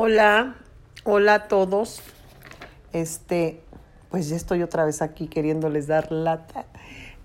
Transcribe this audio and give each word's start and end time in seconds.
Hola, 0.00 0.54
hola 1.02 1.34
a 1.34 1.48
todos. 1.48 2.02
Este, 2.92 3.58
pues 4.10 4.28
ya 4.28 4.36
estoy 4.36 4.62
otra 4.62 4.84
vez 4.84 5.02
aquí 5.02 5.26
queriéndoles 5.26 5.88
dar 5.88 6.12
lata. 6.12 6.66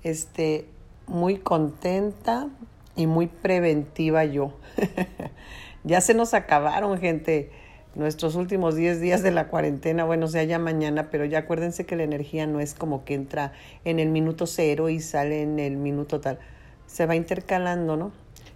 Este, 0.02 0.66
muy 1.06 1.38
contenta 1.38 2.50
y 2.96 3.06
muy 3.06 3.28
preventiva 3.28 4.26
yo. 4.26 4.58
ya 5.84 6.02
se 6.02 6.16
nos 6.16 6.34
acabaron, 6.34 6.98
gente, 6.98 7.52
nuestros 7.94 8.34
últimos 8.34 8.76
10 8.76 9.00
días 9.02 9.22
de 9.22 9.30
la 9.30 9.50
cuarentena. 9.50 10.04
Bueno, 10.04 10.28
sea 10.28 10.44
ya 10.44 10.58
mañana, 10.58 11.12
pero 11.12 11.26
ya 11.26 11.38
acuérdense 11.38 11.86
que 11.86 11.96
la 11.96 12.02
energía 12.02 12.48
no 12.48 12.60
es 12.60 12.74
como 12.74 13.06
que 13.06 13.14
entra 13.14 13.54
en 13.86 14.00
el 14.00 14.10
minuto 14.10 14.48
cero 14.48 14.90
y 14.90 15.00
sale 15.00 15.44
en 15.44 15.60
el 15.60 15.78
minuto 15.78 16.22
tal. 16.22 16.40
Se 16.88 17.06
va 17.06 17.16
intercalando, 17.16 17.98
¿no? 17.98 18.12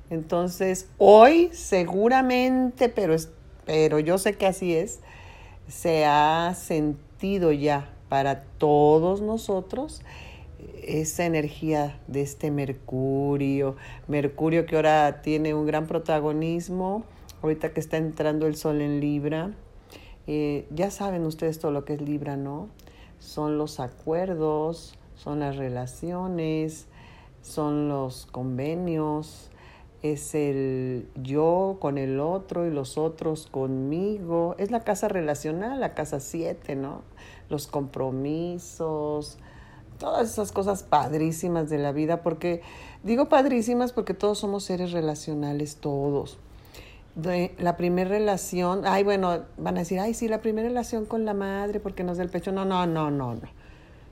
Entonces, 0.09 0.87
hoy 0.97 1.51
seguramente, 1.53 2.89
pero 2.89 3.13
es 3.13 3.29
pero 3.67 3.99
yo 3.99 4.17
sé 4.17 4.33
que 4.33 4.47
así 4.47 4.73
es, 4.73 5.01
se 5.67 6.05
ha 6.05 6.55
sentido 6.55 7.51
ya 7.51 7.93
para 8.09 8.43
todos 8.57 9.21
nosotros 9.21 10.01
esa 10.81 11.25
energía 11.25 11.99
de 12.07 12.21
este 12.21 12.49
Mercurio, 12.49 13.75
Mercurio 14.07 14.65
que 14.65 14.77
ahora 14.77 15.21
tiene 15.21 15.53
un 15.53 15.67
gran 15.67 15.85
protagonismo, 15.85 17.03
ahorita 17.43 17.73
que 17.73 17.81
está 17.81 17.97
entrando 17.97 18.47
el 18.47 18.55
Sol 18.55 18.81
en 18.81 19.01
Libra. 19.01 19.51
Eh, 20.27 20.65
ya 20.71 20.89
saben 20.89 21.25
ustedes 21.25 21.59
todo 21.59 21.71
lo 21.71 21.83
que 21.83 21.93
es 21.93 22.01
Libra, 22.01 22.37
¿no? 22.37 22.69
Son 23.19 23.57
los 23.57 23.81
acuerdos, 23.81 24.97
son 25.15 25.41
las 25.41 25.57
relaciones, 25.57 26.87
son 27.41 27.89
los 27.89 28.25
convenios, 28.25 29.51
es 30.03 30.35
el 30.35 31.07
yo 31.15 31.77
con 31.79 31.97
el 31.97 32.19
otro 32.19 32.65
y 32.65 32.71
los 32.71 32.97
otros 32.97 33.47
conmigo. 33.47 34.55
Es 34.57 34.71
la 34.71 34.81
casa 34.81 35.07
relacional, 35.07 35.79
la 35.79 35.93
casa 35.93 36.19
siete, 36.19 36.75
¿no? 36.75 37.01
Los 37.49 37.67
compromisos, 37.67 39.37
todas 39.97 40.31
esas 40.31 40.51
cosas 40.51 40.83
padrísimas 40.83 41.69
de 41.69 41.79
la 41.79 41.91
vida, 41.91 42.21
porque 42.21 42.61
digo 43.03 43.29
padrísimas 43.29 43.91
porque 43.91 44.13
todos 44.13 44.39
somos 44.39 44.63
seres 44.63 44.91
relacionales, 44.91 45.77
todos. 45.77 46.37
De 47.15 47.55
la 47.57 47.77
primera 47.77 48.09
relación, 48.11 48.83
ay, 48.85 49.03
bueno, 49.03 49.39
van 49.57 49.77
a 49.77 49.79
decir, 49.79 49.99
ay, 49.99 50.13
sí, 50.13 50.27
la 50.27 50.41
primera 50.41 50.67
relación 50.67 51.05
con 51.05 51.25
la 51.25 51.33
madre 51.33 51.79
porque 51.79 52.03
nos 52.03 52.17
da 52.17 52.23
el 52.23 52.29
pecho. 52.29 52.51
No, 52.51 52.63
no, 52.63 52.85
no, 52.85 53.09
no, 53.09 53.33
no. 53.33 53.41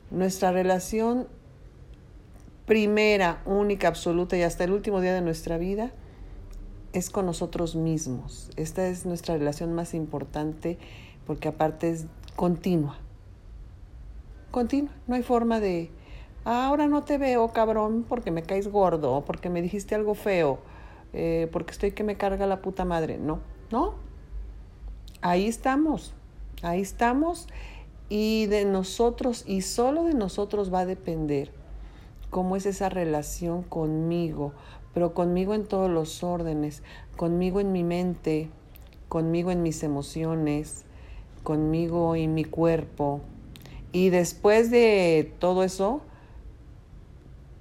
Nuestra 0.09 0.51
relación 0.51 1.27
primera, 2.65 3.41
única, 3.45 3.87
absoluta 3.87 4.37
y 4.37 4.41
hasta 4.41 4.63
el 4.63 4.71
último 4.71 5.01
día 5.01 5.13
de 5.13 5.21
nuestra 5.21 5.57
vida 5.57 5.91
es 6.93 7.09
con 7.09 7.25
nosotros 7.25 7.75
mismos. 7.75 8.49
Esta 8.55 8.87
es 8.87 9.05
nuestra 9.05 9.37
relación 9.37 9.73
más 9.73 9.93
importante 9.93 10.77
porque 11.27 11.47
aparte 11.47 11.89
es 11.91 12.05
continua. 12.35 12.97
Continua. 14.51 14.91
No 15.07 15.15
hay 15.15 15.23
forma 15.23 15.59
de, 15.59 15.91
ahora 16.43 16.87
no 16.87 17.03
te 17.03 17.17
veo, 17.17 17.49
cabrón, 17.49 18.05
porque 18.07 18.31
me 18.31 18.43
caes 18.43 18.67
gordo, 18.67 19.23
porque 19.25 19.49
me 19.49 19.61
dijiste 19.61 19.93
algo 19.93 20.15
feo, 20.15 20.59
eh, 21.13 21.49
porque 21.51 21.71
estoy 21.71 21.91
que 21.91 22.03
me 22.03 22.17
carga 22.17 22.47
la 22.47 22.61
puta 22.61 22.85
madre. 22.85 23.17
No, 23.17 23.41
no. 23.71 23.95
Ahí 25.21 25.47
estamos. 25.47 26.13
Ahí 26.61 26.81
estamos. 26.81 27.47
Y 28.07 28.45
de 28.45 28.65
nosotros, 28.65 29.43
y 29.45 29.61
solo 29.61 30.05
de 30.05 30.13
nosotros 30.13 30.73
va 30.73 30.81
a 30.81 30.85
depender 30.85 31.51
cómo 32.35 32.57
es 32.57 32.65
esa 32.65 32.89
relación 32.89 33.63
conmigo, 33.63 34.51
pero 34.93 35.13
conmigo 35.13 35.53
en 35.53 35.63
todos 35.63 35.89
los 35.89 36.21
órdenes, 36.21 36.83
conmigo 37.15 37.61
en 37.61 37.71
mi 37.71 37.85
mente, 37.85 38.49
conmigo 39.07 39.51
en 39.51 39.63
mis 39.63 39.83
emociones, 39.83 40.83
conmigo 41.43 42.13
en 42.13 42.33
mi 42.33 42.43
cuerpo. 42.43 43.21
Y 43.93 44.09
después 44.09 44.69
de 44.69 45.33
todo 45.39 45.63
eso, 45.63 46.01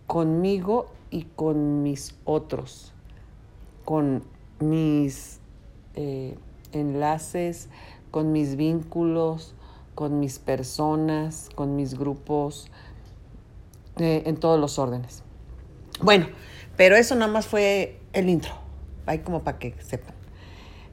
conmigo 0.08 0.86
y 1.08 1.22
con 1.22 1.84
mis 1.84 2.16
otros, 2.24 2.92
con 3.84 4.24
mis 4.58 5.38
eh, 5.94 6.36
enlaces, 6.72 7.68
con 8.10 8.32
mis 8.32 8.56
vínculos, 8.56 9.54
con 9.94 10.18
mis 10.18 10.40
personas, 10.40 11.48
con 11.54 11.76
mis 11.76 11.96
grupos, 11.96 12.72
eh, 13.98 14.22
en 14.26 14.36
todos 14.36 14.58
los 14.58 14.78
órdenes. 14.78 15.22
Bueno, 16.00 16.26
pero 16.76 16.96
eso 16.96 17.14
nada 17.14 17.30
más 17.30 17.46
fue 17.46 18.00
el 18.12 18.28
intro, 18.28 18.52
ahí 19.06 19.20
como 19.20 19.44
para 19.44 19.58
que 19.58 19.74
sepan. 19.80 20.14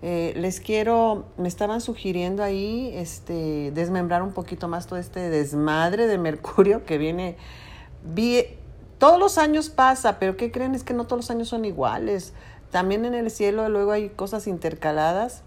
Eh, 0.03 0.33
les 0.35 0.59
quiero, 0.59 1.25
me 1.37 1.47
estaban 1.47 1.79
sugiriendo 1.79 2.43
ahí 2.43 2.91
este, 2.95 3.71
desmembrar 3.71 4.23
un 4.23 4.33
poquito 4.33 4.67
más 4.67 4.87
todo 4.87 4.97
este 4.97 5.29
desmadre 5.29 6.07
de 6.07 6.17
Mercurio 6.17 6.85
que 6.85 6.97
viene, 6.97 7.37
vi, 8.03 8.43
todos 8.97 9.19
los 9.19 9.37
años 9.37 9.69
pasa, 9.69 10.17
pero 10.19 10.37
¿qué 10.37 10.51
creen? 10.51 10.75
Es 10.75 10.83
que 10.83 10.93
no 10.93 11.05
todos 11.05 11.19
los 11.19 11.31
años 11.31 11.49
son 11.49 11.65
iguales. 11.65 12.33
También 12.71 13.05
en 13.05 13.15
el 13.15 13.29
cielo 13.31 13.67
luego 13.69 13.91
hay 13.91 14.09
cosas 14.09 14.47
intercaladas 14.47 15.43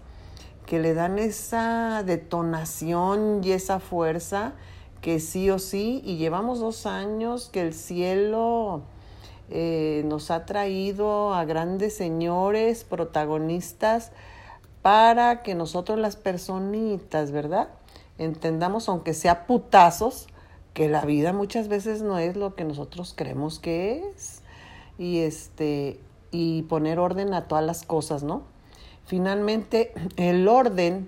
que 0.65 0.79
le 0.79 0.93
dan 0.93 1.19
esa 1.19 2.03
detonación 2.05 3.41
y 3.43 3.51
esa 3.51 3.79
fuerza 3.79 4.53
que 5.05 5.19
sí 5.19 5.51
o 5.51 5.59
sí, 5.59 6.01
y 6.03 6.17
llevamos 6.17 6.59
dos 6.59 6.87
años 6.87 7.49
que 7.53 7.61
el 7.61 7.75
cielo 7.75 8.81
eh, 9.51 10.01
nos 10.07 10.31
ha 10.31 10.47
traído 10.47 11.35
a 11.35 11.45
grandes 11.45 11.95
señores, 11.95 12.83
protagonistas, 12.83 14.11
para 14.81 15.43
que 15.43 15.53
nosotros 15.53 15.99
las 15.99 16.15
personitas, 16.15 17.29
¿verdad? 17.29 17.69
Entendamos, 18.17 18.89
aunque 18.89 19.13
sea 19.13 19.45
putazos, 19.45 20.25
que 20.73 20.89
la 20.89 21.05
vida 21.05 21.33
muchas 21.33 21.67
veces 21.67 22.01
no 22.01 22.17
es 22.17 22.35
lo 22.35 22.55
que 22.55 22.63
nosotros 22.63 23.13
creemos 23.15 23.59
que 23.59 24.09
es. 24.09 24.41
Y 24.97 25.19
este, 25.19 25.99
y 26.31 26.63
poner 26.63 26.97
orden 26.97 27.35
a 27.35 27.47
todas 27.47 27.63
las 27.63 27.83
cosas, 27.83 28.23
¿no? 28.23 28.41
Finalmente, 29.05 29.93
el 30.15 30.47
orden, 30.47 31.07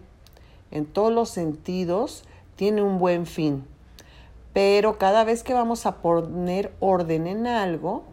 en 0.70 0.86
todos 0.86 1.12
los 1.12 1.30
sentidos, 1.30 2.26
tiene 2.56 2.84
un 2.84 3.00
buen 3.00 3.26
fin. 3.26 3.66
Pero 4.58 4.98
cada 4.98 5.24
vez 5.24 5.44
que 5.44 5.54
vamos 5.54 5.86
a 5.86 5.98
poner 5.98 6.74
orden 6.80 7.28
en 7.28 7.46
algo, 7.46 8.06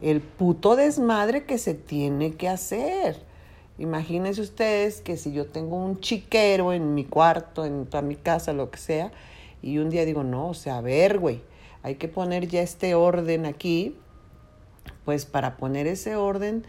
el 0.00 0.22
puto 0.22 0.74
desmadre 0.74 1.44
que 1.44 1.58
se 1.58 1.74
tiene 1.74 2.32
que 2.32 2.48
hacer. 2.48 3.18
Imagínense 3.76 4.40
ustedes 4.40 5.02
que 5.02 5.18
si 5.18 5.34
yo 5.34 5.48
tengo 5.48 5.76
un 5.76 6.00
chiquero 6.00 6.72
en 6.72 6.94
mi 6.94 7.04
cuarto, 7.04 7.66
en 7.66 7.84
toda 7.84 8.00
mi 8.00 8.16
casa, 8.16 8.54
lo 8.54 8.70
que 8.70 8.78
sea, 8.78 9.12
y 9.60 9.76
un 9.76 9.90
día 9.90 10.06
digo, 10.06 10.24
no, 10.24 10.48
o 10.48 10.54
sea, 10.54 10.78
a 10.78 10.80
ver, 10.80 11.18
güey, 11.18 11.42
hay 11.82 11.96
que 11.96 12.08
poner 12.08 12.48
ya 12.48 12.62
este 12.62 12.94
orden 12.94 13.44
aquí, 13.44 13.94
pues 15.04 15.26
para 15.26 15.58
poner 15.58 15.86
ese 15.86 16.16
orden 16.16 16.64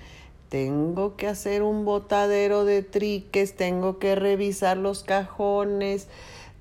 tengo 0.49 1.15
que 1.15 1.27
hacer 1.27 1.63
un 1.63 1.85
botadero 1.85 2.65
de 2.65 2.83
triques, 2.83 3.55
tengo 3.55 3.99
que 3.99 4.15
revisar 4.15 4.75
los 4.75 5.01
cajones, 5.01 6.09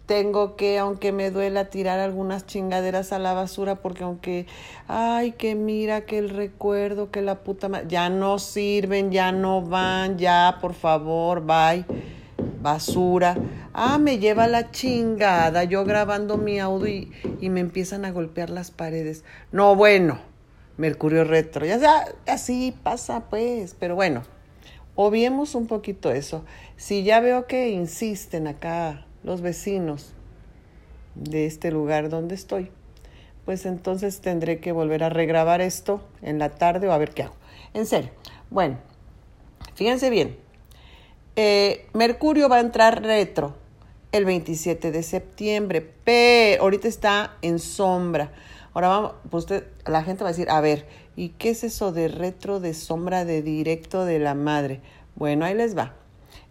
tengo 0.07 0.57
que, 0.57 0.79
aunque 0.79 1.13
me 1.13 1.31
duela, 1.31 1.67
tirar 1.67 1.99
algunas 2.01 2.47
chingaderas 2.47 3.13
a 3.13 3.19
la 3.19 3.35
basura 3.35 3.77
porque 3.77 4.05
aunque, 4.05 4.47
ay, 4.89 5.33
que 5.33 5.55
mira 5.55 6.03
que 6.03 6.19
el 6.19 6.31
recuerdo, 6.31 7.11
que 7.11 7.23
la 7.23 7.45
puta 7.45 7.69
madre, 7.69 7.87
ya 7.89 8.11
no 8.11 8.39
sirven, 8.39 9.11
ya 9.11 9.33
no 9.33 9.63
van, 9.63 10.19
ya, 10.19 10.59
por 10.61 10.75
favor, 10.75 11.43
bye, 11.45 11.85
basura. 12.61 13.37
Ah, 13.73 13.99
me 13.99 14.19
lleva 14.19 14.49
la 14.49 14.71
chingada, 14.71 15.65
yo 15.65 15.85
grabando 15.85 16.37
mi 16.37 16.59
audio 16.59 16.89
y, 16.89 17.13
y 17.41 17.49
me 17.49 17.61
empiezan 17.61 18.05
a 18.05 18.11
golpear 18.11 18.51
las 18.51 18.71
paredes. 18.71 19.25
No, 19.51 19.77
bueno, 19.77 20.19
Mercurio 20.77 21.25
retro, 21.25 21.65
ya 21.65 21.79
sea, 21.79 22.07
así 22.27 22.75
pasa 22.83 23.29
pues, 23.31 23.77
pero 23.79 23.95
bueno, 23.95 24.23
obviemos 24.95 25.55
un 25.55 25.67
poquito 25.67 26.11
eso. 26.11 26.45
Si 26.77 27.05
ya 27.05 27.21
veo 27.21 27.47
que 27.47 27.71
insisten 27.71 28.47
acá 28.47 29.07
los 29.25 29.41
vecinos 29.41 30.13
de 31.15 31.47
este 31.47 31.71
lugar 31.71 32.09
donde 32.09 32.35
estoy, 32.35 32.71
pues 33.45 33.67
entonces 33.67 34.21
tendré 34.21 34.61
que 34.61 34.73
volver 34.73 35.05
a 35.05 35.09
regrabar 35.09 35.61
esto 35.61 36.03
en 36.23 36.39
la 36.39 36.51
tarde 36.51 36.89
o 36.89 36.93
a 36.93 36.99
ver 36.99 37.11
qué 37.11 37.25
hago. 37.25 37.35
En 37.75 37.87
serio. 37.87 38.11
Bueno, 38.51 38.79
fíjense 39.75 40.11
bien. 40.11 40.37
Eh, 41.37 41.87
Mercurio 41.95 42.49
va 42.49 42.57
a 42.57 42.61
entrar 42.61 43.03
retro 43.03 43.55
el 44.13 44.27
27 44.27 44.93
de 44.93 45.03
septiembre, 45.03 45.81
pero 46.05 46.63
ahorita 46.63 46.87
está 46.87 47.37
en 47.41 47.59
sombra. 47.59 48.31
Ahora 48.75 48.89
vamos, 48.89 49.13
pues 49.31 49.45
usted, 49.45 49.67
la 49.87 50.03
gente 50.03 50.23
va 50.23 50.31
a 50.31 50.33
decir, 50.33 50.51
a 50.51 50.61
ver, 50.61 50.87
¿y 51.17 51.31
qué 51.31 51.51
es 51.51 51.65
eso 51.65 51.93
de 51.93 52.09
retro, 52.09 52.61
de 52.61 52.75
sombra, 52.75 53.25
de 53.25 53.43
directo 53.43 54.05
de 54.05 54.19
la 54.19 54.35
madre? 54.35 54.81
Bueno, 55.15 55.45
ahí 55.45 55.55
les 55.55 55.77
va. 55.77 55.95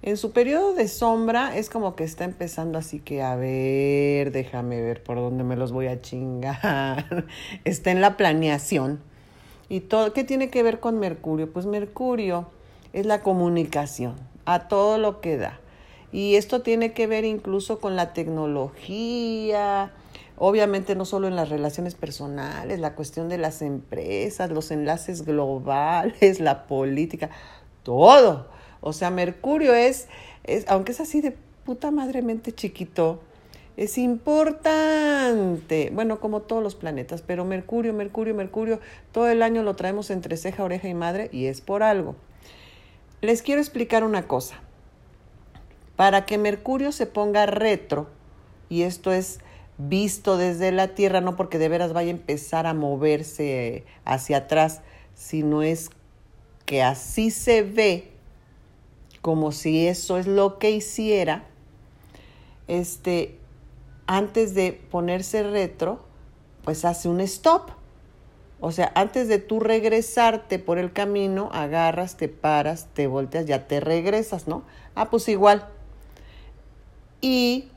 En 0.03 0.17
su 0.17 0.31
periodo 0.31 0.73
de 0.73 0.87
sombra 0.87 1.55
es 1.55 1.69
como 1.69 1.95
que 1.95 2.03
está 2.03 2.23
empezando 2.23 2.79
así 2.79 2.99
que, 2.99 3.21
a 3.21 3.35
ver, 3.35 4.31
déjame 4.31 4.81
ver 4.81 5.03
por 5.03 5.17
dónde 5.17 5.43
me 5.43 5.55
los 5.55 5.71
voy 5.71 5.87
a 5.87 6.01
chingar. 6.01 7.27
está 7.65 7.91
en 7.91 8.01
la 8.01 8.17
planeación. 8.17 8.99
¿Y 9.69 9.81
todo, 9.81 10.11
qué 10.11 10.23
tiene 10.23 10.49
que 10.49 10.63
ver 10.63 10.79
con 10.79 10.97
Mercurio? 10.97 11.53
Pues 11.53 11.67
Mercurio 11.67 12.47
es 12.93 13.05
la 13.05 13.21
comunicación, 13.21 14.15
a 14.45 14.67
todo 14.67 14.97
lo 14.97 15.21
que 15.21 15.37
da. 15.37 15.59
Y 16.11 16.35
esto 16.35 16.63
tiene 16.63 16.93
que 16.93 17.05
ver 17.05 17.23
incluso 17.23 17.79
con 17.79 17.95
la 17.95 18.11
tecnología, 18.11 19.93
obviamente 20.35 20.95
no 20.95 21.05
solo 21.05 21.27
en 21.27 21.35
las 21.35 21.49
relaciones 21.49 21.93
personales, 21.93 22.79
la 22.79 22.95
cuestión 22.95 23.29
de 23.29 23.37
las 23.37 23.61
empresas, 23.61 24.49
los 24.49 24.71
enlaces 24.71 25.25
globales, 25.25 26.39
la 26.41 26.65
política, 26.65 27.29
todo. 27.83 28.47
O 28.81 28.93
sea, 28.93 29.09
Mercurio 29.11 29.73
es, 29.73 30.07
es 30.43 30.67
aunque 30.67 30.91
es 30.91 30.99
así 30.99 31.21
de 31.21 31.35
puta 31.65 31.91
madremente 31.91 32.51
chiquito, 32.51 33.21
es 33.77 33.97
importante. 33.97 35.91
Bueno, 35.93 36.19
como 36.19 36.41
todos 36.41 36.61
los 36.61 36.75
planetas, 36.75 37.21
pero 37.21 37.45
Mercurio, 37.45 37.93
Mercurio, 37.93 38.35
Mercurio, 38.35 38.79
todo 39.11 39.29
el 39.29 39.41
año 39.41 39.63
lo 39.63 39.75
traemos 39.75 40.09
entre 40.09 40.37
ceja, 40.37 40.63
oreja 40.63 40.87
y 40.87 40.93
madre 40.93 41.29
y 41.31 41.45
es 41.45 41.61
por 41.61 41.83
algo. 41.83 42.15
Les 43.21 43.41
quiero 43.41 43.61
explicar 43.61 44.03
una 44.03 44.27
cosa. 44.27 44.59
Para 45.95 46.25
que 46.25 46.37
Mercurio 46.37 46.91
se 46.91 47.05
ponga 47.05 47.45
retro, 47.45 48.07
y 48.69 48.83
esto 48.83 49.11
es 49.11 49.39
visto 49.77 50.37
desde 50.37 50.71
la 50.71 50.89
Tierra, 50.89 51.21
no 51.21 51.35
porque 51.35 51.57
de 51.57 51.69
veras 51.69 51.93
vaya 51.93 52.09
a 52.09 52.11
empezar 52.11 52.65
a 52.65 52.73
moverse 52.73 53.83
hacia 54.05 54.37
atrás, 54.37 54.81
sino 55.13 55.61
es 55.61 55.89
que 56.65 56.81
así 56.81 57.31
se 57.31 57.61
ve 57.61 58.10
como 59.21 59.51
si 59.51 59.87
eso 59.87 60.17
es 60.17 60.27
lo 60.27 60.57
que 60.57 60.71
hiciera, 60.71 61.43
este, 62.67 63.37
antes 64.07 64.53
de 64.55 64.73
ponerse 64.73 65.43
retro, 65.43 66.01
pues 66.63 66.85
hace 66.85 67.07
un 67.07 67.21
stop. 67.21 67.71
O 68.59 68.71
sea, 68.71 68.91
antes 68.95 69.27
de 69.27 69.39
tú 69.39 69.59
regresarte 69.59 70.59
por 70.59 70.77
el 70.77 70.91
camino, 70.91 71.49
agarras, 71.51 72.17
te 72.17 72.27
paras, 72.29 72.87
te 72.93 73.07
volteas, 73.07 73.45
ya 73.45 73.67
te 73.67 73.79
regresas, 73.79 74.47
¿no? 74.47 74.63
Ah, 74.93 75.09
pues 75.09 75.27
igual. 75.29 75.67
Y 77.21 77.69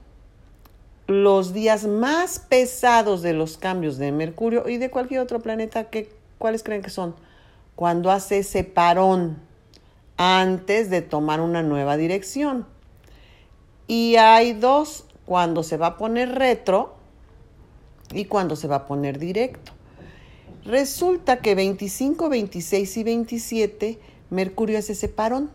los 1.06 1.52
días 1.52 1.86
más 1.86 2.38
pesados 2.38 3.22
de 3.22 3.32
los 3.32 3.58
cambios 3.58 3.98
de 3.98 4.12
Mercurio 4.12 4.68
y 4.68 4.78
de 4.78 4.90
cualquier 4.90 5.20
otro 5.20 5.40
planeta, 5.40 5.88
¿cuáles 6.38 6.62
creen 6.62 6.82
que 6.82 6.90
son? 6.90 7.14
Cuando 7.76 8.10
hace 8.10 8.38
ese 8.38 8.64
parón 8.64 9.38
antes 10.16 10.90
de 10.90 11.02
tomar 11.02 11.40
una 11.40 11.62
nueva 11.62 11.96
dirección. 11.96 12.66
Y 13.86 14.16
hay 14.16 14.52
dos, 14.52 15.06
cuando 15.26 15.62
se 15.62 15.76
va 15.76 15.88
a 15.88 15.96
poner 15.96 16.34
retro 16.34 16.94
y 18.12 18.26
cuando 18.26 18.56
se 18.56 18.68
va 18.68 18.76
a 18.76 18.86
poner 18.86 19.18
directo. 19.18 19.72
Resulta 20.64 21.40
que 21.40 21.54
25, 21.54 22.28
26 22.28 22.96
y 22.96 23.04
27 23.04 23.98
Mercurio 24.30 24.78
hace 24.78 24.92
ese 24.92 25.08
parón. 25.08 25.50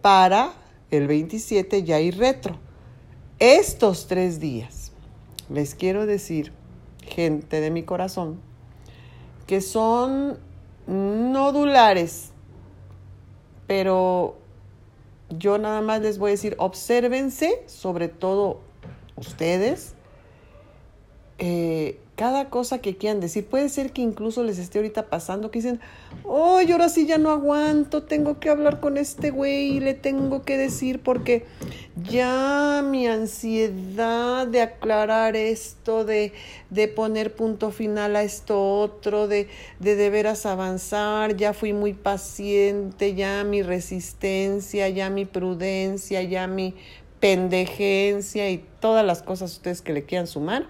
Para 0.00 0.52
el 0.90 1.06
27 1.06 1.82
ya 1.82 1.96
hay 1.96 2.10
retro. 2.10 2.58
Estos 3.38 4.06
tres 4.06 4.38
días, 4.38 4.92
les 5.50 5.74
quiero 5.74 6.06
decir, 6.06 6.52
gente 7.02 7.60
de 7.60 7.70
mi 7.70 7.82
corazón, 7.82 8.40
que 9.46 9.60
son 9.60 10.38
nodulares 10.86 12.33
pero 13.76 14.36
yo 15.30 15.58
nada 15.58 15.80
más 15.80 16.00
les 16.00 16.18
voy 16.18 16.28
a 16.28 16.30
decir, 16.30 16.54
obsérvense, 16.60 17.64
sobre 17.66 18.06
todo 18.06 18.60
ustedes, 19.16 19.96
eh, 21.38 21.98
cada 22.16 22.48
cosa 22.48 22.78
que 22.78 22.96
quieran 22.96 23.20
decir. 23.20 23.44
Puede 23.44 23.68
ser 23.68 23.92
que 23.92 24.02
incluso 24.02 24.42
les 24.44 24.58
esté 24.58 24.78
ahorita 24.78 25.06
pasando 25.06 25.50
que 25.50 25.58
dicen, 25.58 25.80
oh, 26.22 26.60
yo 26.60 26.74
ahora 26.74 26.88
sí 26.88 27.06
ya 27.06 27.18
no 27.18 27.30
aguanto, 27.30 28.04
tengo 28.04 28.38
que 28.38 28.50
hablar 28.50 28.80
con 28.80 28.96
este 28.96 29.30
güey 29.30 29.76
y 29.76 29.80
le 29.80 29.94
tengo 29.94 30.42
que 30.42 30.56
decir 30.56 31.00
porque 31.00 31.44
ya 32.10 32.84
mi 32.88 33.06
ansiedad 33.08 34.46
de 34.46 34.62
aclarar 34.62 35.34
esto, 35.34 36.04
de, 36.04 36.32
de 36.70 36.88
poner 36.88 37.34
punto 37.34 37.72
final 37.72 38.14
a 38.14 38.22
esto 38.22 38.78
otro, 38.78 39.26
de, 39.26 39.48
de 39.80 40.10
veras 40.10 40.46
avanzar, 40.46 41.36
ya 41.36 41.52
fui 41.52 41.72
muy 41.72 41.94
paciente, 41.94 43.14
ya 43.14 43.42
mi 43.42 43.62
resistencia, 43.62 44.88
ya 44.88 45.10
mi 45.10 45.24
prudencia, 45.24 46.22
ya 46.22 46.46
mi 46.46 46.74
pendejencia 47.18 48.50
y 48.50 48.64
todas 48.80 49.04
las 49.04 49.22
cosas 49.22 49.52
ustedes 49.52 49.80
que 49.80 49.92
le 49.92 50.04
quieran 50.04 50.26
sumar 50.26 50.66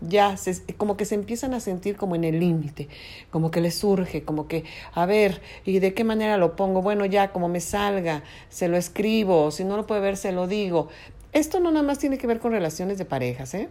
ya 0.00 0.36
se, 0.36 0.62
como 0.74 0.96
que 0.96 1.04
se 1.04 1.14
empiezan 1.14 1.54
a 1.54 1.60
sentir 1.60 1.96
como 1.96 2.14
en 2.14 2.24
el 2.24 2.40
límite, 2.40 2.88
como 3.30 3.50
que 3.50 3.60
les 3.60 3.74
surge, 3.74 4.22
como 4.22 4.46
que, 4.46 4.64
a 4.92 5.06
ver, 5.06 5.40
¿y 5.64 5.78
de 5.80 5.94
qué 5.94 6.04
manera 6.04 6.36
lo 6.36 6.56
pongo? 6.56 6.82
Bueno, 6.82 7.04
ya 7.04 7.32
como 7.32 7.48
me 7.48 7.60
salga, 7.60 8.22
se 8.48 8.68
lo 8.68 8.76
escribo, 8.76 9.50
si 9.50 9.64
no 9.64 9.76
lo 9.76 9.86
puede 9.86 10.00
ver, 10.00 10.16
se 10.16 10.32
lo 10.32 10.46
digo. 10.46 10.88
Esto 11.32 11.60
no 11.60 11.70
nada 11.70 11.84
más 11.84 11.98
tiene 11.98 12.18
que 12.18 12.26
ver 12.26 12.38
con 12.38 12.52
relaciones 12.52 12.98
de 12.98 13.04
parejas, 13.04 13.54
¿eh? 13.54 13.68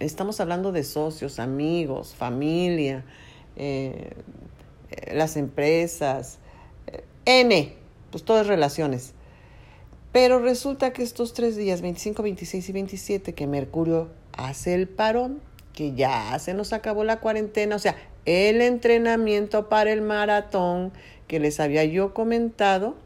Estamos 0.00 0.40
hablando 0.40 0.72
de 0.72 0.82
socios, 0.82 1.38
amigos, 1.38 2.14
familia, 2.14 3.04
eh, 3.56 4.10
las 5.12 5.36
empresas, 5.36 6.38
eh, 6.86 7.04
N, 7.24 7.74
pues 8.10 8.24
todas 8.24 8.46
relaciones. 8.46 9.14
Pero 10.12 10.38
resulta 10.38 10.92
que 10.92 11.02
estos 11.02 11.34
tres 11.34 11.56
días, 11.56 11.82
25, 11.82 12.22
26 12.22 12.68
y 12.68 12.72
27, 12.72 13.34
que 13.34 13.46
Mercurio 13.46 14.08
hace 14.36 14.74
el 14.74 14.88
parón, 14.88 15.40
que 15.72 15.94
ya 15.94 16.38
se 16.38 16.54
nos 16.54 16.72
acabó 16.72 17.04
la 17.04 17.20
cuarentena, 17.20 17.76
o 17.76 17.78
sea, 17.78 17.96
el 18.24 18.60
entrenamiento 18.60 19.68
para 19.68 19.92
el 19.92 20.02
maratón 20.02 20.92
que 21.28 21.38
les 21.38 21.60
había 21.60 21.84
yo 21.84 22.14
comentado, 22.14 22.96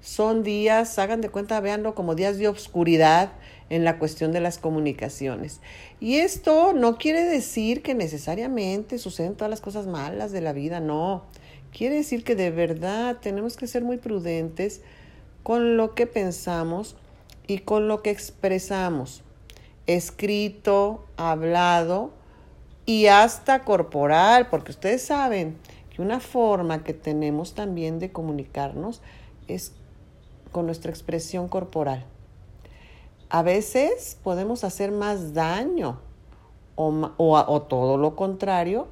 son 0.00 0.42
días, 0.42 0.98
hagan 0.98 1.22
de 1.22 1.30
cuenta, 1.30 1.58
véanlo 1.60 1.94
como 1.94 2.14
días 2.14 2.36
de 2.36 2.46
obscuridad 2.46 3.32
en 3.70 3.84
la 3.84 3.98
cuestión 3.98 4.32
de 4.32 4.40
las 4.40 4.58
comunicaciones. 4.58 5.60
Y 5.98 6.16
esto 6.16 6.74
no 6.74 6.98
quiere 6.98 7.24
decir 7.24 7.82
que 7.82 7.94
necesariamente 7.94 8.98
suceden 8.98 9.34
todas 9.34 9.50
las 9.50 9.62
cosas 9.62 9.86
malas 9.86 10.30
de 10.30 10.42
la 10.42 10.52
vida, 10.52 10.80
no. 10.80 11.24
Quiere 11.72 11.96
decir 11.96 12.22
que 12.22 12.36
de 12.36 12.50
verdad 12.50 13.16
tenemos 13.20 13.56
que 13.56 13.66
ser 13.66 13.82
muy 13.82 13.96
prudentes 13.96 14.82
con 15.42 15.76
lo 15.76 15.94
que 15.94 16.06
pensamos 16.06 16.96
y 17.46 17.60
con 17.60 17.88
lo 17.88 18.02
que 18.02 18.10
expresamos 18.10 19.24
escrito, 19.86 21.04
hablado 21.16 22.10
y 22.86 23.06
hasta 23.06 23.64
corporal, 23.64 24.48
porque 24.48 24.72
ustedes 24.72 25.02
saben 25.02 25.56
que 25.90 26.02
una 26.02 26.20
forma 26.20 26.82
que 26.84 26.92
tenemos 26.92 27.54
también 27.54 27.98
de 27.98 28.12
comunicarnos 28.12 29.00
es 29.48 29.72
con 30.52 30.66
nuestra 30.66 30.90
expresión 30.90 31.48
corporal. 31.48 32.04
A 33.30 33.42
veces 33.42 34.18
podemos 34.22 34.64
hacer 34.64 34.92
más 34.92 35.34
daño 35.34 35.98
o, 36.76 37.10
o, 37.16 37.62
todo 37.62 37.96
lo 37.96 38.16
contrario 38.16 38.88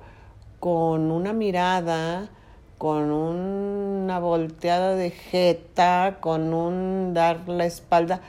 con 0.61 1.11
una 1.11 1.33
mirada, 1.33 2.31
con 2.78 3.11
una 3.12 4.19
volteada 4.19 4.95
de 4.95 5.11
jeta, 5.11 6.19
con 6.21 6.55
un 6.55 7.14
dar 7.14 7.49
la 7.49 7.66
espalda 7.66 8.21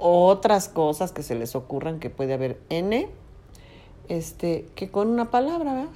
otras 0.00 0.68
cosas 0.68 1.12
que 1.12 1.22
se 1.22 1.34
les 1.34 1.54
ocurran 1.54 2.00
que 2.00 2.10
puede 2.10 2.34
haber 2.34 2.60
N, 2.70 3.08
este, 4.08 4.66
que 4.74 4.90
con 4.90 5.08
una 5.08 5.30
palabra, 5.30 5.74
¿verdad? 5.74 5.90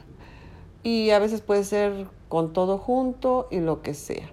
Y 0.82 1.10
a 1.10 1.18
veces 1.18 1.40
puede 1.40 1.64
ser 1.64 2.06
con 2.28 2.52
todo 2.52 2.78
junto 2.78 3.48
y 3.50 3.60
lo 3.60 3.82
que 3.82 3.94
sea. 3.94 4.30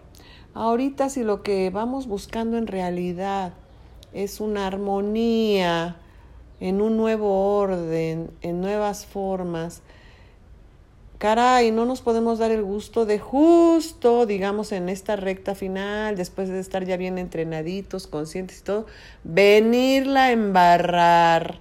Ahorita 0.54 1.10
si 1.10 1.24
lo 1.24 1.44
que 1.44 1.70
vamos 1.70 2.08
buscando 2.08 2.58
en 2.58 2.68
realidad 2.68 3.54
es 4.12 4.42
una 4.42 4.68
armonía 4.68 5.98
en 6.60 6.82
un 6.82 6.98
nuevo 6.98 7.58
orden, 7.58 8.30
en 8.42 8.62
nuevas 8.62 9.06
formas, 9.06 9.82
caray, 11.22 11.70
no 11.70 11.86
nos 11.86 12.02
podemos 12.02 12.40
dar 12.40 12.50
el 12.50 12.64
gusto 12.64 13.06
de 13.06 13.20
justo, 13.20 14.26
digamos, 14.26 14.72
en 14.72 14.90
esta 14.90 15.16
recta 15.16 15.54
final, 15.54 16.18
después 16.18 16.50
de 16.50 16.60
estar 16.60 16.84
ya 16.84 16.98
bien 16.98 17.20
entrenaditos, 17.20 18.08
conscientes 18.08 18.62
y 18.62 18.64
todo, 18.64 18.88
venirla 19.24 20.24
a 20.24 20.32
embarrar 20.32 21.60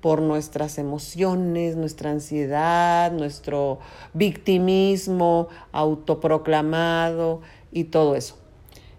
por 0.00 0.22
nuestras 0.22 0.78
emociones, 0.78 1.74
nuestra 1.74 2.12
ansiedad, 2.12 3.10
nuestro 3.10 3.80
victimismo 4.14 5.48
autoproclamado 5.72 7.40
y 7.72 7.84
todo 7.84 8.14
eso. 8.14 8.36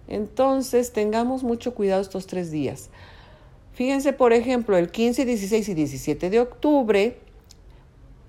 Entonces, 0.09 0.91
tengamos 0.91 1.41
mucho 1.41 1.73
cuidado 1.73 2.01
estos 2.01 2.27
tres 2.27 2.51
días. 2.51 2.89
Fíjense, 3.71 4.11
por 4.11 4.33
ejemplo, 4.33 4.75
el 4.75 4.91
15, 4.91 5.23
16 5.23 5.69
y 5.69 5.73
17 5.73 6.29
de 6.29 6.41
octubre 6.41 7.20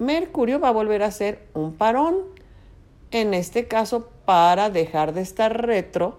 Mercurio 0.05 0.61
va 0.61 0.69
a 0.69 0.73
volver 0.73 1.03
a 1.03 1.07
hacer 1.07 1.47
un 1.55 1.75
parón, 1.75 2.17
en 3.11 3.35
este 3.35 3.69
caso 3.69 4.11
para 4.25 4.71
dejar 4.71 5.13
de 5.15 5.21
estar 5.21 5.67
retro 5.67 6.19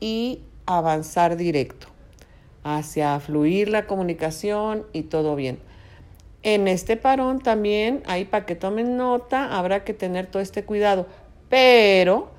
y 0.00 0.42
avanzar 0.66 1.36
directo 1.36 1.86
hacia 2.64 3.18
fluir 3.20 3.68
la 3.68 3.86
comunicación 3.86 4.86
y 4.92 5.02
todo 5.02 5.34
bien. 5.34 5.58
En 6.44 6.66
este 6.68 6.96
parón 6.96 7.40
también, 7.40 8.02
ahí 8.06 8.24
para 8.24 8.46
que 8.46 8.54
tomen 8.54 8.96
nota, 8.96 9.56
habrá 9.56 9.84
que 9.84 9.94
tener 9.94 10.26
todo 10.26 10.42
este 10.42 10.64
cuidado, 10.64 11.06
pero 11.48 12.30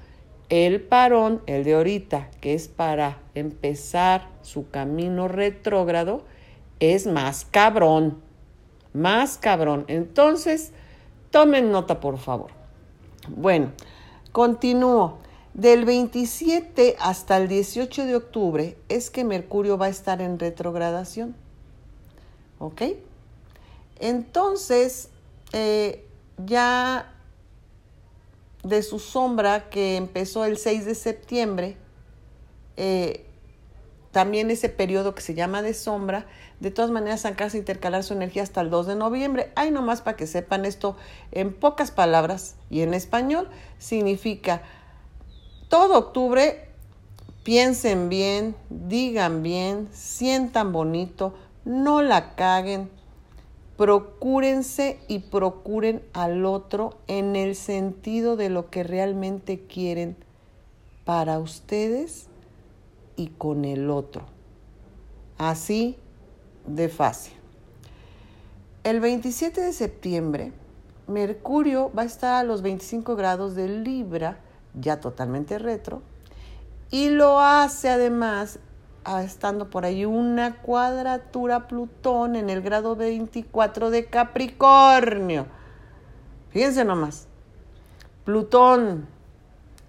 El 0.49 0.81
parón, 0.81 1.41
el 1.47 1.63
de 1.63 1.73
ahorita, 1.73 2.29
que 2.39 2.53
es 2.53 2.67
para 2.67 3.17
empezar 3.33 4.27
su 4.43 4.69
camino 4.69 5.27
retrógrado, 5.27 6.25
es 6.79 7.07
más 7.07 7.45
cabrón, 7.49 8.21
más 8.93 9.39
cabrón. 9.39 9.85
Entonces, 9.87 10.71
tomen 11.33 11.71
nota, 11.71 11.99
por 11.99 12.19
favor. 12.19 12.51
Bueno, 13.27 13.71
continúo. 14.31 15.17
Del 15.55 15.85
27 15.85 16.95
hasta 16.99 17.37
el 17.37 17.47
18 17.47 18.05
de 18.05 18.15
octubre 18.15 18.77
es 18.89 19.09
que 19.09 19.23
Mercurio 19.23 19.77
va 19.77 19.87
a 19.87 19.89
estar 19.89 20.21
en 20.21 20.39
retrogradación. 20.39 21.35
¿Ok? 22.59 22.81
Entonces, 23.99 25.09
eh, 25.51 26.07
ya 26.37 27.13
de 28.63 28.81
su 28.81 28.99
sombra 28.99 29.69
que 29.69 29.95
empezó 29.95 30.45
el 30.45 30.57
6 30.57 30.85
de 30.85 30.95
septiembre, 30.95 31.77
eh, 32.77 33.25
también 34.11 34.49
ese 34.51 34.69
periodo 34.69 35.13
que 35.13 35.21
se 35.21 35.33
llama 35.33 35.61
de 35.61 35.73
sombra, 35.73 36.27
de 36.63 36.71
todas 36.71 36.91
maneras 36.91 37.25
a 37.25 37.57
intercalar 37.57 38.05
su 38.05 38.13
energía 38.13 38.41
hasta 38.41 38.61
el 38.61 38.69
2 38.69 38.87
de 38.87 38.95
noviembre. 38.95 39.51
Hay 39.55 39.69
nomás 39.69 40.01
para 40.01 40.15
que 40.15 40.27
sepan 40.27 40.63
esto 40.63 40.95
en 41.33 41.53
pocas 41.53 41.91
palabras 41.91 42.55
y 42.69 42.83
en 42.83 42.93
español 42.93 43.49
significa 43.79 44.61
todo 45.67 45.97
octubre 45.99 46.69
piensen 47.43 48.07
bien, 48.07 48.55
digan 48.69 49.43
bien, 49.43 49.89
sientan 49.91 50.71
bonito, 50.71 51.33
no 51.65 52.01
la 52.01 52.33
caguen, 52.35 52.89
procúrense 53.75 55.01
y 55.09 55.19
procuren 55.19 56.01
al 56.13 56.45
otro 56.45 56.97
en 57.07 57.35
el 57.35 57.57
sentido 57.57 58.37
de 58.37 58.49
lo 58.49 58.69
que 58.69 58.83
realmente 58.83 59.59
quieren 59.67 60.15
para 61.03 61.39
ustedes 61.39 62.27
y 63.17 63.27
con 63.27 63.65
el 63.65 63.89
otro. 63.89 64.23
Así 65.37 65.97
de 66.65 66.89
fácil. 66.89 67.33
El 68.83 68.99
27 68.99 69.61
de 69.61 69.73
septiembre, 69.73 70.51
Mercurio 71.07 71.91
va 71.97 72.03
a 72.03 72.05
estar 72.05 72.33
a 72.35 72.43
los 72.43 72.61
25 72.61 73.15
grados 73.15 73.55
de 73.55 73.67
Libra, 73.67 74.39
ya 74.73 74.99
totalmente 74.99 75.59
retro, 75.59 76.01
y 76.91 77.09
lo 77.09 77.39
hace 77.39 77.89
además 77.89 78.59
estando 79.23 79.69
por 79.69 79.85
ahí 79.85 80.05
una 80.05 80.61
cuadratura 80.61 81.67
Plutón 81.67 82.35
en 82.35 82.49
el 82.49 82.61
grado 82.61 82.95
24 82.95 83.89
de 83.89 84.05
Capricornio. 84.05 85.45
Fíjense 86.49 86.85
nomás. 86.85 87.27
Plutón, 88.23 89.07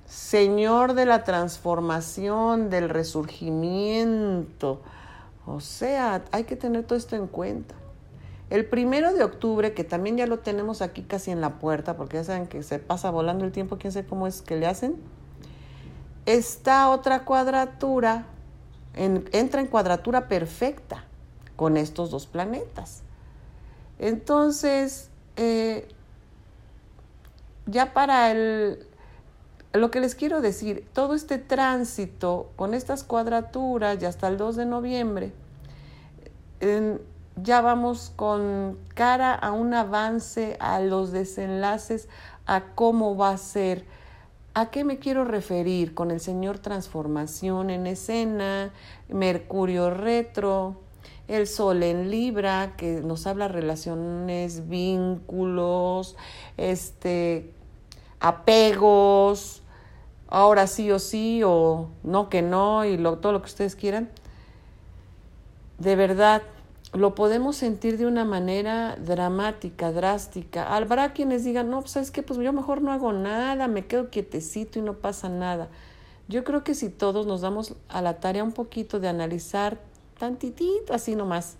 señor 0.07 0.95
de 0.95 1.07
la 1.07 1.23
transformación, 1.25 2.71
del 2.71 2.88
resurgimiento. 2.88 4.83
O 5.46 5.60
sea, 5.60 6.24
hay 6.32 6.44
que 6.44 6.56
tener 6.56 6.84
todo 6.84 6.98
esto 6.98 7.16
en 7.16 7.26
cuenta. 7.26 7.74
El 8.50 8.66
primero 8.66 9.12
de 9.12 9.24
octubre, 9.24 9.74
que 9.74 9.84
también 9.84 10.16
ya 10.16 10.26
lo 10.26 10.38
tenemos 10.38 10.82
aquí 10.82 11.02
casi 11.02 11.30
en 11.30 11.40
la 11.40 11.58
puerta, 11.58 11.96
porque 11.96 12.18
ya 12.18 12.24
saben 12.24 12.46
que 12.46 12.62
se 12.62 12.78
pasa 12.78 13.10
volando 13.10 13.44
el 13.44 13.52
tiempo, 13.52 13.78
quién 13.78 13.92
sabe 13.92 14.06
cómo 14.06 14.26
es 14.26 14.42
que 14.42 14.56
le 14.56 14.66
hacen, 14.66 14.96
está 16.26 16.90
otra 16.90 17.24
cuadratura 17.24 18.26
entra 18.96 19.60
en 19.60 19.66
cuadratura 19.66 20.28
perfecta 20.28 21.04
con 21.56 21.76
estos 21.76 22.10
dos 22.10 22.26
planetas. 22.26 23.02
Entonces, 23.98 25.10
eh, 25.36 25.88
ya 27.66 27.92
para 27.92 28.30
el, 28.30 28.86
lo 29.75 29.90
que 29.90 30.00
les 30.00 30.14
quiero 30.14 30.40
decir, 30.40 30.87
todo 30.93 31.14
este 31.14 31.38
tránsito 31.38 32.50
con 32.57 32.75
estas 32.75 33.02
cuadraturas 33.02 33.99
ya 33.99 34.09
hasta 34.09 34.28
el 34.28 34.37
2 34.37 34.57
de 34.57 34.66
noviembre, 34.66 35.33
ya 37.43 37.61
vamos 37.61 38.12
con 38.14 38.78
cara 38.95 39.35
a 39.35 39.52
un 39.52 39.75
avance, 39.75 40.57
a 40.61 40.81
los 40.81 41.11
desenlaces, 41.11 42.09
a 42.47 42.75
cómo 42.75 43.16
va 43.16 43.31
a 43.31 43.38
ser. 43.38 43.85
¿A 44.54 44.71
qué 44.71 44.85
me 44.85 45.00
quiero 45.00 45.25
referir 45.25 45.95
con 45.95 46.12
el 46.12 46.21
Señor 46.21 46.61
Transformación 46.61 47.71
en 47.71 47.88
escena, 47.88 48.73
Mercurio 49.09 49.90
retro, 49.90 50.76
el 51.26 51.49
Sol 51.49 51.83
en 51.83 52.09
Libra, 52.09 52.75
que 52.76 53.00
nos 53.00 53.26
habla 53.26 53.49
relaciones, 53.49 54.69
vínculos, 54.69 56.16
este, 56.57 57.52
apegos, 58.21 59.63
ahora 60.35 60.67
sí 60.67 60.91
o 60.91 60.99
sí, 60.99 61.43
o 61.45 61.88
no 62.03 62.29
que 62.29 62.43
no, 62.43 62.85
y 62.85 62.97
todo 62.97 63.33
lo 63.33 63.41
que 63.41 63.47
ustedes 63.47 63.76
quieran? 63.76 64.11
De 65.79 65.95
verdad, 65.95 66.43
lo 66.93 67.14
podemos 67.14 67.57
sentir 67.57 67.99
de 67.99 68.07
una 68.07 68.25
manera 68.25 68.97
dramática, 68.97 69.93
drástica. 69.93 70.75
Habrá 70.75 71.12
quienes 71.12 71.45
digan, 71.45 71.71
no, 71.71 71.81
pues 71.81 71.93
sabes 71.93 72.11
qué, 72.11 72.23
pues 72.23 72.38
yo 72.41 72.53
mejor 72.53 72.83
no 72.83 72.93
hago 72.93 73.12
nada, 73.12 73.69
me 73.69 73.87
quedo 73.87 74.11
quietecito 74.11 74.79
y 74.81 74.83
no 74.83 74.95
pasa 74.95 75.29
nada. 75.29 75.69
Yo 76.26 76.43
creo 76.43 76.64
que 76.64 76.75
si 76.75 76.88
todos 76.88 77.26
nos 77.26 77.41
damos 77.41 77.75
a 77.88 78.03
la 78.03 78.19
tarea 78.19 78.43
un 78.43 78.53
poquito 78.53 78.99
de 78.99 79.09
analizar 79.09 79.79
tantitito, 80.19 80.95
así 80.95 81.14
nomás, 81.14 81.57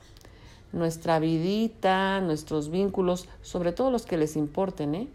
nuestra 0.73 1.21
vidita, 1.21 2.21
nuestros 2.21 2.71
vínculos, 2.71 3.29
sobre 3.43 3.73
todo 3.73 3.93
los 3.93 4.07
que 4.07 4.17
les 4.17 4.35
importen, 4.35 4.95
¿eh? 4.97 5.09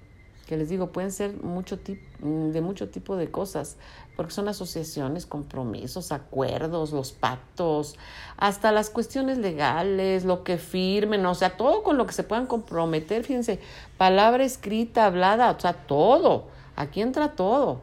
Que 0.49 0.57
les 0.57 0.67
digo, 0.67 0.87
pueden 0.87 1.11
ser 1.11 1.43
mucho 1.43 1.77
de 1.77 2.61
mucho 2.61 2.89
tipo 2.89 3.15
de 3.15 3.29
cosas, 3.29 3.77
porque 4.15 4.33
son 4.33 4.47
asociaciones, 4.47 5.27
compromisos, 5.27 6.11
acuerdos, 6.11 6.91
los 6.91 7.11
pactos, 7.11 7.95
hasta 8.35 8.71
las 8.71 8.89
cuestiones 8.89 9.37
legales, 9.37 10.25
lo 10.25 10.43
que 10.43 10.57
firmen, 10.57 11.23
o 11.27 11.35
sea, 11.35 11.55
todo 11.55 11.83
con 11.83 11.99
lo 11.99 12.07
que 12.07 12.13
se 12.13 12.23
puedan 12.23 12.47
comprometer, 12.47 13.23
fíjense, 13.23 13.59
palabra 13.99 14.43
escrita, 14.43 15.05
hablada, 15.05 15.51
o 15.51 15.59
sea, 15.59 15.73
todo, 15.73 16.47
aquí 16.75 17.01
entra 17.01 17.33
todo. 17.35 17.81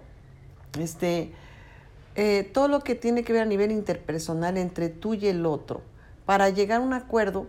Este, 0.76 1.30
eh, 2.16 2.50
todo 2.52 2.66
lo 2.66 2.80
que 2.80 2.96
tiene 2.96 3.22
que 3.22 3.32
ver 3.32 3.42
a 3.42 3.46
nivel 3.46 3.70
interpersonal 3.70 4.56
entre 4.56 4.88
tú 4.88 5.14
y 5.14 5.28
el 5.28 5.46
otro. 5.46 5.82
Para 6.24 6.50
llegar 6.50 6.80
a 6.80 6.84
un 6.84 6.94
acuerdo, 6.94 7.46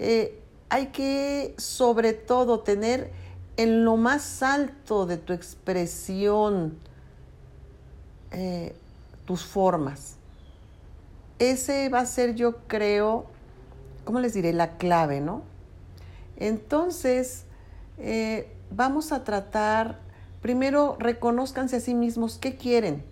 eh, 0.00 0.40
hay 0.70 0.86
que 0.86 1.54
sobre 1.56 2.14
todo 2.14 2.58
tener 2.58 3.12
en 3.56 3.84
lo 3.84 3.96
más 3.96 4.42
alto 4.42 5.06
de 5.06 5.16
tu 5.16 5.32
expresión, 5.32 6.78
eh, 8.30 8.74
tus 9.24 9.44
formas. 9.44 10.16
Ese 11.38 11.88
va 11.88 12.00
a 12.00 12.06
ser, 12.06 12.34
yo 12.34 12.58
creo, 12.66 13.26
¿cómo 14.04 14.20
les 14.20 14.34
diré? 14.34 14.52
La 14.52 14.76
clave, 14.76 15.20
¿no? 15.20 15.42
Entonces, 16.36 17.44
eh, 17.98 18.50
vamos 18.70 19.12
a 19.12 19.24
tratar, 19.24 19.98
primero 20.42 20.96
reconozcanse 20.98 21.76
a 21.76 21.80
sí 21.80 21.94
mismos 21.94 22.38
qué 22.38 22.56
quieren, 22.56 23.02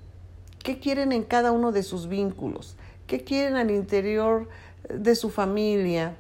qué 0.63 0.79
quieren 0.79 1.13
en 1.13 1.23
cada 1.23 1.53
uno 1.53 1.73
de 1.73 1.83
sus 1.83 2.09
vínculos, 2.09 2.77
qué 3.07 3.25
quieren 3.25 3.57
al 3.57 3.71
interior 3.71 4.49
de 4.89 5.15
su 5.15 5.31
familia, 5.31 6.17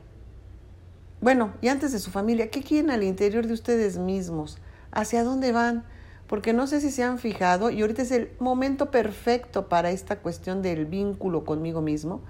bueno, 1.24 1.54
y 1.62 1.68
antes 1.68 1.90
de 1.92 2.00
su 2.00 2.10
familia, 2.10 2.50
¿qué 2.50 2.62
quieren 2.62 2.90
al 2.90 3.02
interior 3.02 3.46
de 3.46 3.54
ustedes 3.54 3.96
mismos? 3.96 4.58
¿Hacia 4.92 5.24
dónde 5.24 5.52
van? 5.52 5.82
Porque 6.26 6.52
no 6.52 6.66
sé 6.66 6.82
si 6.82 6.90
se 6.90 7.02
han 7.02 7.18
fijado, 7.18 7.70
y 7.70 7.80
ahorita 7.80 8.02
es 8.02 8.10
el 8.10 8.30
momento 8.40 8.90
perfecto 8.90 9.70
para 9.70 9.90
esta 9.90 10.18
cuestión 10.18 10.60
del 10.60 10.84
vínculo 10.84 11.46
conmigo 11.46 11.80
mismo. 11.80 12.20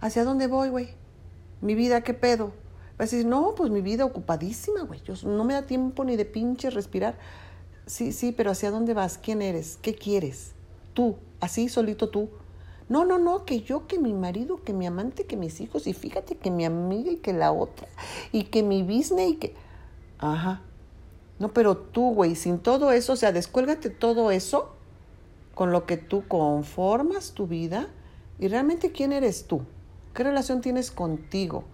¿Hacia 0.00 0.24
dónde 0.24 0.46
voy, 0.46 0.70
güey? 0.70 0.88
¿Mi 1.60 1.74
vida 1.74 2.00
qué 2.00 2.14
pedo? 2.14 2.54
Vas 2.96 3.12
a 3.12 3.16
decir, 3.16 3.26
no, 3.26 3.54
pues 3.54 3.70
mi 3.70 3.82
vida 3.82 4.06
ocupadísima, 4.06 4.80
güey. 4.80 5.02
Yo, 5.02 5.12
no 5.28 5.44
me 5.44 5.52
da 5.52 5.66
tiempo 5.66 6.02
ni 6.02 6.16
de 6.16 6.24
pinche 6.24 6.70
respirar. 6.70 7.18
Sí, 7.84 8.12
sí, 8.12 8.32
pero 8.32 8.52
¿hacia 8.52 8.70
dónde 8.70 8.94
vas? 8.94 9.18
¿Quién 9.18 9.42
eres? 9.42 9.78
¿Qué 9.82 9.94
quieres? 9.94 10.52
Tú, 10.94 11.16
así 11.38 11.68
solito 11.68 12.08
tú. 12.08 12.30
No, 12.88 13.04
no, 13.04 13.18
no, 13.18 13.44
que 13.44 13.62
yo, 13.62 13.86
que 13.86 13.98
mi 13.98 14.12
marido, 14.12 14.62
que 14.62 14.72
mi 14.72 14.86
amante, 14.86 15.24
que 15.24 15.36
mis 15.36 15.60
hijos, 15.60 15.86
y 15.86 15.94
fíjate 15.94 16.36
que 16.36 16.50
mi 16.50 16.64
amiga 16.64 17.10
y 17.10 17.16
que 17.16 17.32
la 17.32 17.52
otra, 17.52 17.88
y 18.32 18.44
que 18.44 18.62
mi 18.62 18.82
business 18.82 19.30
y 19.30 19.36
que... 19.36 19.54
Ajá. 20.18 20.62
No, 21.38 21.48
pero 21.48 21.76
tú, 21.76 22.14
güey, 22.14 22.36
sin 22.36 22.58
todo 22.58 22.92
eso, 22.92 23.14
o 23.14 23.16
sea, 23.16 23.32
descuélgate 23.32 23.90
todo 23.90 24.30
eso 24.30 24.74
con 25.54 25.72
lo 25.72 25.86
que 25.86 25.96
tú 25.96 26.26
conformas 26.28 27.32
tu 27.32 27.46
vida 27.46 27.88
y 28.38 28.48
realmente 28.48 28.92
quién 28.92 29.12
eres 29.12 29.46
tú, 29.46 29.62
qué 30.14 30.24
relación 30.24 30.60
tienes 30.60 30.90
contigo. 30.90 31.64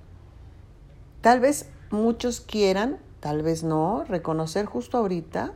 Tal 1.21 1.41
vez 1.41 1.69
muchos 1.91 2.41
quieran, 2.41 2.99
tal 3.21 3.43
vez 3.43 3.63
no, 3.63 4.05
reconocer 4.05 4.67
justo 4.67 4.99
ahorita 4.99 5.53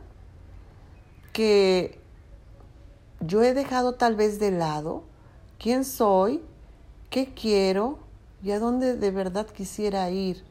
que 1.31 1.99
yo 3.19 3.41
he 3.41 3.53
dejado 3.53 3.95
tal 3.95 4.15
vez 4.15 4.39
de 4.39 4.51
lado 4.51 5.03
quién 5.63 5.85
soy, 5.85 6.41
qué 7.09 7.33
quiero 7.33 7.97
y 8.43 8.51
a 8.51 8.59
dónde 8.59 8.97
de 8.97 9.11
verdad 9.11 9.47
quisiera 9.47 10.11
ir 10.11 10.43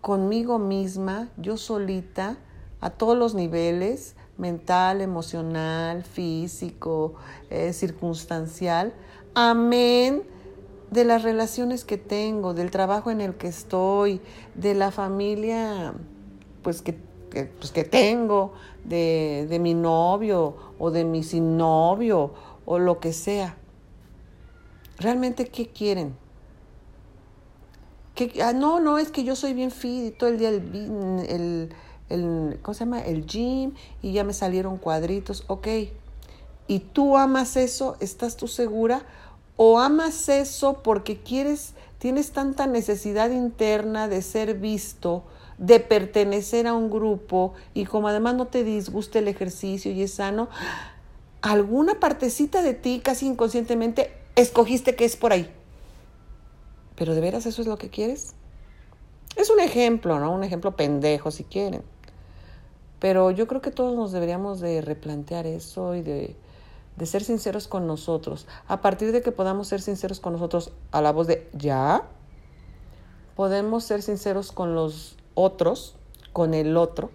conmigo 0.00 0.58
misma, 0.58 1.28
yo 1.36 1.58
solita, 1.58 2.38
a 2.80 2.88
todos 2.88 3.18
los 3.18 3.34
niveles, 3.34 4.16
mental, 4.38 5.02
emocional, 5.02 6.02
físico, 6.02 7.16
eh, 7.50 7.74
circunstancial. 7.74 8.94
Amén 9.34 10.22
de 10.90 11.04
las 11.04 11.24
relaciones 11.24 11.84
que 11.84 11.98
tengo, 11.98 12.54
del 12.54 12.70
trabajo 12.70 13.10
en 13.10 13.20
el 13.20 13.34
que 13.34 13.48
estoy, 13.48 14.22
de 14.54 14.72
la 14.72 14.90
familia 14.92 15.92
pues 16.62 16.80
que, 16.80 16.94
pues, 17.30 17.70
que 17.70 17.84
tengo, 17.84 18.54
de, 18.82 19.46
de, 19.50 19.58
mi 19.58 19.74
novio 19.74 20.56
o 20.78 20.90
de 20.90 21.04
mi 21.04 21.22
sin 21.22 21.58
novio 21.58 22.32
o 22.64 22.78
lo 22.78 22.98
que 22.98 23.12
sea. 23.12 23.57
¿Realmente 24.98 25.48
qué 25.48 25.68
quieren? 25.68 26.16
¿Qué, 28.14 28.42
ah, 28.42 28.52
no, 28.52 28.80
no, 28.80 28.98
es 28.98 29.10
que 29.10 29.24
yo 29.24 29.36
soy 29.36 29.54
bien 29.54 29.70
fit 29.70 30.06
y 30.06 30.10
todo 30.10 30.30
el 30.30 30.38
día 30.38 30.48
el, 30.48 31.68
el, 32.08 32.58
¿cómo 32.62 32.74
se 32.74 32.80
llama? 32.80 33.00
El 33.00 33.26
gym 33.26 33.74
y 34.02 34.12
ya 34.12 34.24
me 34.24 34.32
salieron 34.32 34.76
cuadritos, 34.76 35.44
ok. 35.46 35.68
¿Y 36.66 36.80
tú 36.80 37.16
amas 37.16 37.56
eso? 37.56 37.96
¿Estás 38.00 38.36
tú 38.36 38.48
segura? 38.48 39.06
o 39.60 39.80
amas 39.80 40.28
eso 40.28 40.84
porque 40.84 41.18
quieres, 41.18 41.74
tienes 41.98 42.30
tanta 42.30 42.68
necesidad 42.68 43.30
interna 43.30 44.06
de 44.06 44.22
ser 44.22 44.54
visto, 44.54 45.24
de 45.58 45.80
pertenecer 45.80 46.68
a 46.68 46.74
un 46.74 46.88
grupo 46.88 47.54
y 47.74 47.84
como 47.84 48.06
además 48.06 48.36
no 48.36 48.46
te 48.46 48.62
disgusta 48.62 49.18
el 49.18 49.26
ejercicio 49.26 49.90
y 49.90 50.02
es 50.02 50.14
sano, 50.14 50.48
alguna 51.42 51.98
partecita 51.98 52.62
de 52.62 52.74
ti 52.74 53.00
casi 53.02 53.26
inconscientemente 53.26 54.12
escogiste 54.40 54.96
que 54.96 55.04
es 55.04 55.16
por 55.16 55.32
ahí. 55.32 55.52
Pero 56.96 57.14
de 57.14 57.20
veras 57.20 57.46
eso 57.46 57.62
es 57.62 57.68
lo 57.68 57.78
que 57.78 57.90
quieres? 57.90 58.34
Es 59.36 59.50
un 59.50 59.60
ejemplo, 59.60 60.18
¿no? 60.18 60.32
Un 60.32 60.44
ejemplo 60.44 60.74
pendejo 60.74 61.30
si 61.30 61.44
quieren. 61.44 61.82
Pero 62.98 63.30
yo 63.30 63.46
creo 63.46 63.60
que 63.60 63.70
todos 63.70 63.94
nos 63.94 64.10
deberíamos 64.10 64.60
de 64.60 64.80
replantear 64.80 65.46
eso 65.46 65.94
y 65.94 66.02
de 66.02 66.36
de 66.98 67.06
ser 67.06 67.22
sinceros 67.22 67.68
con 67.68 67.86
nosotros. 67.86 68.46
A 68.66 68.80
partir 68.80 69.12
de 69.12 69.22
que 69.22 69.30
podamos 69.30 69.68
ser 69.68 69.80
sinceros 69.80 70.18
con 70.18 70.32
nosotros 70.32 70.72
a 70.90 71.00
la 71.00 71.12
voz 71.12 71.28
de 71.28 71.48
ya, 71.52 72.08
podemos 73.36 73.84
ser 73.84 74.02
sinceros 74.02 74.50
con 74.50 74.74
los 74.74 75.16
otros, 75.34 75.94
con 76.32 76.54
el 76.54 76.76
otro. 76.76 77.10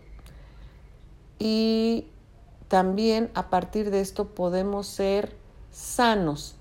Y 1.37 2.07
también 2.69 3.29
a 3.35 3.49
partir 3.49 3.91
de 3.91 3.99
esto 3.99 4.29
podemos 4.29 4.87
ser 4.87 5.35
sanos 5.69 6.55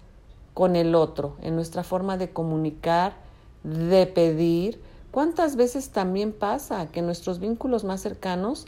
con 0.54 0.76
el 0.76 0.94
otro 0.94 1.37
en 1.42 1.54
nuestra 1.54 1.82
forma 1.82 2.16
de 2.16 2.30
comunicar, 2.30 3.14
de 3.62 4.06
pedir. 4.06 4.80
¿Cuántas 5.11 5.56
veces 5.56 5.90
también 5.90 6.32
pasa 6.32 6.90
que 6.90 7.02
nuestros 7.02 7.38
vínculos 7.38 7.85
más 7.85 8.00
cercanos 8.00 8.66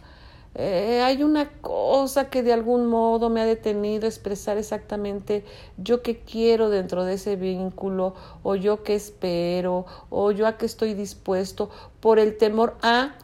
eh, 0.57 1.03
hay 1.03 1.25
una 1.25 1.49
cosa 1.49 2.31
que 2.31 2.45
de 2.45 2.53
algún 2.53 2.87
modo 2.87 3.29
me 3.29 3.41
ha 3.41 3.45
detenido 3.45 4.07
expresar 4.07 4.57
exactamente 4.57 5.45
yo 5.79 6.01
qué 6.01 6.21
quiero 6.21 6.71
dentro 6.71 7.05
de 7.05 7.15
ese 7.15 7.35
vínculo 7.35 8.15
o 8.45 8.55
yo 8.55 8.85
qué 8.85 8.95
espero 8.95 9.85
o 10.11 10.31
yo 10.31 10.47
a 10.47 10.57
qué 10.57 10.67
estoy 10.67 10.95
dispuesto 10.95 11.71
por 12.01 12.21
el 12.21 12.37
temor 12.37 12.77
a 12.83 13.17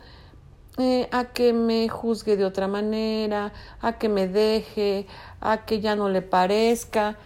eh, 0.79 1.09
a 1.13 1.27
que 1.27 1.53
me 1.53 1.89
juzgue 1.89 2.37
de 2.37 2.45
otra 2.45 2.67
manera, 2.67 3.53
a 3.81 3.99
que 3.99 4.09
me 4.09 4.27
deje, 4.27 5.07
a 5.41 5.65
que 5.67 5.81
ya 5.81 5.95
no 5.95 6.09
le 6.09 6.23
parezca. 6.23 7.17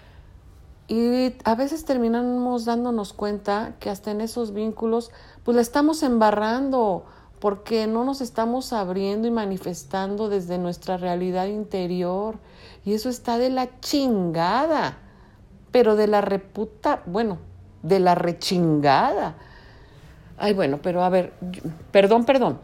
Y 0.86 1.34
a 1.44 1.54
veces 1.54 1.84
terminamos 1.84 2.66
dándonos 2.66 3.12
cuenta 3.12 3.74
que 3.80 3.88
hasta 3.88 4.10
en 4.10 4.20
esos 4.20 4.52
vínculos 4.52 5.10
pues 5.42 5.54
la 5.54 5.62
estamos 5.62 6.02
embarrando 6.02 7.04
porque 7.40 7.86
no 7.86 8.04
nos 8.04 8.20
estamos 8.20 8.72
abriendo 8.72 9.28
y 9.28 9.30
manifestando 9.30 10.28
desde 10.28 10.58
nuestra 10.58 10.96
realidad 10.96 11.46
interior. 11.46 12.38
Y 12.84 12.94
eso 12.94 13.08
está 13.08 13.38
de 13.38 13.50
la 13.50 13.80
chingada, 13.80 14.98
pero 15.70 15.96
de 15.96 16.06
la 16.06 16.20
reputa, 16.20 17.02
bueno, 17.06 17.38
de 17.82 18.00
la 18.00 18.14
rechingada. 18.14 19.36
Ay, 20.38 20.54
bueno, 20.54 20.80
pero 20.82 21.02
a 21.02 21.08
ver, 21.08 21.34
perdón, 21.90 22.24
perdón. 22.24 22.58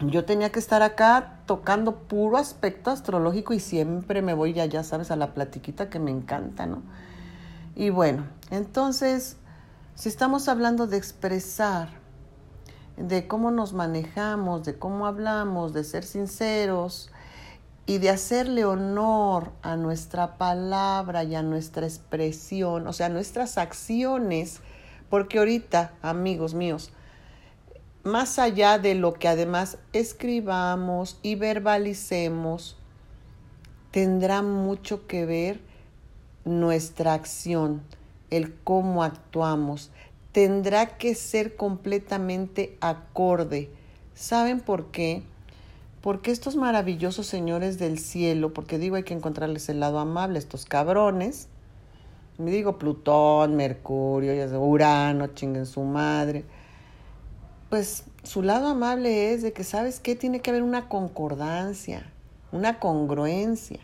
Yo 0.00 0.24
tenía 0.24 0.50
que 0.50 0.58
estar 0.58 0.82
acá 0.82 1.40
tocando 1.46 1.94
puro 1.94 2.38
aspecto 2.38 2.90
astrológico 2.90 3.52
y 3.52 3.60
siempre 3.60 4.22
me 4.22 4.32
voy 4.32 4.54
ya, 4.54 4.64
ya 4.64 4.82
sabes, 4.82 5.10
a 5.10 5.16
la 5.16 5.34
platiquita 5.34 5.90
que 5.90 5.98
me 5.98 6.10
encanta, 6.10 6.66
¿no? 6.66 6.82
Y 7.80 7.88
bueno, 7.88 8.26
entonces, 8.50 9.38
si 9.94 10.10
estamos 10.10 10.48
hablando 10.48 10.86
de 10.86 10.98
expresar 10.98 11.88
de 12.98 13.26
cómo 13.26 13.50
nos 13.50 13.72
manejamos, 13.72 14.64
de 14.64 14.78
cómo 14.78 15.06
hablamos, 15.06 15.72
de 15.72 15.82
ser 15.84 16.04
sinceros 16.04 17.10
y 17.86 17.96
de 17.96 18.10
hacerle 18.10 18.66
honor 18.66 19.52
a 19.62 19.76
nuestra 19.76 20.36
palabra 20.36 21.24
y 21.24 21.34
a 21.34 21.42
nuestra 21.42 21.86
expresión, 21.86 22.86
o 22.86 22.92
sea, 22.92 23.08
nuestras 23.08 23.56
acciones, 23.56 24.60
porque 25.08 25.38
ahorita, 25.38 25.94
amigos 26.02 26.52
míos, 26.52 26.92
más 28.02 28.38
allá 28.38 28.78
de 28.78 28.94
lo 28.94 29.14
que 29.14 29.26
además 29.26 29.78
escribamos 29.94 31.18
y 31.22 31.34
verbalicemos, 31.36 32.76
tendrá 33.90 34.42
mucho 34.42 35.06
que 35.06 35.24
ver 35.24 35.69
nuestra 36.44 37.14
acción, 37.14 37.82
el 38.30 38.54
cómo 38.54 39.02
actuamos, 39.02 39.90
tendrá 40.32 40.98
que 40.98 41.14
ser 41.14 41.56
completamente 41.56 42.76
acorde. 42.80 43.70
¿Saben 44.14 44.60
por 44.60 44.86
qué? 44.86 45.22
Porque 46.00 46.30
estos 46.30 46.56
maravillosos 46.56 47.26
señores 47.26 47.78
del 47.78 47.98
cielo, 47.98 48.54
porque 48.54 48.78
digo 48.78 48.96
hay 48.96 49.02
que 49.02 49.14
encontrarles 49.14 49.68
el 49.68 49.80
lado 49.80 49.98
amable, 49.98 50.38
estos 50.38 50.64
cabrones, 50.64 51.48
me 52.38 52.50
digo 52.50 52.78
Plutón, 52.78 53.56
Mercurio, 53.56 54.32
Urano, 54.60 55.26
chinguen 55.28 55.66
su 55.66 55.82
madre, 55.82 56.44
pues 57.68 58.04
su 58.22 58.42
lado 58.42 58.68
amable 58.68 59.32
es 59.32 59.42
de 59.42 59.52
que, 59.52 59.62
¿sabes 59.62 60.00
qué? 60.00 60.16
Tiene 60.16 60.40
que 60.40 60.50
haber 60.50 60.62
una 60.62 60.88
concordancia, 60.88 62.10
una 62.50 62.78
congruencia. 62.78 63.80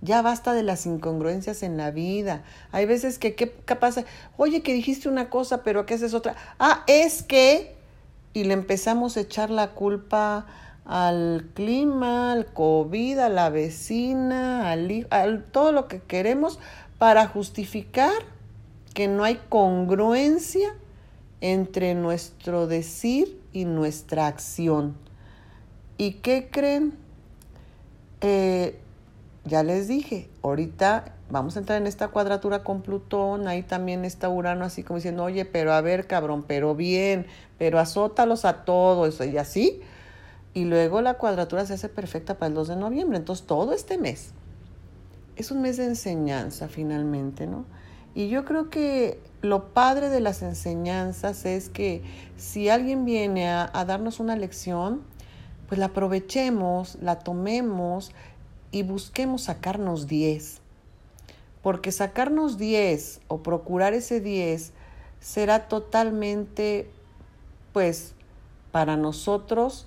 Ya 0.00 0.22
basta 0.22 0.54
de 0.54 0.62
las 0.62 0.86
incongruencias 0.86 1.62
en 1.62 1.76
la 1.76 1.90
vida. 1.90 2.44
Hay 2.70 2.86
veces 2.86 3.18
que, 3.18 3.34
¿qué 3.34 3.46
pasa? 3.46 4.04
Oye, 4.36 4.62
que 4.62 4.72
dijiste 4.72 5.08
una 5.08 5.28
cosa, 5.28 5.62
pero 5.62 5.86
¿qué 5.86 5.94
haces 5.94 6.14
otra? 6.14 6.36
Ah, 6.58 6.84
es 6.86 7.22
que... 7.22 7.76
Y 8.34 8.44
le 8.44 8.54
empezamos 8.54 9.16
a 9.16 9.20
echar 9.20 9.50
la 9.50 9.70
culpa 9.70 10.46
al 10.84 11.50
clima, 11.54 12.32
al 12.32 12.46
COVID, 12.46 13.18
a 13.18 13.28
la 13.28 13.50
vecina, 13.50 14.70
al, 14.70 15.06
al 15.10 15.44
todo 15.44 15.72
lo 15.72 15.88
que 15.88 16.00
queremos 16.00 16.58
para 16.98 17.26
justificar 17.26 18.12
que 18.94 19.08
no 19.08 19.24
hay 19.24 19.40
congruencia 19.48 20.74
entre 21.40 21.94
nuestro 21.94 22.66
decir 22.66 23.40
y 23.52 23.64
nuestra 23.64 24.26
acción. 24.26 24.96
¿Y 25.96 26.14
qué 26.14 26.48
creen? 26.50 26.94
Eh, 28.20 28.78
ya 29.48 29.62
les 29.62 29.88
dije, 29.88 30.30
ahorita 30.42 31.16
vamos 31.30 31.56
a 31.56 31.60
entrar 31.60 31.80
en 31.80 31.86
esta 31.86 32.08
cuadratura 32.08 32.62
con 32.62 32.82
Plutón, 32.82 33.48
ahí 33.48 33.62
también 33.62 34.04
está 34.04 34.28
Urano 34.28 34.64
así 34.64 34.82
como 34.82 34.96
diciendo, 34.96 35.24
oye, 35.24 35.44
pero 35.44 35.72
a 35.72 35.80
ver, 35.80 36.06
cabrón, 36.06 36.44
pero 36.46 36.74
bien, 36.74 37.26
pero 37.58 37.78
azótalos 37.78 38.44
a 38.44 38.64
todos 38.64 39.20
y 39.20 39.36
así. 39.36 39.80
Y 40.54 40.64
luego 40.64 41.02
la 41.02 41.14
cuadratura 41.14 41.66
se 41.66 41.74
hace 41.74 41.88
perfecta 41.88 42.34
para 42.38 42.48
el 42.48 42.54
2 42.54 42.68
de 42.68 42.76
noviembre, 42.76 43.18
entonces 43.18 43.46
todo 43.46 43.72
este 43.72 43.98
mes 43.98 44.32
es 45.36 45.50
un 45.50 45.62
mes 45.62 45.76
de 45.76 45.84
enseñanza 45.84 46.68
finalmente, 46.68 47.46
¿no? 47.46 47.64
Y 48.14 48.28
yo 48.28 48.44
creo 48.44 48.70
que 48.70 49.20
lo 49.42 49.72
padre 49.72 50.08
de 50.08 50.20
las 50.20 50.42
enseñanzas 50.42 51.44
es 51.44 51.68
que 51.68 52.02
si 52.36 52.68
alguien 52.68 53.04
viene 53.04 53.48
a, 53.48 53.70
a 53.72 53.84
darnos 53.84 54.18
una 54.18 54.34
lección, 54.34 55.02
pues 55.68 55.78
la 55.78 55.86
aprovechemos, 55.86 56.98
la 57.00 57.20
tomemos 57.20 58.10
y 58.70 58.82
busquemos 58.82 59.42
sacarnos 59.42 60.06
10. 60.06 60.60
Porque 61.62 61.92
sacarnos 61.92 62.58
10 62.58 63.20
o 63.28 63.42
procurar 63.42 63.94
ese 63.94 64.20
10 64.20 64.72
será 65.20 65.68
totalmente, 65.68 66.90
pues, 67.72 68.14
para 68.70 68.96
nosotros 68.96 69.86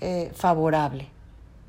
eh, 0.00 0.30
favorable. 0.34 1.08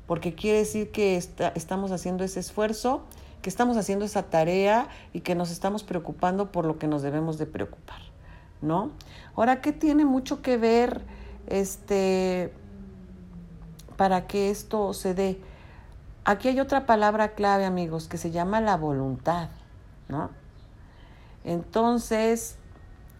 Porque 0.06 0.34
quiere 0.34 0.58
decir 0.58 0.90
que 0.90 1.16
estamos 1.16 1.92
haciendo 1.92 2.24
ese 2.24 2.40
esfuerzo, 2.40 3.02
que 3.42 3.50
estamos 3.50 3.76
haciendo 3.76 4.04
esa 4.04 4.24
tarea 4.24 4.88
y 5.12 5.20
que 5.20 5.34
nos 5.34 5.50
estamos 5.50 5.82
preocupando 5.82 6.52
por 6.52 6.64
lo 6.64 6.78
que 6.78 6.86
nos 6.86 7.02
debemos 7.02 7.38
de 7.38 7.46
preocupar, 7.46 8.00
¿no? 8.60 8.90
Ahora, 9.34 9.60
¿qué 9.60 9.72
tiene 9.72 10.04
mucho 10.04 10.42
que 10.42 10.56
ver 10.56 11.00
este 11.46 12.52
para 13.96 14.26
que 14.26 14.50
esto 14.50 14.92
se 14.94 15.14
dé? 15.14 15.38
Aquí 16.24 16.48
hay 16.48 16.60
otra 16.60 16.86
palabra 16.86 17.30
clave, 17.30 17.64
amigos, 17.64 18.08
que 18.08 18.18
se 18.18 18.30
llama 18.30 18.60
la 18.60 18.76
voluntad, 18.76 19.48
¿no? 20.08 20.30
Entonces, 21.44 22.56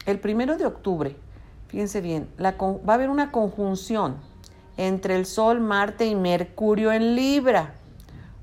el 0.06 0.18
primero 0.18 0.56
de 0.58 0.66
octubre, 0.66 1.16
fíjense 1.68 2.00
bien, 2.00 2.28
va 2.38 2.54
a 2.92 2.94
haber 2.94 3.08
una 3.08 3.32
conjunción 3.32 4.16
entre 4.76 5.16
el 5.16 5.26
Sol, 5.26 5.60
Marte 5.60 6.06
y 6.06 6.14
Mercurio 6.14 6.92
en 6.92 7.14
Libra. 7.14 7.74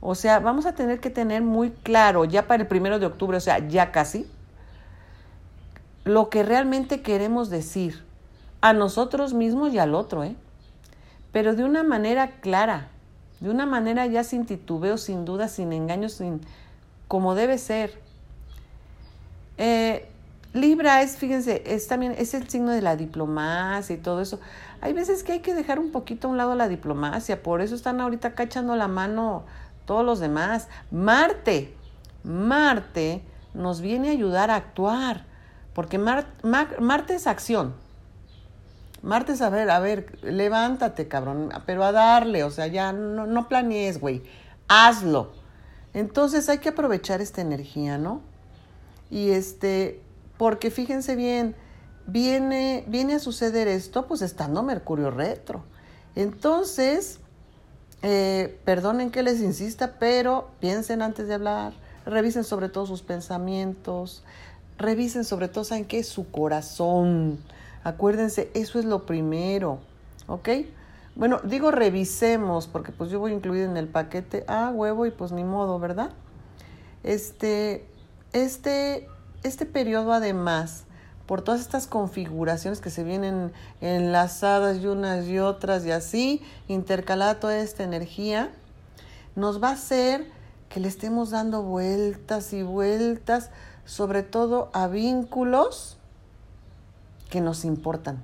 O 0.02 0.15
sea, 0.15 0.39
vamos 0.39 0.65
a 0.65 0.74
tener 0.74 1.00
que 1.00 1.10
tener 1.10 1.41
muy 1.41 1.72
claro 1.72 2.26
ya 2.26 2.48
para 2.48 2.63
el 2.63 2.67
primero 2.67 3.00
de 3.00 3.06
octubre, 3.06 3.38
o 3.38 3.41
sea, 3.41 3.67
ya 3.67 3.91
casi, 3.91 4.28
lo 6.04 6.30
que 6.30 6.43
realmente 6.43 7.02
queremos 7.02 7.50
decir 7.50 8.06
a 8.62 8.74
nosotros 8.74 9.34
mismos 9.34 9.74
y 9.74 9.80
al 9.80 9.93
otro, 9.93 10.24
¿eh? 10.24 10.36
Pero 11.32 11.56
de 11.56 11.63
una 11.63 11.84
manera 11.84 12.39
clara, 12.39 12.89
de 13.39 13.50
una 13.50 13.65
manera 13.65 14.06
ya 14.06 14.23
sin 14.23 14.45
titubeo, 14.45 14.97
sin 14.97 15.26
duda, 15.26 15.47
sin 15.47 15.73
engaños, 15.73 16.13
sin 16.13 16.41
como 17.08 17.36
debe 17.36 17.58
ser. 17.58 18.00
Eh, 19.58 20.08
Libra 20.54 21.02
es, 21.02 21.17
fíjense, 21.17 21.63
es 21.65 21.88
también, 21.88 22.15
es 22.17 22.34
el 22.34 22.50
signo 22.50 22.71
de 22.71 22.82
la 22.82 22.95
diplomacia 22.95 23.95
y 23.95 24.00
todo 24.00 24.21
eso. 24.21 24.39
Hay 24.82 24.93
veces 24.93 25.23
que 25.23 25.34
hay 25.34 25.39
que 25.39 25.54
dejar 25.54 25.80
un 25.80 25.91
poquito 25.91 26.28
a 26.28 26.32
un 26.32 26.38
lado 26.38 26.56
la 26.56 26.67
diplomacia, 26.67 27.43
por 27.43 27.62
eso 27.62 27.76
están 27.76 28.02
ahorita 28.02 28.34
cachando 28.34 28.76
la 28.76 28.88
mano 28.88 29.43
todos 29.86 30.06
los 30.06 30.19
demás. 30.19 30.67
Marte, 30.91 31.76
Marte 32.23 33.23
nos 33.54 33.82
viene 33.82 34.10
a 34.10 34.12
ayudar 34.12 34.52
a 34.52 34.56
actuar, 34.56 35.26
porque 35.73 35.97
Marte 35.97 37.15
es 37.15 37.28
acción. 37.28 37.73
Marte 39.08 39.32
es 39.32 39.41
a 39.41 39.50
ver, 39.50 39.70
a 39.70 39.80
ver, 39.80 40.22
levántate, 40.22 41.08
cabrón, 41.08 41.50
pero 41.65 41.86
a 41.86 41.93
darle, 41.93 42.43
o 42.43 42.52
sea, 42.52 42.67
ya 42.67 42.91
no, 42.91 43.26
no 43.26 43.48
planees, 43.48 44.02
güey, 44.02 44.22
hazlo. 44.67 45.32
Entonces 45.93 46.50
hay 46.50 46.58
que 46.58 46.70
aprovechar 46.70 47.22
esta 47.22 47.39
energía, 47.39 47.98
¿no? 47.98 48.20
Y 49.10 49.30
este, 49.30 50.02
porque 50.38 50.72
fíjense 50.72 51.15
bien, 51.15 51.56
viene, 52.06 52.84
viene 52.88 53.13
a 53.13 53.20
suceder 53.20 53.70
esto 53.70 54.08
pues 54.08 54.22
estando 54.22 54.62
Mercurio 54.62 55.10
retro. 55.10 55.63
Entonces, 56.15 57.20
eh, 58.04 58.60
perdonen 58.65 59.10
que 59.10 59.24
les 59.24 59.39
insista, 59.39 59.93
pero 60.00 60.50
piensen 60.60 61.02
antes 61.02 61.30
de 61.30 61.36
hablar, 61.36 61.72
revisen 62.06 62.43
sobre 62.43 62.67
todo 62.67 62.86
sus 62.86 63.04
pensamientos, 63.04 64.26
revisen 64.78 65.24
sobre 65.24 65.48
todo, 65.48 65.63
¿saben 65.63 65.86
qué? 65.86 66.04
Su 66.04 66.30
corazón. 66.30 67.39
Acuérdense, 67.88 68.52
eso 68.54 68.80
es 68.80 68.84
lo 68.86 69.06
primero, 69.06 69.80
¿ok? 70.28 70.50
Bueno, 71.15 71.39
digo 71.45 71.71
revisemos, 71.71 72.67
porque 72.67 72.91
pues 72.91 73.10
yo 73.10 73.21
voy 73.21 73.32
a 73.32 73.36
incluir 73.36 73.63
en 73.63 73.78
el 73.78 73.88
paquete, 73.88 74.43
ah, 74.50 74.71
huevo, 74.73 75.06
y 75.06 75.12
pues 75.12 75.32
ni 75.32 75.45
modo, 75.45 75.80
¿verdad? 75.80 76.12
Este, 77.04 77.88
este 78.34 79.08
este 79.41 79.65
periodo 79.65 80.12
además, 80.12 80.84
por 81.28 81.41
todas 81.43 81.62
estas 81.62 81.88
configuraciones 81.88 82.82
que 82.82 82.89
se 82.89 83.06
vienen 83.06 83.54
enlazadas 83.80 84.80
y 84.80 84.88
unas 84.88 85.26
y 85.28 85.39
otras 85.39 85.86
y 85.86 85.91
así, 85.91 86.41
intercalada 86.67 87.39
toda 87.39 87.58
esta 87.58 87.86
energía, 87.86 88.52
nos 89.38 89.63
va 89.63 89.69
a 89.69 89.73
hacer 89.76 90.30
que 90.67 90.82
le 90.82 90.89
estemos 90.89 91.30
dando 91.30 91.62
vueltas 91.62 92.52
y 92.52 92.63
vueltas, 92.63 93.50
sobre 93.86 94.23
todo 94.23 94.71
a 94.73 94.88
vínculos 94.88 95.96
que 97.30 97.42
nos 97.42 97.66
importan. 97.66 98.24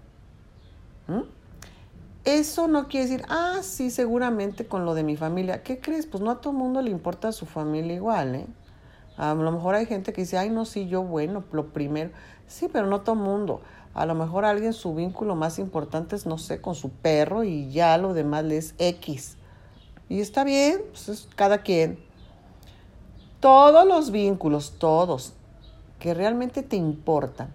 Eso 2.24 2.68
no 2.68 2.88
quiere 2.88 3.08
decir, 3.08 3.26
ah, 3.30 3.60
sí, 3.62 3.92
seguramente 3.92 4.66
con 4.66 4.86
lo 4.86 4.94
de 4.94 5.04
mi 5.04 5.18
familia. 5.18 5.62
¿Qué 5.63 5.80
crees? 5.80 6.06
Pues 6.06 6.24
no 6.24 6.32
a 6.32 6.39
todo 6.39 6.54
mundo 6.54 6.82
le 6.82 6.89
importa 6.89 7.32
su 7.32 7.46
familia 7.46 7.96
igual, 7.96 8.36
¿eh? 8.36 8.48
A 9.18 9.34
lo 9.36 9.52
mejor 9.52 9.76
hay 9.76 9.86
gente 9.86 10.13
que 10.13 10.22
dice, 10.22 10.38
ay, 10.38 10.50
no, 10.50 10.66
sí, 10.66 10.88
yo 10.88 11.04
bueno, 11.04 11.44
lo 11.52 11.68
primero. 11.68 12.12
Sí, 12.48 12.70
pero 12.72 12.88
no 12.88 13.02
todo 13.02 13.16
mundo. 13.16 13.62
A 13.94 14.06
lo 14.06 14.16
mejor 14.16 14.46
alguien 14.46 14.74
su 14.74 14.96
vínculo 14.96 15.36
más 15.36 15.60
importante 15.60 16.16
es, 16.16 16.26
no 16.26 16.38
sé, 16.38 16.62
con 16.62 16.74
su 16.74 16.89
perro 16.89 17.44
y 17.44 17.70
ya 17.72 17.98
lo 17.98 18.13
demás 18.13 18.44
le 18.44 18.58
es 18.58 18.74
X. 18.80 19.38
Y 20.10 20.20
está 20.20 20.44
bien, 20.44 20.82
pues 20.89 21.10
es 21.10 21.28
cada 21.36 21.60
quien. 21.60 22.00
Todos 23.39 23.86
los 23.86 24.10
vínculos, 24.12 24.76
todos, 24.80 25.34
que 26.00 26.13
realmente 26.13 26.63
te 26.63 26.76
importan, 26.76 27.54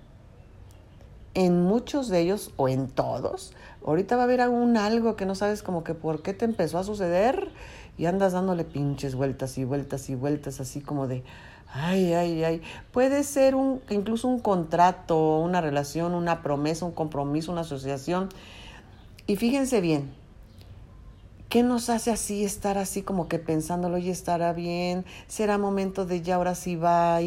en 1.34 1.62
muchos 1.62 2.08
de 2.08 2.20
ellos 2.20 2.52
o 2.56 2.68
en 2.68 2.88
todos, 2.88 3.52
ahorita 3.86 4.16
va 4.16 4.22
a 4.22 4.24
haber 4.24 4.40
algún 4.40 4.76
algo 4.76 5.16
que 5.16 5.26
no 5.26 5.34
sabes 5.34 5.62
como 5.62 5.84
que 5.84 5.94
por 5.94 6.22
qué 6.22 6.34
te 6.34 6.44
empezó 6.44 6.78
a 6.78 6.84
suceder 6.84 7.50
y 7.96 8.06
andas 8.06 8.32
dándole 8.32 8.64
pinches 8.64 9.14
vueltas 9.14 9.58
y 9.58 9.64
vueltas 9.64 10.08
y 10.08 10.14
vueltas 10.14 10.60
así 10.60 10.80
como 10.80 11.08
de, 11.08 11.24
ay, 11.72 12.12
ay, 12.14 12.44
ay. 12.44 12.62
Puede 12.92 13.24
ser 13.24 13.54
un, 13.54 13.80
incluso 13.90 14.28
un 14.28 14.38
contrato, 14.38 15.38
una 15.38 15.60
relación, 15.60 16.14
una 16.14 16.42
promesa, 16.42 16.84
un 16.84 16.92
compromiso, 16.92 17.52
una 17.52 17.62
asociación. 17.62 18.28
Y 19.26 19.36
fíjense 19.36 19.80
bien, 19.80 20.10
¿qué 21.48 21.62
nos 21.62 21.90
hace 21.90 22.10
así 22.10 22.44
estar 22.44 22.78
así 22.78 23.02
como 23.02 23.28
que 23.28 23.38
pensándolo 23.38 23.98
y 23.98 24.10
estará 24.10 24.52
bien? 24.52 25.04
¿Será 25.26 25.58
momento 25.58 26.06
de 26.06 26.22
ya 26.22 26.36
ahora 26.36 26.54
sí 26.54 26.76
va? 26.76 27.18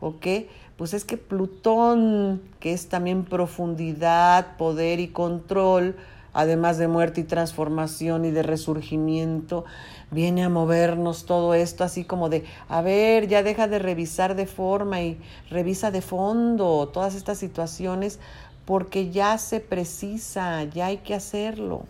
¿O 0.00 0.18
qué? 0.18 0.48
Pues 0.76 0.92
es 0.92 1.04
que 1.04 1.16
Plutón, 1.16 2.42
que 2.60 2.72
es 2.72 2.88
también 2.88 3.24
profundidad, 3.24 4.56
poder 4.58 5.00
y 5.00 5.08
control, 5.08 5.96
además 6.34 6.76
de 6.76 6.86
muerte 6.86 7.22
y 7.22 7.24
transformación 7.24 8.26
y 8.26 8.30
de 8.30 8.42
resurgimiento, 8.42 9.64
viene 10.10 10.44
a 10.44 10.50
movernos 10.50 11.24
todo 11.24 11.54
esto 11.54 11.82
así 11.82 12.04
como 12.04 12.28
de, 12.28 12.44
a 12.68 12.82
ver, 12.82 13.26
ya 13.26 13.42
deja 13.42 13.68
de 13.68 13.78
revisar 13.78 14.36
de 14.36 14.46
forma 14.46 15.00
y 15.00 15.18
revisa 15.48 15.90
de 15.90 16.02
fondo 16.02 16.88
todas 16.92 17.14
estas 17.14 17.38
situaciones 17.38 18.18
porque 18.66 19.10
ya 19.10 19.38
se 19.38 19.60
precisa, 19.60 20.64
ya 20.64 20.86
hay 20.86 20.98
que 20.98 21.14
hacerlo. 21.14 21.84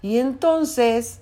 Y 0.00 0.18
entonces, 0.18 1.20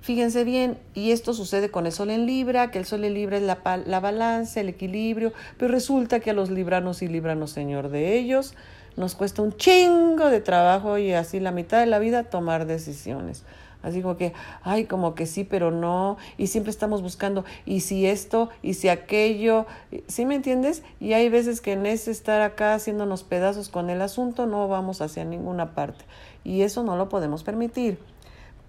fíjense 0.00 0.44
bien, 0.44 0.78
y 0.94 1.12
esto 1.12 1.32
sucede 1.32 1.70
con 1.70 1.86
el 1.86 1.92
sol 1.92 2.10
en 2.10 2.26
Libra, 2.26 2.70
que 2.70 2.78
el 2.78 2.84
sol 2.84 3.04
en 3.04 3.14
Libra 3.14 3.36
es 3.36 3.42
la, 3.42 3.58
la 3.86 4.00
balanza, 4.00 4.60
el 4.60 4.68
equilibrio, 4.68 5.32
pero 5.58 5.72
resulta 5.72 6.20
que 6.20 6.30
a 6.30 6.34
los 6.34 6.50
libranos 6.50 7.02
y 7.02 7.08
libranos, 7.08 7.50
Señor 7.50 7.88
de 7.88 8.18
ellos, 8.18 8.54
nos 8.96 9.14
cuesta 9.14 9.42
un 9.42 9.56
chingo 9.56 10.30
de 10.30 10.40
trabajo 10.40 10.98
y 10.98 11.12
así 11.12 11.40
la 11.40 11.52
mitad 11.52 11.80
de 11.80 11.86
la 11.86 11.98
vida 11.98 12.24
tomar 12.24 12.66
decisiones. 12.66 13.44
Así 13.82 14.02
como 14.02 14.16
que, 14.16 14.34
ay, 14.62 14.84
como 14.84 15.14
que 15.14 15.26
sí, 15.26 15.44
pero 15.44 15.70
no. 15.70 16.18
Y 16.36 16.48
siempre 16.48 16.70
estamos 16.70 17.02
buscando, 17.02 17.44
y 17.64 17.80
si 17.80 18.06
esto, 18.06 18.50
y 18.62 18.74
si 18.74 18.88
aquello. 18.88 19.66
¿Sí 20.06 20.26
me 20.26 20.34
entiendes? 20.34 20.82
Y 21.00 21.14
hay 21.14 21.28
veces 21.28 21.60
que 21.60 21.72
en 21.72 21.86
ese 21.86 22.10
estar 22.10 22.42
acá 22.42 22.74
haciéndonos 22.74 23.24
pedazos 23.24 23.68
con 23.68 23.88
el 23.88 24.02
asunto 24.02 24.46
no 24.46 24.68
vamos 24.68 25.00
hacia 25.00 25.24
ninguna 25.24 25.74
parte. 25.74 26.04
Y 26.44 26.62
eso 26.62 26.82
no 26.82 26.96
lo 26.96 27.08
podemos 27.08 27.42
permitir. 27.42 27.98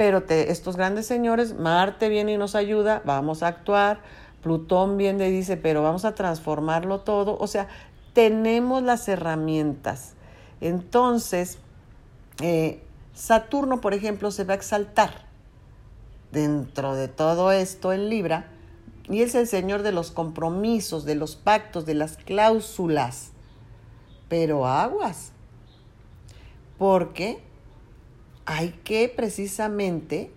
Pero 0.01 0.23
estos 0.27 0.77
grandes 0.77 1.05
señores, 1.05 1.53
Marte 1.53 2.09
viene 2.09 2.33
y 2.33 2.37
nos 2.37 2.55
ayuda, 2.55 3.03
vamos 3.05 3.43
a 3.43 3.47
actuar. 3.49 4.01
Plutón 4.41 4.97
viene 4.97 5.29
y 5.29 5.31
dice, 5.31 5.57
pero 5.57 5.83
vamos 5.83 6.05
a 6.05 6.15
transformarlo 6.15 7.01
todo. 7.01 7.37
O 7.39 7.45
sea, 7.45 7.67
tenemos 8.13 8.81
las 8.81 9.07
herramientas. 9.07 10.13
Entonces, 10.59 11.59
eh, 12.41 12.81
Saturno, 13.13 13.79
por 13.79 13.93
ejemplo, 13.93 14.31
se 14.31 14.43
va 14.43 14.53
a 14.53 14.55
exaltar 14.55 15.27
dentro 16.31 16.95
de 16.95 17.07
todo 17.07 17.51
esto 17.51 17.93
en 17.93 18.09
Libra 18.09 18.47
y 19.07 19.21
es 19.21 19.35
el 19.35 19.45
señor 19.45 19.83
de 19.83 19.91
los 19.91 20.09
compromisos, 20.09 21.05
de 21.05 21.13
los 21.13 21.35
pactos, 21.35 21.85
de 21.85 21.93
las 21.93 22.17
cláusulas. 22.17 23.33
Pero 24.29 24.65
aguas, 24.65 25.31
porque 26.79 27.50
hay 28.45 28.69
que 28.83 29.11
precisamente 29.13 30.31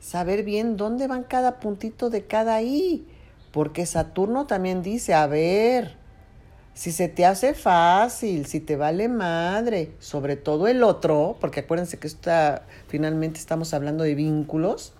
saber 0.00 0.44
bien 0.44 0.76
dónde 0.76 1.06
van 1.06 1.24
cada 1.24 1.60
puntito 1.60 2.10
de 2.10 2.24
cada 2.24 2.62
I, 2.62 3.06
porque 3.52 3.86
Saturno 3.86 4.46
también 4.46 4.82
dice, 4.82 5.14
a 5.14 5.26
ver, 5.26 5.96
si 6.74 6.92
se 6.92 7.08
te 7.08 7.26
hace 7.26 7.54
fácil, 7.54 8.46
si 8.46 8.60
te 8.60 8.76
vale 8.76 9.08
madre, 9.08 9.92
sobre 9.98 10.36
todo 10.36 10.68
el 10.68 10.84
otro, 10.84 11.36
porque 11.40 11.60
acuérdense 11.60 11.98
que 11.98 12.06
está, 12.06 12.62
finalmente 12.86 13.40
estamos 13.40 13.74
hablando 13.74 14.04
de 14.04 14.14
vínculos, 14.14 14.92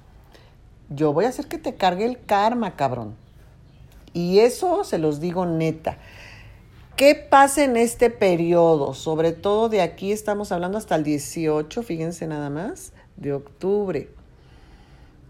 yo 0.90 1.12
voy 1.12 1.26
a 1.26 1.28
hacer 1.28 1.46
que 1.46 1.58
te 1.58 1.76
cargue 1.76 2.04
el 2.04 2.24
karma, 2.24 2.74
cabrón. 2.74 3.14
Y 4.12 4.40
eso 4.40 4.82
se 4.84 4.98
los 4.98 5.20
digo 5.20 5.46
neta. 5.46 5.98
¿Qué 6.98 7.14
pasa 7.14 7.62
en 7.62 7.76
este 7.76 8.10
periodo? 8.10 8.92
Sobre 8.92 9.30
todo 9.30 9.68
de 9.68 9.82
aquí 9.82 10.10
estamos 10.10 10.50
hablando 10.50 10.78
hasta 10.78 10.96
el 10.96 11.04
18, 11.04 11.84
fíjense 11.84 12.26
nada 12.26 12.50
más, 12.50 12.92
de 13.16 13.32
octubre. 13.32 14.10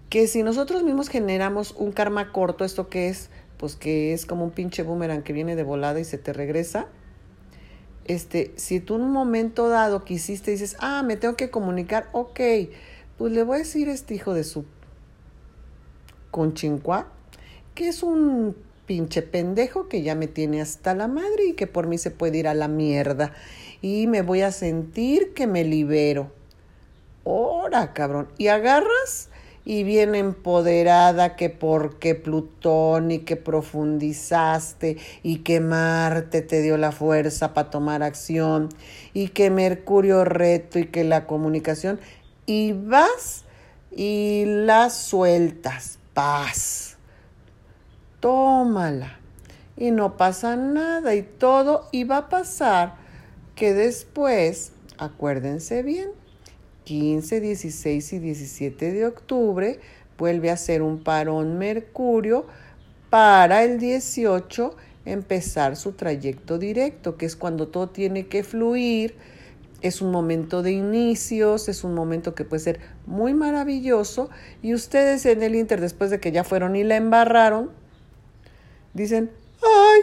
Que 0.09 0.29
si 0.29 0.43
nosotros 0.43 0.83
mismos 0.83 1.11
generamos 1.11 1.75
un 1.77 1.93
karma 1.93 2.33
corto, 2.33 2.65
¿esto 2.65 2.89
qué 2.89 3.09
es? 3.09 3.29
pues 3.59 3.77
que 3.77 4.15
es 4.15 4.25
como 4.25 4.45
un 4.45 4.51
pinche 4.51 4.83
boomerang 4.83 5.23
que 5.23 5.35
viene 5.35 5.57
de 5.57 5.63
volada 5.63 6.01
y 6.01 6.05
se 6.05 6.17
te 6.17 6.33
regresa. 6.33 6.87
Este, 8.07 8.55
si 8.57 8.81
tú 8.81 8.95
en 8.95 9.03
un 9.03 9.13
momento 9.13 9.69
dado 9.69 10.07
quisiste 10.07 10.53
y 10.53 10.55
dices, 10.55 10.75
ah, 10.81 11.03
me 11.03 11.19
tengo 11.19 11.37
que 11.37 11.51
comunicar, 11.51 12.09
ok, 12.13 12.41
pues 13.19 13.31
le 13.31 13.43
voy 13.43 13.57
a 13.57 13.59
decir 13.59 13.91
a 13.91 13.93
este 13.93 14.15
hijo 14.15 14.33
de 14.33 14.45
su 14.45 14.65
conchincuá, 16.31 17.09
que 17.75 17.89
es 17.89 18.03
un 18.03 18.57
pinche 18.89 19.23
pendejo 19.23 19.89
que 19.89 20.03
ya 20.03 20.17
me 20.17 20.27
tiene 20.27 20.61
hasta 20.61 20.95
la 20.95 21.07
madre 21.07 21.45
y 21.51 21.53
que 21.53 21.69
por 21.69 21.87
mí 21.87 21.99
se 21.99 22.11
puede 22.11 22.39
ir 22.39 22.49
a 22.49 22.55
la 22.55 22.67
mierda. 22.67 23.33
Y 23.83 24.09
me 24.09 24.23
voy 24.23 24.41
a 24.41 24.51
sentir 24.51 25.35
que 25.35 25.47
me 25.47 25.63
libero. 25.63 26.33
Ora, 27.23 27.93
cabrón. 27.93 28.29
Y 28.39 28.49
agarras 28.49 29.29
y 29.67 29.83
bien 29.83 30.15
empoderada 30.15 31.37
que 31.37 31.51
porque 31.51 32.15
Plutón 32.15 33.11
y 33.11 33.19
que 33.19 33.37
profundizaste 33.37 34.97
y 35.23 35.41
que 35.41 35.61
Marte 35.61 36.41
te 36.41 36.63
dio 36.63 36.79
la 36.79 36.91
fuerza 36.91 37.53
para 37.53 37.69
tomar 37.69 38.03
acción 38.03 38.71
y 39.13 39.29
que 39.29 39.51
Mercurio 39.51 40.25
reto 40.25 40.79
y 40.79 40.87
que 40.87 41.05
la 41.05 41.27
comunicación 41.27 42.01
y 42.47 42.73
vas 42.73 43.45
y 43.91 44.45
la 44.47 44.89
sueltas, 44.89 45.99
paz, 46.15 46.88
tómala 48.21 49.19
y 49.77 49.91
no 49.91 50.17
pasa 50.17 50.57
nada 50.57 51.15
y 51.15 51.23
todo 51.23 51.89
y 51.93 52.05
va 52.05 52.19
a 52.19 52.29
pasar 52.29 52.97
que 53.55 53.75
después, 53.75 54.73
acuérdense 54.99 55.83
bien, 55.83 56.11
15, 56.85 57.41
16 57.41 58.13
y 58.15 58.19
17 58.19 58.93
de 58.93 59.07
octubre 59.07 59.81
vuelve 60.17 60.51
a 60.51 60.57
ser 60.57 60.83
un 60.83 61.03
parón 61.03 61.59
Mercurio 61.59 62.47
para 63.11 63.65
el 63.65 63.79
18 63.79 64.77
empezar 65.05 65.77
su 65.77 65.93
trayecto 65.93 66.59
directo, 66.59 67.17
que 67.17 67.27
es 67.27 67.37
cuando 67.37 67.69
todo 67.69 67.89
tiene 67.89 68.27
que 68.27 68.43
fluir. 68.43 69.17
Es 69.81 70.03
un 70.03 70.11
momento 70.11 70.63
de 70.63 70.73
inicios, 70.73 71.69
es 71.69 71.85
un 71.85 71.95
momento 71.95 72.35
que 72.35 72.45
puede 72.45 72.61
ser 72.61 72.81
muy 73.07 73.33
maravilloso 73.33 74.29
y 74.61 74.75
ustedes 74.75 75.25
en 75.25 75.43
el 75.43 75.55
Inter, 75.55 75.81
después 75.81 76.11
de 76.11 76.21
que 76.21 76.33
ya 76.33 76.43
fueron 76.43 76.75
y 76.75 76.85
la 76.85 76.97
embarraron, 76.97 77.71
dicen, 78.99 79.31
ay, 79.63 80.01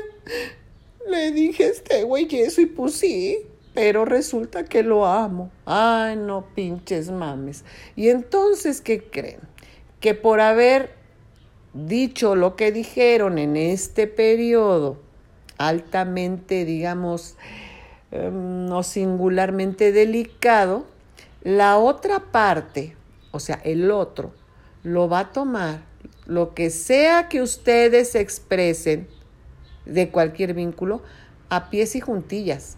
le 1.10 1.32
dije 1.32 1.66
a 1.66 1.70
este 1.70 2.04
güey 2.04 2.28
eso 2.32 2.62
y 2.62 2.66
pues 2.66 2.96
sí, 2.96 3.40
pero 3.74 4.06
resulta 4.06 4.66
que 4.66 4.84
lo 4.84 5.06
amo. 5.06 5.52
Ay, 5.66 6.16
no 6.16 6.48
pinches 6.56 7.12
mames. 7.12 7.64
Y 7.96 8.10
entonces, 8.10 8.82
¿qué 8.82 9.04
creen? 9.04 9.42
Que 10.00 10.14
por 10.14 10.40
haber 10.40 10.94
dicho 11.74 12.36
lo 12.36 12.56
que 12.56 12.72
dijeron 12.72 13.38
en 13.38 13.58
este 13.58 14.08
periodo, 14.08 14.98
altamente, 15.58 16.64
digamos, 16.66 17.36
em, 18.12 18.66
no 18.66 18.82
singularmente 18.84 19.92
delicado, 19.92 20.86
la 21.44 21.78
otra 21.78 22.32
parte, 22.32 22.96
o 23.32 23.40
sea, 23.40 23.60
el 23.64 23.92
otro, 23.92 24.32
lo 24.84 25.10
va 25.10 25.20
a 25.20 25.32
tomar 25.32 25.82
lo 26.26 26.54
que 26.54 26.70
sea 26.70 27.30
que 27.30 27.42
ustedes 27.42 28.16
expresen 28.16 29.08
de 29.86 30.10
cualquier 30.10 30.54
vínculo 30.54 31.04
a 31.50 31.70
pies 31.70 31.96
y 31.96 32.02
juntillas 32.02 32.78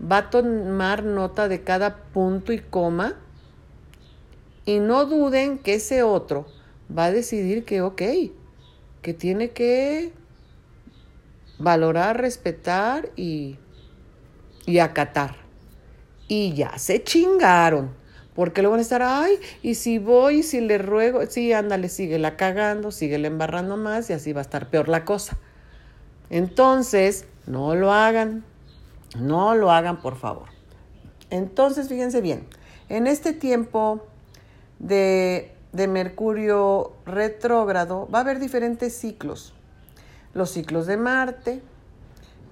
va 0.00 0.18
a 0.18 0.30
tomar 0.30 1.04
nota 1.04 1.48
de 1.48 1.62
cada 1.62 1.96
punto 1.96 2.52
y 2.52 2.58
coma 2.58 3.16
y 4.64 4.78
no 4.78 5.04
duden 5.04 5.58
que 5.58 5.74
ese 5.74 6.02
otro 6.02 6.46
va 6.96 7.06
a 7.06 7.12
decidir 7.12 7.64
que 7.64 7.82
ok, 7.82 8.02
que 9.02 9.14
tiene 9.14 9.50
que 9.50 10.12
valorar, 11.58 12.20
respetar 12.20 13.10
y, 13.16 13.58
y 14.66 14.78
acatar. 14.78 15.36
Y 16.28 16.54
ya 16.54 16.78
se 16.78 17.02
chingaron. 17.02 17.90
Porque 18.34 18.62
luego 18.62 18.72
van 18.72 18.80
a 18.80 18.82
estar, 18.82 19.02
ay, 19.02 19.38
y 19.62 19.76
si 19.76 19.98
voy, 19.98 20.42
si 20.42 20.60
le 20.60 20.78
ruego, 20.78 21.24
sí, 21.26 21.52
ándale, 21.52 21.88
sigue 21.88 22.18
la 22.18 22.36
cagando, 22.36 22.90
sigue 22.90 23.18
la 23.18 23.28
embarrando 23.28 23.76
más 23.76 24.10
y 24.10 24.12
así 24.12 24.32
va 24.32 24.40
a 24.40 24.42
estar 24.42 24.70
peor 24.70 24.88
la 24.88 25.04
cosa. 25.04 25.38
Entonces, 26.30 27.26
no 27.46 27.74
lo 27.74 27.92
hagan. 27.92 28.44
No 29.18 29.54
lo 29.54 29.70
hagan, 29.70 30.00
por 30.00 30.16
favor. 30.16 30.48
Entonces, 31.30 31.88
fíjense 31.88 32.20
bien, 32.20 32.46
en 32.88 33.06
este 33.06 33.32
tiempo 33.32 34.06
de, 34.78 35.50
Mercurio 35.72 36.92
retrógrado 37.04 38.08
va 38.12 38.18
a 38.18 38.22
haber 38.22 38.38
diferentes 38.38 38.96
ciclos. 38.96 39.54
Los 40.32 40.50
ciclos 40.50 40.86
de 40.86 40.96
Marte, 40.96 41.62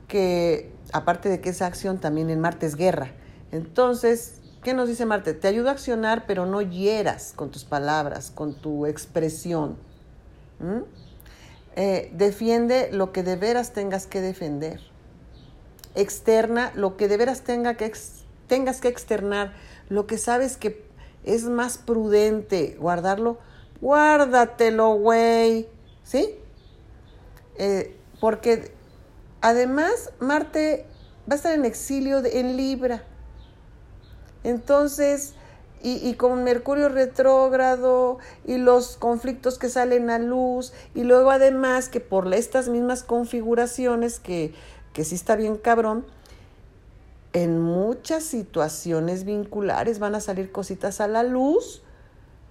que 0.08 0.70
aparte 0.92 1.28
de 1.28 1.40
que 1.40 1.50
esa 1.50 1.66
acción 1.66 1.98
también 1.98 2.30
en 2.30 2.40
Marte 2.40 2.66
es 2.66 2.76
guerra. 2.76 3.12
Entonces, 3.50 4.41
¿qué 4.62 4.74
nos 4.74 4.88
dice 4.88 5.06
Marte? 5.06 5.34
Te 5.34 5.48
ayuda 5.48 5.70
a 5.70 5.72
accionar, 5.74 6.24
pero 6.26 6.46
no 6.46 6.60
hieras 6.62 7.32
con 7.34 7.50
tus 7.50 7.64
palabras, 7.64 8.30
con 8.30 8.54
tu 8.54 8.86
expresión. 8.86 9.76
Eh, 11.76 12.10
defiende 12.14 12.90
lo 12.92 13.12
que 13.12 13.22
de 13.22 13.36
veras 13.36 13.72
tengas 13.72 14.06
que 14.06 14.20
defender 14.20 14.80
externa 15.94 16.72
lo 16.74 16.96
que 16.96 17.08
de 17.08 17.16
veras 17.16 17.42
tenga 17.42 17.74
que 17.74 17.92
tengas 18.46 18.80
que 18.80 18.88
externar, 18.88 19.52
lo 19.88 20.06
que 20.06 20.18
sabes 20.18 20.56
que 20.56 20.84
es 21.24 21.44
más 21.44 21.78
prudente 21.78 22.76
guardarlo, 22.78 23.38
guárdatelo, 23.80 24.94
güey, 24.94 25.68
¿sí? 26.04 26.34
Eh, 27.56 27.96
porque 28.20 28.72
además 29.40 30.10
Marte 30.18 30.86
va 31.30 31.34
a 31.34 31.36
estar 31.36 31.54
en 31.54 31.64
exilio 31.64 32.22
en 32.24 32.56
Libra. 32.56 33.04
Entonces, 34.44 35.34
y, 35.82 35.94
y, 36.08 36.14
con 36.14 36.44
Mercurio 36.44 36.88
retrógrado 36.88 38.18
y 38.46 38.58
los 38.58 38.96
conflictos 38.96 39.58
que 39.58 39.68
salen 39.68 40.10
a 40.10 40.18
luz, 40.18 40.72
y 40.94 41.02
luego 41.02 41.30
además 41.30 41.88
que 41.88 41.98
por 42.00 42.32
estas 42.32 42.68
mismas 42.68 43.02
configuraciones 43.02 44.20
que 44.20 44.54
que 44.92 45.04
sí 45.04 45.14
está 45.14 45.36
bien 45.36 45.56
cabrón, 45.56 46.04
en 47.32 47.60
muchas 47.60 48.24
situaciones 48.24 49.24
vinculares 49.24 49.98
van 49.98 50.14
a 50.14 50.20
salir 50.20 50.52
cositas 50.52 51.00
a 51.00 51.08
la 51.08 51.22
luz, 51.22 51.82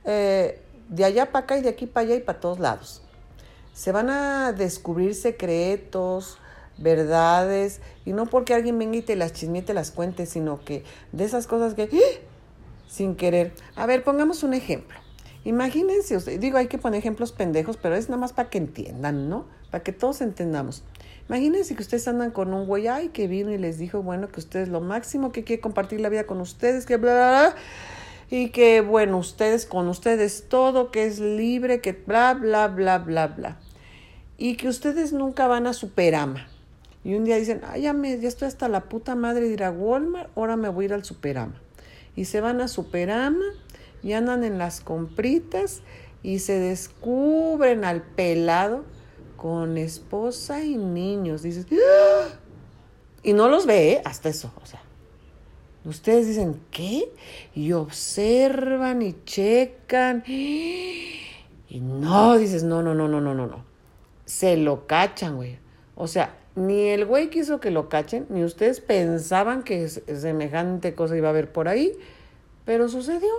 eh, 0.06 0.60
de 0.89 1.06
allá 1.06 1.32
para 1.32 1.43
acá 1.43 1.58
y 1.58 1.62
de 1.62 1.69
aquí 1.69 1.86
para 1.86 2.08
allá 2.08 2.15
y 2.15 2.21
para 2.21 2.39
todos 2.39 2.60
lados. 2.60 3.01
Se 3.73 3.91
van 3.91 4.10
a 4.10 4.54
descubrir 4.54 5.15
secretos, 5.15 6.38
verdades, 6.81 7.81
y 8.05 8.13
no 8.13 8.25
porque 8.25 8.53
alguien 8.53 8.77
venga 8.77 8.97
y 8.97 9.01
te 9.01 9.15
las 9.15 9.33
chisme 9.33 9.59
y 9.59 9.61
te 9.61 9.73
las 9.73 9.91
cuente, 9.91 10.25
sino 10.25 10.63
que 10.63 10.83
de 11.11 11.23
esas 11.23 11.47
cosas 11.47 11.73
que, 11.73 11.83
¡ah! 11.83 12.19
sin 12.87 13.15
querer. 13.15 13.53
A 13.75 13.85
ver, 13.85 14.03
pongamos 14.03 14.43
un 14.43 14.53
ejemplo. 14.53 14.99
Imagínense, 15.43 16.37
digo, 16.37 16.57
hay 16.57 16.67
que 16.67 16.77
poner 16.77 16.99
ejemplos 16.99 17.31
pendejos, 17.31 17.77
pero 17.77 17.95
es 17.95 18.09
nada 18.09 18.19
más 18.19 18.33
para 18.33 18.49
que 18.49 18.59
entiendan, 18.59 19.27
¿no? 19.27 19.45
Para 19.71 19.83
que 19.83 19.91
todos 19.91 20.21
entendamos. 20.21 20.83
Imagínense 21.29 21.75
que 21.75 21.81
ustedes 21.81 22.07
andan 22.07 22.31
con 22.31 22.53
un 22.53 22.67
güey, 22.67 22.87
ay, 22.87 23.09
que 23.09 23.27
vino 23.27 23.51
y 23.51 23.57
les 23.57 23.77
dijo, 23.79 24.03
bueno, 24.03 24.27
que 24.27 24.39
ustedes 24.39 24.67
lo 24.67 24.81
máximo, 24.81 25.31
que 25.31 25.43
quiere 25.43 25.61
compartir 25.61 26.01
la 26.01 26.09
vida 26.09 26.25
con 26.25 26.41
ustedes, 26.41 26.85
que 26.85 26.97
bla, 26.97 27.13
bla, 27.13 27.29
bla, 27.29 27.55
y 28.29 28.49
que, 28.49 28.81
bueno, 28.81 29.17
ustedes 29.17 29.65
con 29.65 29.87
ustedes 29.87 30.45
todo, 30.47 30.91
que 30.91 31.05
es 31.05 31.19
libre, 31.19 31.81
que 31.81 31.93
bla, 31.93 32.33
bla, 32.33 32.67
bla, 32.67 32.99
bla, 32.99 33.27
bla. 33.27 33.57
Y 34.37 34.57
que 34.57 34.67
ustedes 34.67 35.11
nunca 35.11 35.47
van 35.47 35.65
a 35.65 35.73
Superama. 35.73 36.50
Y 37.03 37.15
un 37.15 37.23
día 37.23 37.37
dicen, 37.37 37.61
ay, 37.67 37.83
ya, 37.83 37.93
me, 37.93 38.19
ya 38.19 38.27
estoy 38.27 38.47
hasta 38.47 38.67
la 38.67 38.81
puta 38.81 39.15
madre 39.15 39.47
de 39.47 39.53
ir 39.53 39.63
a 39.63 39.71
Walmart, 39.71 40.29
ahora 40.37 40.55
me 40.55 40.69
voy 40.69 40.85
a 40.85 40.87
ir 40.87 40.93
al 40.93 41.03
Superama. 41.03 41.59
Y 42.15 42.25
se 42.25 42.41
van 42.41 42.61
a 42.61 42.67
Superama 42.67 43.45
y 44.03 44.13
andan 44.13 44.43
en 44.43 44.57
las 44.57 44.81
compritas 44.81 45.81
y 46.23 46.39
se 46.39 46.59
descubren 46.59 47.83
al 47.85 48.03
pelado 48.03 48.83
con 49.35 49.77
esposa 49.77 50.63
y 50.63 50.77
niños. 50.77 51.41
Dices, 51.41 51.65
¡Ah! 51.71 52.27
y 53.23 53.33
no 53.33 53.49
los 53.49 53.65
ve, 53.65 53.93
¿eh? 53.93 54.01
hasta 54.05 54.29
eso. 54.29 54.51
O 54.61 54.65
sea, 54.65 54.81
ustedes 55.85 56.27
dicen, 56.27 56.61
¿qué? 56.69 57.11
Y 57.55 57.71
observan 57.71 59.01
y 59.01 59.15
checan. 59.23 60.23
Y 60.27 61.79
no, 61.79 62.37
dices, 62.37 62.63
no, 62.63 62.83
no, 62.83 62.93
no, 62.93 63.07
no, 63.07 63.21
no, 63.21 63.33
no, 63.33 63.47
no. 63.47 63.63
Se 64.25 64.57
lo 64.57 64.85
cachan, 64.85 65.37
güey. 65.37 65.57
O 65.95 66.07
sea, 66.07 66.35
ni 66.55 66.89
el 66.89 67.05
güey 67.05 67.29
quiso 67.29 67.59
que 67.59 67.71
lo 67.71 67.89
cachen, 67.89 68.25
ni 68.29 68.43
ustedes 68.43 68.81
pensaban 68.81 69.63
que 69.63 69.87
semejante 69.87 70.95
cosa 70.95 71.15
iba 71.15 71.27
a 71.27 71.31
haber 71.31 71.51
por 71.51 71.67
ahí, 71.67 71.93
pero 72.65 72.89
sucedió. 72.89 73.29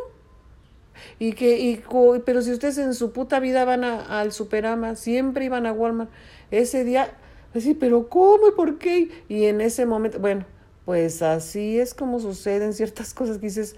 Y 1.18 1.32
que, 1.32 1.58
y, 1.58 1.82
pero 2.24 2.42
si 2.42 2.52
ustedes 2.52 2.78
en 2.78 2.94
su 2.94 3.12
puta 3.12 3.40
vida 3.40 3.64
van 3.64 3.84
al 3.84 4.32
Superama, 4.32 4.94
siempre 4.94 5.44
iban 5.44 5.66
a 5.66 5.72
Walmart, 5.72 6.10
ese 6.50 6.84
día, 6.84 7.14
decir, 7.54 7.78
pero 7.78 8.08
¿cómo 8.08 8.48
y 8.48 8.52
por 8.52 8.78
qué? 8.78 9.10
Y 9.28 9.44
en 9.44 9.60
ese 9.60 9.86
momento, 9.86 10.18
bueno, 10.18 10.44
pues 10.84 11.22
así 11.22 11.78
es 11.78 11.94
como 11.94 12.20
suceden 12.20 12.72
ciertas 12.72 13.14
cosas 13.14 13.38
que 13.38 13.46
dices, 13.46 13.76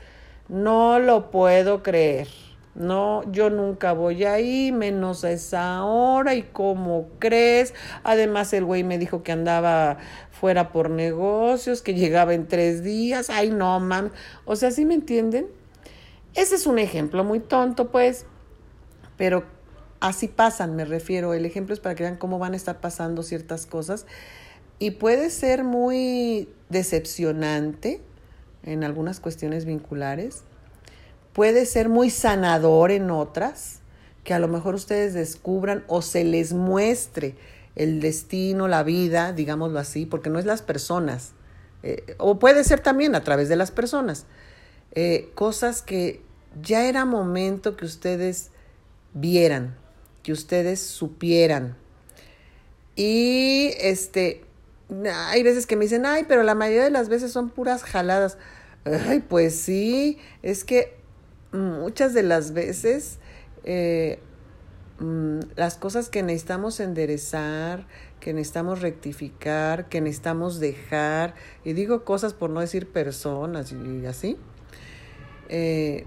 no 0.48 0.98
lo 0.98 1.30
puedo 1.30 1.82
creer. 1.82 2.28
No, 2.74 3.22
yo 3.30 3.50
nunca 3.50 3.92
voy 3.92 4.24
ahí, 4.24 4.72
menos 4.72 5.24
a 5.24 5.30
esa 5.30 5.84
hora 5.84 6.34
y 6.34 6.42
cómo 6.42 7.08
crees. 7.20 7.72
Además, 8.02 8.52
el 8.52 8.64
güey 8.64 8.82
me 8.82 8.98
dijo 8.98 9.22
que 9.22 9.30
andaba 9.30 9.98
fuera 10.32 10.72
por 10.72 10.90
negocios, 10.90 11.82
que 11.82 11.94
llegaba 11.94 12.34
en 12.34 12.48
tres 12.48 12.82
días. 12.82 13.30
Ay, 13.30 13.50
no, 13.50 13.78
man. 13.78 14.10
O 14.44 14.56
sea, 14.56 14.72
¿sí 14.72 14.84
me 14.84 14.94
entienden? 14.94 15.46
Ese 16.34 16.56
es 16.56 16.66
un 16.66 16.80
ejemplo 16.80 17.22
muy 17.22 17.38
tonto, 17.38 17.92
pues, 17.92 18.26
pero 19.16 19.44
así 20.00 20.26
pasan, 20.26 20.74
me 20.74 20.84
refiero. 20.84 21.32
El 21.32 21.46
ejemplo 21.46 21.74
es 21.74 21.80
para 21.80 21.94
que 21.94 22.02
vean 22.02 22.16
cómo 22.16 22.40
van 22.40 22.54
a 22.54 22.56
estar 22.56 22.80
pasando 22.80 23.22
ciertas 23.22 23.66
cosas. 23.66 24.04
Y 24.80 24.92
puede 24.92 25.30
ser 25.30 25.62
muy 25.62 26.48
decepcionante 26.70 28.02
en 28.64 28.82
algunas 28.82 29.20
cuestiones 29.20 29.64
vinculares. 29.64 30.42
Puede 31.34 31.66
ser 31.66 31.88
muy 31.88 32.10
sanador 32.10 32.90
en 32.90 33.10
otras. 33.10 33.80
que 34.22 34.32
a 34.32 34.38
lo 34.38 34.48
mejor 34.48 34.74
ustedes 34.74 35.12
descubran 35.12 35.84
o 35.86 36.00
se 36.00 36.24
les 36.24 36.54
muestre 36.54 37.34
el 37.76 38.00
destino, 38.00 38.68
la 38.68 38.82
vida, 38.82 39.34
digámoslo 39.34 39.78
así, 39.78 40.06
porque 40.06 40.30
no 40.30 40.38
es 40.38 40.46
las 40.46 40.62
personas, 40.62 41.32
eh, 41.82 42.14
o 42.16 42.38
puede 42.38 42.64
ser 42.64 42.80
también 42.80 43.14
a 43.14 43.22
través 43.22 43.50
de 43.50 43.56
las 43.56 43.70
personas, 43.70 44.24
eh, 44.92 45.30
cosas 45.34 45.82
que 45.82 46.22
ya 46.62 46.86
era 46.88 47.04
momento 47.04 47.76
que 47.76 47.84
ustedes 47.84 48.50
vieran, 49.12 49.76
que 50.22 50.32
ustedes 50.32 50.80
supieran. 50.80 51.76
Y 52.96 53.72
este, 53.80 54.44
hay 55.06 55.42
veces 55.42 55.66
que 55.66 55.76
me 55.76 55.84
dicen, 55.84 56.06
ay, 56.06 56.24
pero 56.26 56.44
la 56.44 56.54
mayoría 56.54 56.84
de 56.84 56.90
las 56.90 57.10
veces 57.10 57.32
son 57.32 57.50
puras 57.50 57.82
jaladas. 57.82 58.38
Ay, 58.84 59.20
pues 59.20 59.56
sí, 59.56 60.18
es 60.42 60.64
que 60.64 61.03
muchas 61.54 62.14
de 62.14 62.22
las 62.22 62.52
veces 62.52 63.18
eh, 63.64 64.18
mm, 64.98 65.40
las 65.56 65.76
cosas 65.76 66.08
que 66.08 66.22
necesitamos 66.22 66.80
enderezar, 66.80 67.86
que 68.20 68.32
necesitamos 68.32 68.80
rectificar, 68.80 69.88
que 69.88 70.00
necesitamos 70.00 70.60
dejar, 70.60 71.34
y 71.64 71.72
digo 71.72 72.04
cosas 72.04 72.34
por 72.34 72.50
no 72.50 72.60
decir 72.60 72.88
personas 72.88 73.72
y 73.72 74.06
así, 74.06 74.36
eh, 75.48 76.06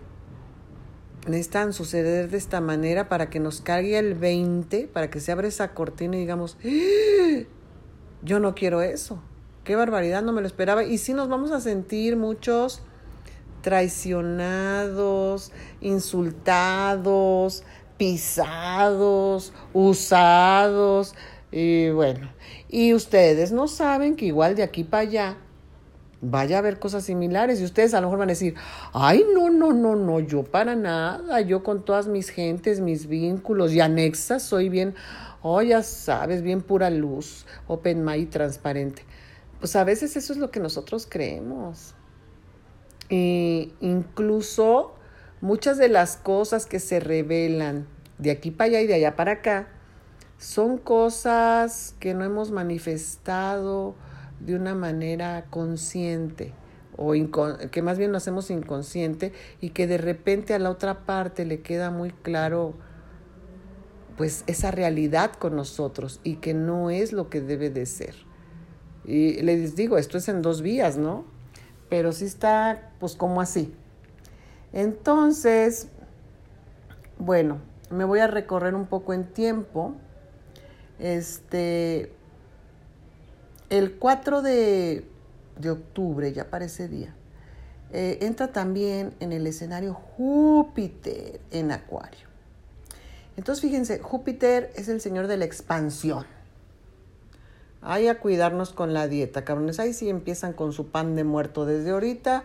necesitan 1.28 1.74
suceder 1.74 2.30
de 2.30 2.38
esta 2.38 2.62
manera 2.62 3.10
para 3.10 3.30
que 3.30 3.40
nos 3.40 3.62
caiga 3.62 4.00
el 4.00 4.16
20, 4.16 4.88
para 4.88 5.10
que 5.10 5.20
se 5.20 5.32
abra 5.32 5.48
esa 5.48 5.74
cortina 5.74 6.16
y 6.16 6.20
digamos, 6.22 6.58
¡Ah! 6.64 7.44
yo 8.24 8.40
no 8.40 8.56
quiero 8.56 8.82
eso. 8.82 9.22
Qué 9.64 9.76
barbaridad, 9.76 10.24
no 10.24 10.32
me 10.32 10.42
lo 10.42 10.48
esperaba. 10.48 10.86
Y 10.86 10.98
sí 10.98 11.14
nos 11.14 11.28
vamos 11.28 11.52
a 11.52 11.60
sentir 11.60 12.16
muchos 12.16 12.82
traicionados, 13.68 15.52
insultados, 15.82 17.66
pisados, 17.98 19.52
usados. 19.74 21.14
Y 21.52 21.90
bueno, 21.90 22.32
y 22.70 22.94
ustedes 22.94 23.52
no 23.52 23.68
saben 23.68 24.16
que 24.16 24.24
igual 24.24 24.56
de 24.56 24.64
aquí 24.64 24.86
para 24.86 25.02
allá 25.02 25.38
vaya 26.22 26.56
a 26.56 26.60
haber 26.60 26.80
cosas 26.80 27.04
similares 27.04 27.60
y 27.60 27.66
ustedes 27.66 27.94
a 27.94 28.00
lo 28.00 28.08
mejor 28.08 28.20
van 28.20 28.30
a 28.30 28.32
decir, 28.32 28.56
ay, 28.94 29.26
no, 29.34 29.50
no, 29.50 29.74
no, 29.74 29.98
no, 29.98 30.22
yo 30.22 30.44
para 30.44 30.74
nada, 30.74 31.42
yo 31.42 31.62
con 31.62 31.84
todas 31.84 32.08
mis 32.08 32.30
gentes, 32.30 32.80
mis 32.80 33.08
vínculos 33.08 33.74
y 33.74 33.82
anexas, 33.82 34.44
soy 34.44 34.70
bien, 34.70 34.96
oh, 35.42 35.62
ya 35.62 35.84
sabes, 35.84 36.42
bien 36.42 36.62
pura 36.62 36.90
luz, 36.90 37.46
open 37.68 38.06
mind 38.06 38.30
transparente. 38.30 39.04
Pues 39.60 39.76
a 39.76 39.84
veces 39.84 40.16
eso 40.16 40.32
es 40.32 40.40
lo 40.40 40.52
que 40.52 40.62
nosotros 40.62 41.06
creemos. 41.10 41.97
E 43.10 43.72
incluso 43.80 44.96
muchas 45.42 45.78
de 45.78 45.88
las 45.88 46.18
cosas 46.18 46.66
que 46.66 46.80
se 46.80 47.00
revelan 47.00 47.88
de 48.18 48.32
aquí 48.32 48.52
para 48.52 48.70
allá 48.70 48.82
y 48.82 48.88
de 48.88 48.96
allá 48.96 49.16
para 49.16 49.34
acá 49.34 49.68
son 50.38 50.78
cosas 50.78 51.96
que 52.00 52.14
no 52.14 52.24
hemos 52.26 52.52
manifestado, 52.52 53.96
de 54.40 54.56
una 54.56 54.76
manera 54.76 55.46
consciente 55.50 56.54
o 56.96 57.14
que 57.72 57.82
más 57.82 57.98
bien 57.98 58.12
lo 58.12 58.18
hacemos 58.18 58.50
inconsciente 58.50 59.32
y 59.62 59.70
que 59.70 59.86
de 59.86 59.98
repente 59.98 60.54
a 60.54 60.60
la 60.60 60.72
otra 60.72 61.06
parte 61.06 61.46
le 61.46 61.62
queda 61.62 61.92
muy 61.92 62.10
claro 62.10 62.74
pues 64.16 64.44
esa 64.48 64.72
realidad 64.72 65.32
con 65.34 65.56
nosotros 65.56 66.20
y 66.24 66.38
que 66.38 66.56
no 66.56 66.90
es 66.90 67.14
lo 67.14 67.30
que 67.30 67.40
debe 67.40 67.70
de 67.70 67.86
ser. 67.86 68.16
Y 69.06 69.42
les 69.44 69.76
digo, 69.76 70.00
esto 70.00 70.18
es 70.18 70.28
en 70.28 70.42
dos 70.42 70.64
vías, 70.64 70.98
¿no? 70.98 71.26
Pero 71.90 72.12
sí 72.12 72.26
está 72.26 72.92
pues 73.00 73.16
como 73.16 73.42
así. 73.42 73.74
Entonces, 74.74 75.88
bueno, 77.18 77.60
me 77.90 78.04
voy 78.04 78.20
a 78.20 78.28
recorrer 78.28 78.76
un 78.76 78.86
poco 78.86 79.14
en 79.14 79.26
tiempo. 79.26 79.94
Este, 81.00 82.12
el 83.70 83.96
4 83.98 84.42
de, 84.42 85.06
octubre, 85.70 86.32
ya 86.34 86.50
para 86.50 86.66
ese 86.66 86.88
día, 86.88 87.16
eh, 87.92 88.20
entra 88.22 88.52
también 88.52 89.14
en 89.20 89.32
el 89.32 89.48
escenario 89.48 89.94
Júpiter 89.94 91.40
en 91.52 91.72
Acuario. 91.72 92.28
Entonces, 93.38 93.62
fíjense, 93.62 94.00
Júpiter 94.00 94.72
es 94.76 94.90
el 94.90 95.00
señor 95.00 95.28
de 95.28 95.38
la 95.38 95.46
expansión. 95.46 96.26
Hay 97.82 98.08
a 98.08 98.20
cuidarnos 98.20 98.74
con 98.74 98.94
la 98.94 99.08
dieta, 99.08 99.46
cabrones. 99.46 99.80
Ahí 99.80 99.94
sí 99.94 100.10
empiezan 100.10 100.54
con 100.54 100.74
su 100.74 100.88
pan 100.88 101.16
de 101.16 101.24
muerto 101.24 101.66
desde 101.66 101.92
ahorita. 101.92 102.44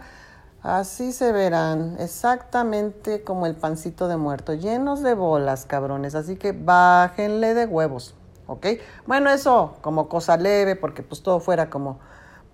Así 0.62 1.12
se 1.12 1.32
verán, 1.32 1.96
exactamente 1.98 3.24
como 3.24 3.46
el 3.46 3.56
pancito 3.56 4.06
de 4.06 4.16
muerto, 4.16 4.54
llenos 4.54 5.02
de 5.02 5.14
bolas, 5.14 5.66
cabrones. 5.66 6.14
Así 6.14 6.36
que 6.36 6.52
bájenle 6.52 7.54
de 7.54 7.66
huevos. 7.66 8.14
¿ok? 8.46 8.66
Bueno, 9.06 9.30
eso 9.30 9.76
como 9.80 10.08
cosa 10.08 10.36
leve, 10.36 10.76
porque 10.76 11.02
pues 11.02 11.22
todo 11.22 11.40
fuera 11.40 11.70
como 11.70 11.98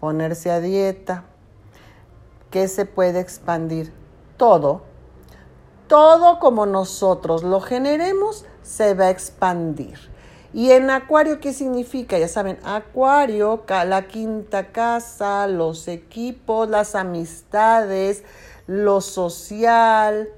ponerse 0.00 0.50
a 0.50 0.60
dieta. 0.60 1.24
¿Qué 2.50 2.68
se 2.68 2.86
puede 2.86 3.20
expandir? 3.20 3.92
Todo. 4.36 4.82
Todo 5.86 6.38
como 6.38 6.66
nosotros 6.66 7.42
lo 7.42 7.60
generemos 7.60 8.44
se 8.62 8.94
va 8.94 9.06
a 9.06 9.10
expandir. 9.10 9.98
¿Y 10.54 10.70
en 10.70 10.88
Acuario 10.90 11.40
qué 11.40 11.52
significa? 11.52 12.18
Ya 12.18 12.28
saben, 12.28 12.58
Acuario, 12.64 13.64
la 13.68 14.08
quinta 14.08 14.68
casa, 14.68 15.46
los 15.46 15.88
equipos, 15.88 16.68
las 16.70 16.94
amistades, 16.94 18.24
lo 18.66 19.00
social, 19.02 20.28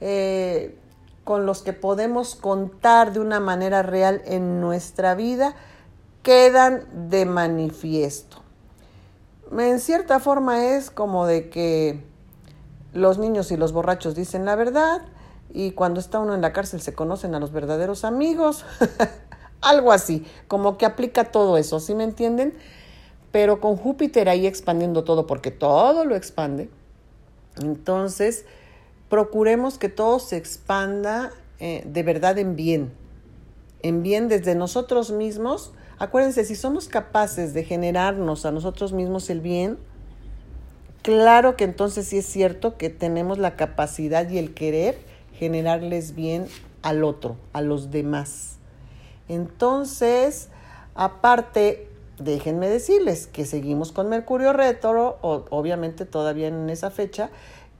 eh, 0.00 0.76
con 1.24 1.44
los 1.44 1.62
que 1.62 1.74
podemos 1.74 2.36
contar 2.36 3.12
de 3.12 3.20
una 3.20 3.38
manera 3.38 3.82
real 3.82 4.22
en 4.24 4.60
nuestra 4.60 5.14
vida 5.14 5.54
quedan 6.22 6.84
de 7.10 7.26
manifiesto. 7.26 8.38
En 9.56 9.80
cierta 9.80 10.20
forma 10.20 10.66
es 10.66 10.90
como 10.90 11.26
de 11.26 11.50
que 11.50 12.04
los 12.92 13.18
niños 13.18 13.50
y 13.52 13.56
los 13.56 13.72
borrachos 13.72 14.14
dicen 14.14 14.44
la 14.44 14.54
verdad 14.54 15.02
y 15.52 15.72
cuando 15.72 16.00
está 16.00 16.18
uno 16.18 16.34
en 16.34 16.40
la 16.40 16.52
cárcel 16.52 16.80
se 16.80 16.94
conocen 16.94 17.34
a 17.34 17.40
los 17.40 17.52
verdaderos 17.52 18.04
amigos. 18.04 18.64
Algo 19.60 19.92
así, 19.92 20.24
como 20.48 20.78
que 20.78 20.86
aplica 20.86 21.24
todo 21.24 21.58
eso, 21.58 21.80
¿sí 21.80 21.94
me 21.94 22.04
entienden? 22.04 22.54
Pero 23.30 23.60
con 23.60 23.76
Júpiter 23.76 24.28
ahí 24.28 24.46
expandiendo 24.46 25.04
todo, 25.04 25.26
porque 25.26 25.50
todo 25.50 26.04
lo 26.04 26.16
expande. 26.16 26.70
Entonces, 27.60 28.44
procuremos 29.08 29.76
que 29.76 29.88
todo 29.88 30.18
se 30.18 30.36
expanda 30.36 31.32
eh, 31.58 31.82
de 31.84 32.02
verdad 32.02 32.38
en 32.38 32.56
bien, 32.56 32.90
en 33.82 34.02
bien 34.02 34.28
desde 34.28 34.54
nosotros 34.54 35.12
mismos. 35.12 35.72
Acuérdense, 35.98 36.44
si 36.46 36.56
somos 36.56 36.88
capaces 36.88 37.52
de 37.52 37.64
generarnos 37.64 38.46
a 38.46 38.50
nosotros 38.50 38.94
mismos 38.94 39.28
el 39.28 39.42
bien, 39.42 39.78
claro 41.02 41.56
que 41.56 41.64
entonces 41.64 42.06
sí 42.06 42.18
es 42.18 42.26
cierto 42.26 42.78
que 42.78 42.88
tenemos 42.88 43.36
la 43.36 43.56
capacidad 43.56 44.28
y 44.30 44.38
el 44.38 44.54
querer 44.54 44.96
generarles 45.34 46.14
bien 46.14 46.46
al 46.80 47.04
otro, 47.04 47.36
a 47.52 47.60
los 47.60 47.90
demás. 47.90 48.49
Entonces, 49.30 50.48
aparte, 50.96 51.88
déjenme 52.18 52.68
decirles 52.68 53.28
que 53.28 53.46
seguimos 53.46 53.92
con 53.92 54.08
Mercurio 54.08 54.52
retro, 54.52 55.18
obviamente 55.22 56.04
todavía 56.04 56.48
en 56.48 56.68
esa 56.68 56.90
fecha, 56.90 57.30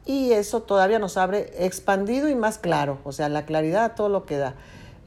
y 0.06 0.30
eso 0.30 0.62
todavía 0.62 1.00
nos 1.00 1.16
abre 1.16 1.52
expandido 1.58 2.28
y 2.28 2.36
más 2.36 2.58
claro, 2.58 2.98
o 3.02 3.10
sea, 3.10 3.28
la 3.28 3.46
claridad, 3.46 3.96
todo 3.96 4.08
lo 4.08 4.26
que 4.26 4.36
da. 4.36 4.54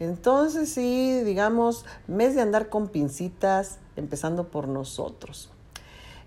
Entonces 0.01 0.67
sí, 0.67 1.21
digamos, 1.23 1.85
mes 2.07 2.35
de 2.35 2.41
andar 2.41 2.67
con 2.67 2.89
pincitas, 2.89 3.79
empezando 3.95 4.49
por 4.49 4.67
nosotros. 4.67 5.49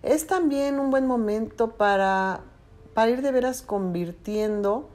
Es 0.03 0.27
también 0.27 0.81
un 0.81 0.91
buen 0.91 1.07
momento 1.07 1.73
para, 1.73 2.41
para 2.95 3.11
ir 3.11 3.21
de 3.21 3.33
veras 3.33 3.61
convirtiendo 3.61 4.89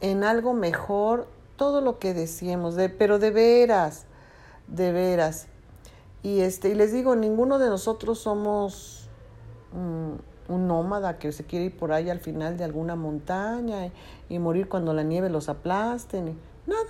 en 0.00 0.22
algo 0.22 0.54
mejor 0.54 1.26
todo 1.56 1.80
lo 1.80 1.98
que 1.98 2.14
decíamos, 2.14 2.76
de, 2.76 2.88
pero 2.88 3.18
de 3.18 3.32
veras, 3.32 4.04
de 4.68 4.92
veras. 4.92 5.48
Y, 6.22 6.40
este, 6.40 6.70
y 6.70 6.74
les 6.74 6.92
digo, 6.92 7.16
ninguno 7.16 7.58
de 7.58 7.68
nosotros 7.68 8.18
somos... 8.18 9.08
Mm, 9.72 10.16
un 10.48 10.66
nómada 10.66 11.18
que 11.18 11.30
se 11.30 11.44
quiere 11.44 11.66
ir 11.66 11.76
por 11.76 11.92
ahí 11.92 12.10
al 12.10 12.20
final 12.20 12.56
de 12.56 12.64
alguna 12.64 12.96
montaña 12.96 13.90
y, 14.28 14.38
morir 14.38 14.68
cuando 14.68 14.92
la 14.94 15.02
nieve 15.02 15.28
los 15.28 15.48
aplaste. 15.48 16.20
Nada. 16.66 16.88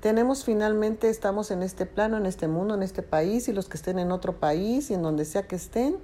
Tenemos 0.00 0.44
finalmente, 0.44 1.08
estamos 1.08 1.50
en 1.50 1.62
este 1.62 1.86
plano, 1.86 2.16
en 2.16 2.26
este 2.26 2.46
mundo, 2.46 2.74
en 2.74 2.82
este 2.82 3.02
país 3.02 3.48
y 3.48 3.52
los 3.52 3.68
que 3.68 3.76
estén 3.76 3.98
en 3.98 4.12
otro 4.12 4.36
país 4.36 4.90
y 4.90 4.94
en 4.94 5.02
donde 5.02 5.24
sea 5.24 5.44
que 5.48 5.56
estén. 5.56 5.96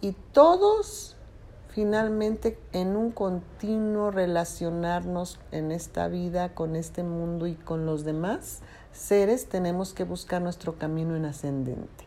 Y 0.00 0.12
todos 0.32 1.16
finalmente 1.68 2.58
en 2.72 2.96
un 2.96 3.12
continuo 3.12 4.10
relacionarnos 4.10 5.38
en 5.52 5.70
esta 5.70 6.08
vida 6.08 6.54
con 6.54 6.74
este 6.74 7.04
mundo 7.04 7.46
y 7.46 7.54
con 7.54 7.86
los 7.86 8.04
demás 8.04 8.60
seres 8.92 9.46
tenemos 9.46 9.92
que 9.92 10.04
buscar 10.04 10.42
nuestro 10.42 10.76
camino 10.76 11.16
en 11.16 11.24
ascendente. 11.24 12.04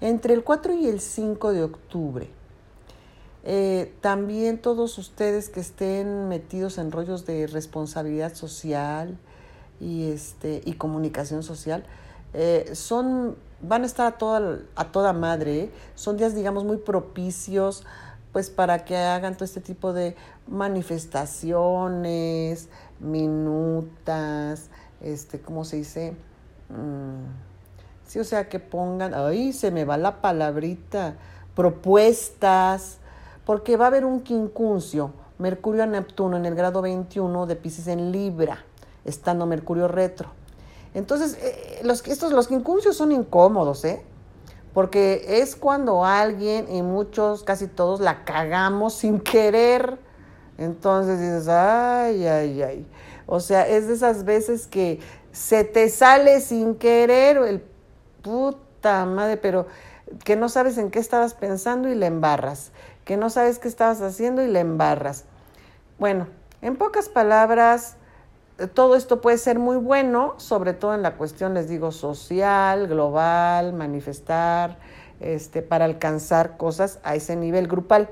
Entre 0.00 0.34
el 0.34 0.44
4 0.44 0.74
y 0.74 0.88
el 0.88 1.00
5 1.00 1.52
de 1.52 1.62
octubre 1.62 2.28
eh, 3.48 3.94
también 4.00 4.58
todos 4.58 4.98
ustedes 4.98 5.50
que 5.50 5.60
estén 5.60 6.28
metidos 6.28 6.78
en 6.78 6.90
rollos 6.90 7.26
de 7.26 7.46
responsabilidad 7.46 8.34
social, 8.34 9.16
y, 9.80 10.10
este, 10.10 10.62
y 10.64 10.72
comunicación 10.72 11.44
social, 11.44 11.84
eh, 12.34 12.72
son, 12.74 13.36
van 13.60 13.84
a 13.84 13.86
estar 13.86 14.06
a 14.06 14.18
toda, 14.18 14.58
a 14.74 14.90
toda 14.90 15.12
madre, 15.12 15.60
¿eh? 15.60 15.70
son 15.94 16.16
días, 16.16 16.34
digamos, 16.34 16.64
muy 16.64 16.78
propicios 16.78 17.84
pues 18.32 18.50
para 18.50 18.84
que 18.84 18.96
hagan 18.96 19.34
todo 19.34 19.44
este 19.44 19.60
tipo 19.60 19.92
de 19.92 20.16
manifestaciones, 20.48 22.68
minutas, 22.98 24.70
este, 25.12 25.40
¿cómo 25.40 25.64
se 25.64 25.76
dice? 25.76 26.16
Mm, 26.68 27.26
sí, 28.06 28.18
o 28.18 28.24
sea, 28.24 28.48
que 28.48 28.58
pongan, 28.58 29.14
ay, 29.14 29.52
se 29.52 29.70
me 29.70 29.84
va 29.84 29.96
la 29.96 30.20
palabrita, 30.20 31.16
propuestas, 31.54 32.98
porque 33.44 33.76
va 33.76 33.86
a 33.86 33.88
haber 33.88 34.04
un 34.04 34.20
quincuncio, 34.20 35.12
Mercurio 35.38 35.82
a 35.82 35.86
Neptuno 35.86 36.36
en 36.36 36.46
el 36.46 36.54
grado 36.54 36.82
21 36.82 37.46
de 37.46 37.56
Pisces 37.56 37.88
en 37.88 38.10
Libra, 38.10 38.64
estando 39.04 39.46
Mercurio 39.46 39.86
retro. 39.86 40.30
Entonces, 40.94 41.38
eh, 41.42 41.80
los, 41.84 42.06
estos, 42.08 42.32
los 42.32 42.48
quincuncios 42.48 42.96
son 42.96 43.12
incómodos, 43.12 43.84
¿eh? 43.84 44.02
Porque 44.72 45.40
es 45.40 45.54
cuando 45.54 46.04
alguien, 46.04 46.74
y 46.74 46.82
muchos, 46.82 47.44
casi 47.44 47.66
todos, 47.66 48.00
la 48.00 48.24
cagamos 48.24 48.94
sin 48.94 49.20
querer. 49.20 49.98
Entonces 50.58 51.20
dices, 51.20 51.48
ay, 51.48 52.26
ay, 52.26 52.62
ay. 52.62 52.86
O 53.26 53.40
sea, 53.40 53.66
es 53.68 53.88
de 53.88 53.94
esas 53.94 54.24
veces 54.24 54.66
que 54.66 55.00
se 55.32 55.64
te 55.64 55.88
sale 55.88 56.40
sin 56.40 56.76
querer 56.76 57.36
el 57.38 57.62
puta 58.22 59.04
madre, 59.04 59.36
pero 59.36 59.66
que 60.24 60.36
no 60.36 60.48
sabes 60.48 60.78
en 60.78 60.90
qué 60.90 60.98
estabas 60.98 61.34
pensando 61.34 61.88
y 61.88 61.94
le 61.94 62.06
embarras, 62.06 62.70
que 63.04 63.16
no 63.16 63.28
sabes 63.30 63.58
qué 63.58 63.68
estabas 63.68 64.00
haciendo 64.00 64.42
y 64.42 64.48
le 64.48 64.60
embarras. 64.60 65.24
Bueno, 65.98 66.28
en 66.62 66.76
pocas 66.76 67.08
palabras, 67.08 67.96
todo 68.74 68.96
esto 68.96 69.20
puede 69.20 69.38
ser 69.38 69.58
muy 69.58 69.76
bueno, 69.76 70.34
sobre 70.38 70.72
todo 70.72 70.94
en 70.94 71.02
la 71.02 71.16
cuestión, 71.16 71.54
les 71.54 71.68
digo, 71.68 71.92
social, 71.92 72.86
global, 72.86 73.72
manifestar, 73.72 74.78
este, 75.20 75.62
para 75.62 75.84
alcanzar 75.84 76.56
cosas 76.56 76.98
a 77.02 77.14
ese 77.14 77.36
nivel 77.36 77.66
grupal. 77.66 78.08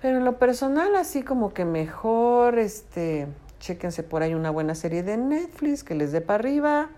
Pero 0.00 0.18
en 0.18 0.24
lo 0.24 0.38
personal, 0.38 0.96
así 0.96 1.22
como 1.22 1.52
que 1.52 1.64
mejor, 1.64 2.58
este, 2.58 3.28
chéquense 3.60 4.02
por 4.02 4.22
ahí 4.22 4.34
una 4.34 4.50
buena 4.50 4.74
serie 4.74 5.02
de 5.02 5.16
Netflix 5.16 5.84
que 5.84 5.94
les 5.94 6.12
dé 6.12 6.20
para 6.20 6.40
arriba 6.40 6.90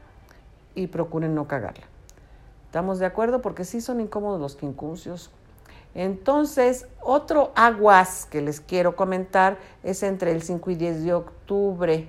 y 0.75 0.89
procuren 0.89 1.35
no 1.35 1.49
cagarla. 1.49 1.87
¿Estamos 2.67 2.99
de 2.99 3.07
acuerdo? 3.07 3.43
Porque 3.43 3.65
sí 3.65 3.81
son 3.81 4.01
incómodos 4.01 4.41
los 4.41 4.57
quincuncios. 4.57 5.31
Entonces, 5.95 6.87
otro 7.03 7.51
aguas 7.57 8.27
que 8.31 8.41
les 8.43 8.61
quiero 8.61 8.95
comentar 8.95 9.59
es 9.83 10.03
entre 10.03 10.31
el 10.31 10.43
5 10.43 10.71
y 10.71 10.75
10 10.77 11.05
de 11.05 11.15
octubre, 11.15 12.09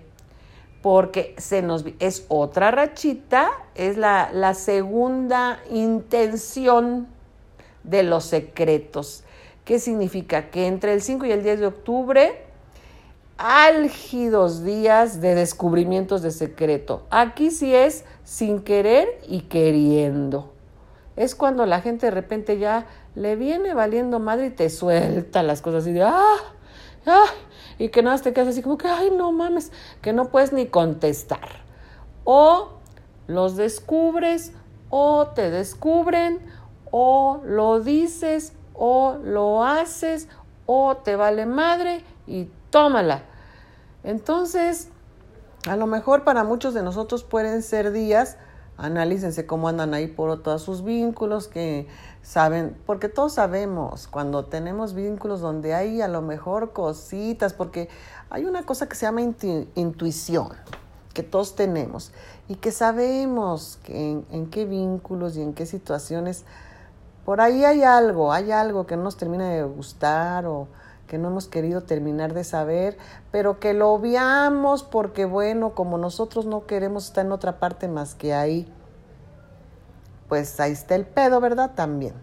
porque 0.84 1.34
se 1.38 1.64
nos 1.64 1.84
es 1.99 2.26
otra 2.28 2.70
rachita, 2.70 3.49
es 3.74 3.97
la, 3.97 4.30
la 4.34 4.54
segunda 4.54 5.60
intención 5.72 7.08
de 7.84 8.04
los 8.04 8.26
secretos. 8.26 9.24
¿Qué 9.66 9.80
significa? 9.80 10.52
Que 10.52 10.68
entre 10.68 10.93
el 10.93 11.02
5 11.02 11.26
y 11.26 11.32
el 11.32 11.41
10 11.41 11.60
de 11.60 11.66
octubre, 11.66 12.51
álgidos 13.43 14.63
días 14.63 15.19
de 15.19 15.33
descubrimientos 15.33 16.21
de 16.21 16.29
secreto. 16.29 17.07
Aquí 17.09 17.49
sí 17.49 17.73
es 17.73 18.05
sin 18.23 18.61
querer 18.61 19.07
y 19.27 19.41
queriendo. 19.41 20.53
Es 21.15 21.33
cuando 21.33 21.65
la 21.65 21.81
gente 21.81 22.05
de 22.05 22.11
repente 22.11 22.59
ya 22.59 22.85
le 23.15 23.35
viene 23.35 23.73
valiendo 23.73 24.19
madre 24.19 24.47
y 24.47 24.49
te 24.51 24.69
suelta 24.69 25.41
las 25.41 25.61
cosas 25.63 25.87
y 25.87 25.91
de 25.91 26.03
¡ah! 26.03 26.37
¡ah! 27.07 27.25
Y 27.79 27.89
que 27.89 28.03
nada 28.03 28.19
te 28.19 28.31
quedas 28.31 28.49
así 28.49 28.61
como 28.61 28.77
que 28.77 28.87
¡ay, 28.87 29.09
no 29.09 29.31
mames! 29.31 29.71
Que 30.03 30.13
no 30.13 30.29
puedes 30.29 30.53
ni 30.53 30.67
contestar. 30.67 31.63
O 32.25 32.73
los 33.25 33.55
descubres, 33.55 34.53
o 34.91 35.29
te 35.33 35.49
descubren, 35.49 36.39
o 36.91 37.41
lo 37.43 37.79
dices, 37.79 38.53
o 38.75 39.17
lo 39.23 39.63
haces, 39.63 40.27
o 40.67 40.97
te 40.97 41.15
vale 41.15 41.47
madre 41.47 42.03
y 42.27 42.47
tómala. 42.69 43.30
Entonces, 44.04 44.89
a 45.68 45.76
lo 45.76 45.88
mejor 45.88 46.24
para 46.24 46.43
muchos 46.43 46.74
de 46.74 46.82
nosotros 46.82 47.24
pueden 47.24 47.62
ser 47.62 47.91
días, 47.91 48.38
analícense 48.78 49.45
cómo 49.45 49.68
andan 49.68 49.93
ahí 49.93 50.08
por 50.08 50.41
todos 50.41 50.64
sus 50.64 50.84
vínculos, 50.84 51.47
que 51.47 51.88
saben, 52.24 52.76
porque 52.86 53.10
todos 53.10 53.34
sabemos 53.34 54.08
cuando 54.08 54.45
tenemos 54.45 54.95
vínculos 54.95 55.39
donde 55.39 55.76
hay 55.76 56.02
a 56.02 56.08
lo 56.08 56.22
mejor 56.22 56.74
cositas, 56.74 57.54
porque 57.54 57.89
hay 58.32 58.45
una 58.45 58.64
cosa 58.64 58.89
que 58.89 58.95
se 58.95 59.06
llama 59.06 59.22
intuición, 59.22 60.49
que 61.14 61.22
todos 61.22 61.56
tenemos, 61.56 62.12
y 62.47 62.56
que 62.56 62.72
sabemos 62.72 63.78
que 63.84 64.24
en, 64.32 64.49
qué 64.49 64.66
vínculos 64.66 65.38
y 65.38 65.43
en 65.43 65.54
qué 65.54 65.68
situaciones, 65.68 66.43
por 67.24 67.39
ahí 67.39 67.64
hay 67.64 67.84
algo, 67.84 68.34
hay 68.34 68.52
algo 68.52 68.88
que 68.88 68.97
no 68.97 69.04
nos 69.04 69.18
termina 69.18 69.47
de 69.47 69.64
gustar 69.64 70.47
o 70.47 70.68
que 71.12 71.18
no 71.18 71.28
hemos 71.28 71.49
querido 71.49 71.82
terminar 71.82 72.34
de 72.34 72.45
saber, 72.45 72.97
pero 73.34 73.59
que 73.59 73.74
lo 73.74 73.91
obviamos 73.91 74.84
porque, 74.84 75.26
bueno, 75.26 75.76
como 75.76 75.97
nosotros 75.97 76.45
no 76.45 76.66
queremos 76.66 77.07
estar 77.07 77.26
en 77.26 77.34
otra 77.34 77.59
parte 77.59 77.89
más 77.89 78.16
que 78.16 78.34
ahí, 78.34 78.66
pues 80.30 80.57
ahí 80.62 80.72
está 80.72 80.95
el 80.95 81.05
pedo, 81.05 81.41
¿verdad? 81.41 81.72
También. 81.76 82.14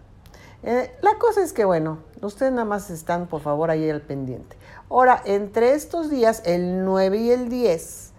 Eh, 0.63 0.91
la 1.03 1.19
cosa 1.19 1.43
es 1.43 1.53
que, 1.53 1.67
bueno, 1.67 1.99
ustedes 2.23 2.51
nada 2.51 2.65
más 2.65 2.89
están, 2.89 3.27
por 3.27 3.43
favor, 3.43 3.71
ahí 3.71 3.91
al 3.91 4.01
pendiente. 4.01 4.57
Ahora, 4.89 5.21
entre 5.27 5.75
estos 5.75 6.09
días, 6.09 6.41
el 6.47 6.87
9 6.87 7.19
y 7.19 7.31
el 7.31 7.51
10 7.51 8.13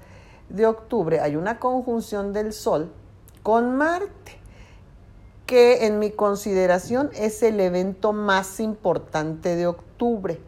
de 0.49 0.67
octubre, 0.67 1.19
hay 1.19 1.35
una 1.35 1.57
conjunción 1.57 2.31
del 2.31 2.53
Sol 2.53 2.91
con 3.41 3.75
Marte, 3.75 4.37
que 5.47 5.87
en 5.87 5.97
mi 5.97 6.11
consideración 6.11 7.09
es 7.15 7.41
el 7.41 7.59
evento 7.59 8.13
más 8.13 8.59
importante 8.59 9.55
de 9.55 9.65
octubre. 9.65 10.39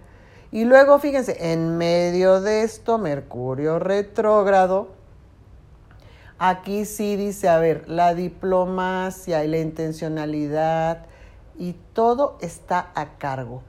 Y 0.51 0.65
luego, 0.65 0.99
fíjense, 0.99 1.51
en 1.51 1.77
medio 1.77 2.41
de 2.41 2.63
esto, 2.63 2.97
Mercurio 2.97 3.79
retrógrado, 3.79 4.89
aquí 6.37 6.85
sí 6.85 7.15
dice, 7.15 7.47
a 7.47 7.57
ver, 7.57 7.87
la 7.87 8.13
diplomacia 8.13 9.45
y 9.45 9.47
la 9.47 9.59
intencionalidad 9.59 11.05
y 11.57 11.73
todo 11.93 12.37
está 12.41 12.91
a 12.95 13.17
cargo. 13.17 13.61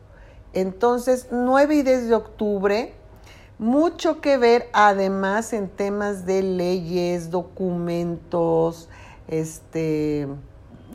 Entonces, 0.55 1.29
9 1.31 1.77
y 1.77 1.83
10 1.83 2.09
de 2.09 2.15
octubre, 2.15 2.95
mucho 3.59 4.21
que 4.21 4.37
ver 4.37 4.69
además 4.73 5.53
en 5.53 5.69
temas 5.69 6.27
de 6.27 6.43
leyes, 6.43 7.31
documentos, 7.31 8.89
este, 9.29 10.27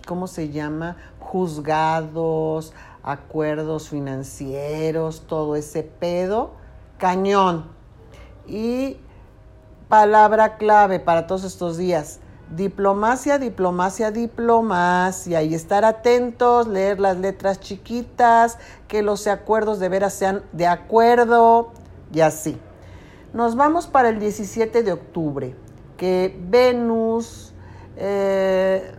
¿cómo 0.05 0.27
se 0.27 0.49
llama? 0.49 0.97
Juzgados, 1.19 2.73
acuerdos 3.07 3.87
financieros, 3.87 5.23
todo 5.27 5.55
ese 5.55 5.81
pedo, 5.81 6.51
cañón. 6.97 7.65
Y 8.45 8.97
palabra 9.87 10.57
clave 10.57 10.99
para 10.99 11.25
todos 11.25 11.45
estos 11.45 11.77
días, 11.77 12.19
diplomacia, 12.53 13.39
diplomacia, 13.39 14.11
diplomacia, 14.11 15.41
y 15.41 15.53
estar 15.53 15.85
atentos, 15.85 16.67
leer 16.67 16.99
las 16.99 17.17
letras 17.17 17.61
chiquitas, 17.61 18.57
que 18.89 19.01
los 19.01 19.25
acuerdos 19.27 19.79
de 19.79 19.87
veras 19.87 20.13
sean 20.13 20.43
de 20.51 20.67
acuerdo 20.67 21.71
y 22.13 22.19
así. 22.19 22.59
Nos 23.33 23.55
vamos 23.55 23.87
para 23.87 24.09
el 24.09 24.19
17 24.19 24.83
de 24.83 24.91
octubre, 24.91 25.55
que 25.95 26.37
Venus, 26.49 27.53
eh, 27.95 28.93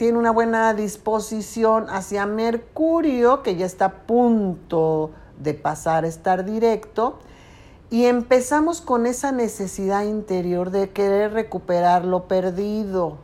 tiene 0.00 0.16
una 0.16 0.30
buena 0.30 0.72
disposición 0.72 1.90
hacia 1.90 2.24
Mercurio, 2.24 3.42
que 3.42 3.56
ya 3.56 3.66
está 3.66 3.84
a 3.84 3.92
punto 4.06 5.10
de 5.38 5.52
pasar 5.52 6.04
a 6.04 6.08
estar 6.08 6.46
directo, 6.46 7.18
y 7.90 8.06
empezamos 8.06 8.80
con 8.80 9.04
esa 9.04 9.30
necesidad 9.30 10.04
interior 10.04 10.70
de 10.70 10.88
querer 10.88 11.34
recuperar 11.34 12.06
lo 12.06 12.28
perdido, 12.28 13.18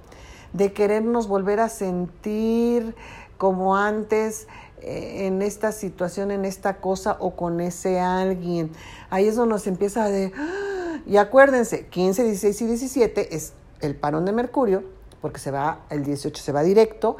de 0.52 0.74
querernos 0.74 1.28
volver 1.28 1.60
a 1.60 1.70
sentir 1.70 2.94
como 3.38 3.74
antes 3.74 4.46
eh, 4.82 5.28
en 5.28 5.40
esta 5.40 5.72
situación, 5.72 6.30
en 6.30 6.44
esta 6.44 6.82
cosa 6.82 7.16
o 7.20 7.36
con 7.36 7.62
ese 7.62 8.00
alguien. 8.00 8.70
Ahí 9.08 9.26
es 9.26 9.36
donde 9.36 9.54
nos 9.54 9.66
empieza 9.66 10.10
de... 10.10 10.30
¡ah! 10.36 11.00
Y 11.06 11.16
acuérdense, 11.16 11.86
15, 11.86 12.22
16 12.22 12.60
y 12.60 12.66
17 12.66 13.34
es 13.34 13.54
el 13.80 13.94
parón 13.94 14.26
de 14.26 14.32
Mercurio 14.32 14.95
porque 15.20 15.38
se 15.38 15.50
va, 15.50 15.80
el 15.90 16.04
18 16.04 16.42
se 16.42 16.52
va 16.52 16.62
directo. 16.62 17.16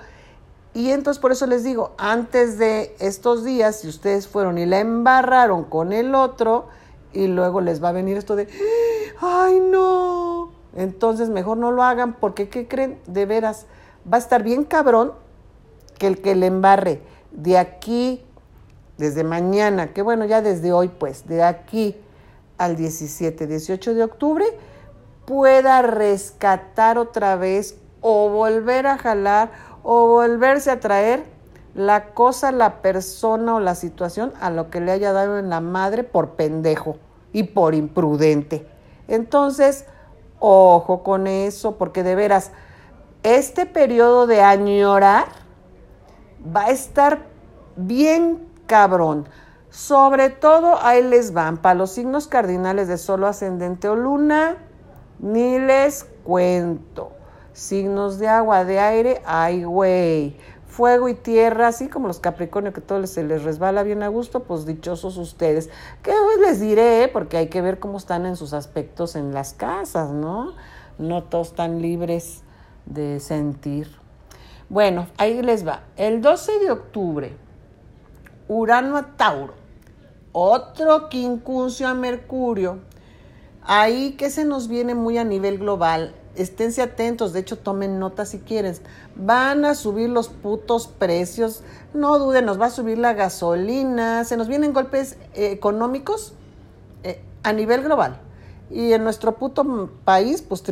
Y 0.75 0.91
entonces 0.91 1.21
por 1.21 1.33
eso 1.33 1.47
les 1.47 1.65
digo, 1.65 1.95
antes 1.97 2.59
de 2.59 2.95
estos 2.99 3.45
días, 3.45 3.77
si 3.77 3.89
ustedes 3.89 4.29
fueron 4.29 4.59
y 4.59 4.67
la 4.67 4.81
embarraron 4.81 5.65
con 5.65 5.93
el 5.93 6.15
otro, 6.15 6.67
y 7.13 7.29
luego 7.29 7.61
les 7.61 7.83
va 7.83 7.89
a 7.89 7.93
venir 7.93 8.17
esto 8.19 8.37
de, 8.37 8.47
ay 9.21 9.61
no, 9.61 10.51
entonces 10.75 11.31
mejor 11.31 11.57
no 11.57 11.73
lo 11.73 11.83
hagan 11.83 12.15
porque, 12.15 12.51
¿qué 12.51 12.69
creen? 12.69 13.01
De 13.07 13.25
veras, 13.25 13.65
va 14.11 14.17
a 14.17 14.21
estar 14.21 14.43
bien 14.43 14.65
cabrón 14.65 15.13
que 15.99 16.07
el 16.07 16.21
que 16.21 16.35
le 16.35 16.47
embarre 16.47 17.01
de 17.33 17.57
aquí, 17.57 18.23
desde 18.99 19.25
mañana, 19.25 19.93
que 19.93 20.03
bueno, 20.03 20.27
ya 20.27 20.43
desde 20.43 20.73
hoy 20.73 20.89
pues, 20.89 21.27
de 21.27 21.43
aquí 21.43 21.97
al 22.59 22.77
17, 22.77 23.47
18 23.47 23.95
de 23.95 24.03
octubre, 24.05 24.45
pueda 25.25 25.83
rescatar 25.83 26.99
otra 26.99 27.37
vez 27.37 27.77
o 28.09 28.29
volver 28.29 28.87
a 28.87 28.99
jalar 28.99 29.51
o 29.83 30.07
volverse 30.07 30.71
a 30.71 30.79
traer 30.79 31.25
la 31.75 32.15
cosa, 32.15 32.53
la 32.53 32.81
persona 32.81 33.57
o 33.57 33.61
la 33.61 33.75
situación 33.75 34.33
a 34.41 34.49
lo 34.49 34.71
que 34.71 34.81
le 34.81 34.93
haya 34.93 35.13
dado 35.13 35.41
en 35.41 35.51
la 35.51 35.61
madre 35.61 36.05
por 36.05 36.37
pendejo 36.37 36.99
y 37.33 37.43
por 37.43 37.75
imprudente. 37.75 38.65
Entonces, 39.09 39.87
ojo 40.39 41.03
con 41.03 41.27
eso, 41.27 41.79
porque 41.79 42.05
de 42.05 42.15
veras, 42.15 42.53
este 43.25 43.67
periodo 43.67 44.29
de 44.29 44.41
añorar 44.41 45.25
va 46.55 46.67
a 46.67 46.71
estar 46.71 47.27
bien 47.75 48.49
cabrón. 48.67 49.29
Sobre 49.69 50.31
todo 50.31 50.79
ahí 50.81 51.03
les 51.03 51.33
van 51.33 51.57
para 51.57 51.75
los 51.75 51.91
signos 51.91 52.29
cardinales 52.29 52.87
de 52.87 52.99
solo 52.99 53.27
ascendente 53.27 53.89
o 53.89 53.97
luna, 53.97 54.59
ni 55.19 55.59
les 55.59 56.05
cuento. 56.23 57.16
Signos 57.57 58.19
de 58.19 58.29
agua, 58.29 58.67
de 58.67 58.79
aire, 58.79 59.23
ay 59.25 59.65
güey. 59.65 60.37
Fuego 60.67 61.09
y 61.09 61.15
tierra, 61.15 61.69
así 61.69 61.89
como 61.89 62.07
los 62.07 62.21
Capricornio 62.21 62.75
que 62.75 62.83
todo 62.83 63.07
se 63.07 63.25
les 63.25 63.45
resbala 63.45 63.83
bien 63.83 64.03
a 64.03 64.09
gusto, 64.09 64.41
pues 64.41 64.67
dichosos 64.67 65.17
ustedes. 65.17 65.71
Que 66.03 66.13
les 66.43 66.61
diré, 66.61 67.09
porque 67.11 67.39
hay 67.39 67.49
que 67.49 67.63
ver 67.63 67.79
cómo 67.79 67.97
están 67.97 68.27
en 68.27 68.37
sus 68.37 68.53
aspectos 68.53 69.17
en 69.17 69.33
las 69.33 69.55
casas, 69.55 70.11
¿no? 70.11 70.53
No 70.99 71.23
todos 71.23 71.47
están 71.49 71.81
libres 71.81 72.43
de 72.85 73.21
sentir. 73.21 73.89
Bueno, 74.69 75.07
ahí 75.17 75.41
les 75.41 75.67
va. 75.67 75.85
El 75.97 76.21
12 76.21 76.59
de 76.59 76.71
octubre, 76.71 77.37
Urano 78.49 78.99
a 78.99 79.17
Tauro, 79.17 79.55
otro 80.33 81.09
quincuncio 81.09 81.89
a 81.89 81.95
Mercurio. 81.95 82.81
Ahí 83.63 84.13
que 84.13 84.29
se 84.29 84.45
nos 84.45 84.69
viene 84.69 84.95
muy 84.95 85.17
a 85.17 85.25
nivel 85.25 85.57
global. 85.57 86.15
Esténse 86.37 86.83
atentos, 86.83 87.33
de 87.33 87.41
hecho 87.41 87.59
tomen 87.59 87.99
nota 87.99 88.27
si 88.27 88.39
quieren. 88.39 88.75
Van 89.15 89.65
a 89.65 89.75
subir 89.75 90.11
los 90.11 90.29
putos 90.29 90.87
precios. 90.87 91.63
No 91.95 92.19
duden, 92.19 92.45
nos 92.45 92.61
va 92.61 92.67
a 92.67 92.71
subir 92.71 92.99
la 92.99 93.15
gasolina. 93.15 94.25
Se 94.25 94.37
nos 94.37 94.49
vienen 94.49 94.73
golpes 94.73 95.17
eh, 95.35 95.51
económicos 95.51 96.35
eh, 97.03 97.23
a 97.43 97.53
nivel 97.53 97.83
global. 97.83 98.21
Y 98.69 98.93
en 98.93 99.05
nuestro 99.05 99.37
puto 99.37 99.91
país, 100.05 100.43
pues 100.43 100.65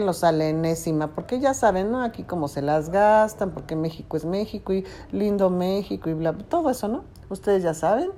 los 0.00 0.22
a 0.22 0.30
enésima, 0.30 1.14
porque 1.14 1.40
ya 1.40 1.54
saben, 1.54 1.90
¿no? 1.90 2.02
Aquí 2.02 2.22
cómo 2.22 2.46
se 2.46 2.60
las 2.60 2.90
gastan, 2.90 3.52
porque 3.52 3.74
México 3.74 4.18
es 4.18 4.26
México 4.26 4.74
y 4.74 4.84
lindo 5.12 5.48
México 5.48 6.10
y 6.10 6.14
bla, 6.14 6.34
todo 6.34 6.68
eso, 6.68 6.88
¿no? 6.88 7.04
Ustedes 7.30 7.62
ya 7.62 7.72
saben. 7.72 8.10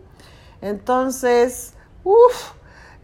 Entonces, 0.60 1.74
uff, 2.02 2.54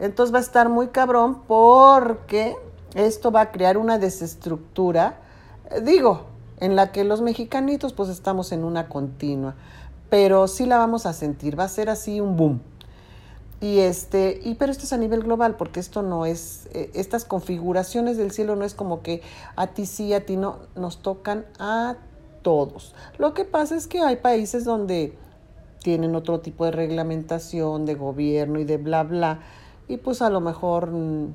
entonces 0.00 0.34
va 0.34 0.38
a 0.38 0.42
estar 0.42 0.68
muy 0.68 0.88
cabrón 0.88 1.42
porque 1.46 2.56
esto 2.96 3.30
va 3.30 3.42
a 3.42 3.52
crear 3.52 3.76
una 3.76 3.98
desestructura, 3.98 5.18
eh, 5.70 5.80
digo, 5.82 6.24
en 6.58 6.74
la 6.76 6.92
que 6.92 7.04
los 7.04 7.20
mexicanitos 7.20 7.92
pues 7.92 8.08
estamos 8.08 8.52
en 8.52 8.64
una 8.64 8.88
continua, 8.88 9.54
pero 10.08 10.48
sí 10.48 10.64
la 10.66 10.78
vamos 10.78 11.04
a 11.04 11.12
sentir, 11.12 11.58
va 11.58 11.64
a 11.64 11.68
ser 11.68 11.90
así 11.90 12.20
un 12.20 12.36
boom. 12.36 12.60
Y 13.60 13.78
este, 13.78 14.40
y 14.42 14.54
pero 14.54 14.70
esto 14.70 14.84
es 14.84 14.92
a 14.92 14.98
nivel 14.98 15.22
global, 15.22 15.56
porque 15.56 15.80
esto 15.80 16.02
no 16.02 16.26
es, 16.26 16.68
eh, 16.72 16.90
estas 16.94 17.24
configuraciones 17.24 18.16
del 18.16 18.30
cielo 18.30 18.54
no 18.56 18.64
es 18.64 18.74
como 18.74 19.02
que 19.02 19.22
a 19.56 19.68
ti 19.68 19.86
sí, 19.86 20.12
a 20.12 20.24
ti 20.24 20.36
no, 20.36 20.58
nos 20.74 20.98
tocan 20.98 21.46
a 21.58 21.96
todos. 22.42 22.94
Lo 23.18 23.34
que 23.34 23.44
pasa 23.44 23.76
es 23.76 23.86
que 23.86 24.00
hay 24.00 24.16
países 24.16 24.64
donde 24.64 25.16
tienen 25.82 26.14
otro 26.14 26.40
tipo 26.40 26.64
de 26.64 26.70
reglamentación, 26.70 27.86
de 27.86 27.94
gobierno 27.94 28.58
y 28.58 28.64
de 28.64 28.76
bla, 28.76 29.04
bla, 29.04 29.40
y 29.88 29.98
pues 29.98 30.20
a 30.20 30.30
lo 30.30 30.40
mejor 30.40 30.90
mm, 30.90 31.34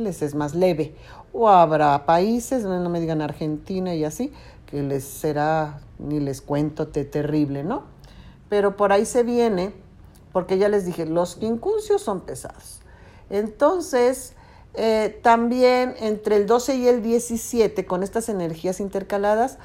les 0.00 0.22
es 0.22 0.34
más 0.34 0.54
leve. 0.54 0.94
O 1.32 1.48
habrá 1.48 2.06
países, 2.06 2.64
no 2.64 2.88
me 2.88 3.00
digan 3.00 3.20
Argentina 3.20 3.94
y 3.94 4.04
así, 4.04 4.32
que 4.66 4.82
les 4.82 5.04
será, 5.04 5.80
ni 5.98 6.20
les 6.20 6.40
cuento, 6.40 6.88
te 6.88 7.04
terrible, 7.04 7.64
¿no? 7.64 7.84
Pero 8.48 8.76
por 8.76 8.92
ahí 8.92 9.04
se 9.04 9.22
viene 9.22 9.72
porque 10.32 10.58
ya 10.58 10.68
les 10.68 10.84
dije, 10.86 11.06
los 11.06 11.36
quincunциos 11.36 12.02
son 12.02 12.20
pesados. 12.20 12.80
Entonces, 13.30 14.34
eh, 14.74 15.18
también 15.22 15.94
entre 15.98 16.36
el 16.36 16.46
12 16.46 16.76
y 16.76 16.86
el 16.86 17.02
17, 17.02 17.86
con 17.86 18.02
estas 18.02 18.28
energías 18.28 18.80
intercaladas, 18.80 19.58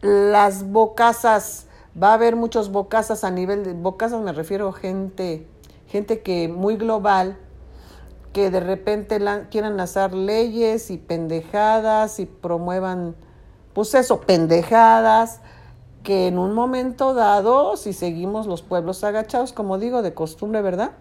las 0.00 0.70
bocasas, 0.70 1.66
va 2.00 2.10
a 2.10 2.14
haber 2.14 2.36
muchos 2.36 2.70
bocasas 2.72 3.24
a 3.24 3.30
nivel 3.30 3.64
de, 3.64 3.72
bocasas 3.74 4.22
me 4.22 4.32
refiero 4.32 4.68
a 4.68 4.72
gente, 4.72 5.46
gente 5.86 6.22
que 6.22 6.48
muy 6.48 6.76
global, 6.76 7.36
que 8.32 8.50
de 8.50 8.60
repente 8.60 9.18
quieran 9.50 9.80
hacer 9.80 10.14
leyes 10.14 10.90
y 10.90 10.98
pendejadas 10.98 12.20
y 12.20 12.26
promuevan, 12.26 13.16
pues 13.72 13.94
eso, 13.94 14.20
pendejadas, 14.20 15.40
que 16.02 16.28
en 16.28 16.38
un 16.38 16.54
momento 16.54 17.12
dado, 17.12 17.76
si 17.76 17.92
seguimos 17.92 18.46
los 18.46 18.62
pueblos 18.62 19.04
agachados, 19.04 19.52
como 19.52 19.78
digo, 19.78 20.02
de 20.02 20.14
costumbre, 20.14 20.62
¿verdad? 20.62 20.92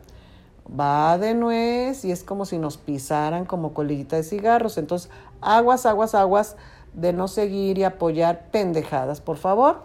Va 0.80 1.18
de 1.18 1.34
nuez 1.34 2.04
y 2.04 2.12
es 2.12 2.24
como 2.24 2.46
si 2.46 2.58
nos 2.58 2.78
pisaran 2.78 3.46
como 3.46 3.74
colita 3.74 4.18
de 4.18 4.24
cigarros. 4.24 4.78
Entonces, 4.78 5.10
aguas, 5.42 5.86
aguas, 5.86 6.16
aguas 6.16 6.58
de 6.94 7.14
no 7.14 7.28
seguir 7.28 7.78
y 7.78 7.84
apoyar 7.84 8.50
pendejadas, 8.52 9.22
por 9.22 9.38
favor. 9.38 9.84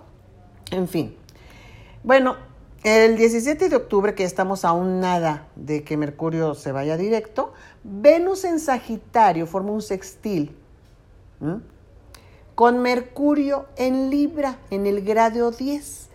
En 0.70 0.88
fin. 0.88 1.16
Bueno, 2.02 2.36
el 2.84 3.16
17 3.16 3.70
de 3.70 3.76
octubre, 3.76 4.14
que 4.14 4.24
estamos 4.24 4.64
aún 4.64 5.00
nada 5.00 5.48
de 5.56 5.84
que 5.84 5.96
Mercurio 5.96 6.54
se 6.54 6.70
vaya 6.70 6.98
directo, 6.98 7.54
Venus 7.82 8.44
en 8.44 8.60
Sagitario 8.60 9.46
forma 9.46 9.72
un 9.72 9.80
sextil 9.80 10.54
con 12.54 12.78
Mercurio 12.80 13.64
en 13.76 14.10
Libra, 14.10 14.58
en 14.70 14.86
el 14.86 15.02
grado 15.02 15.50
10. 15.50 16.10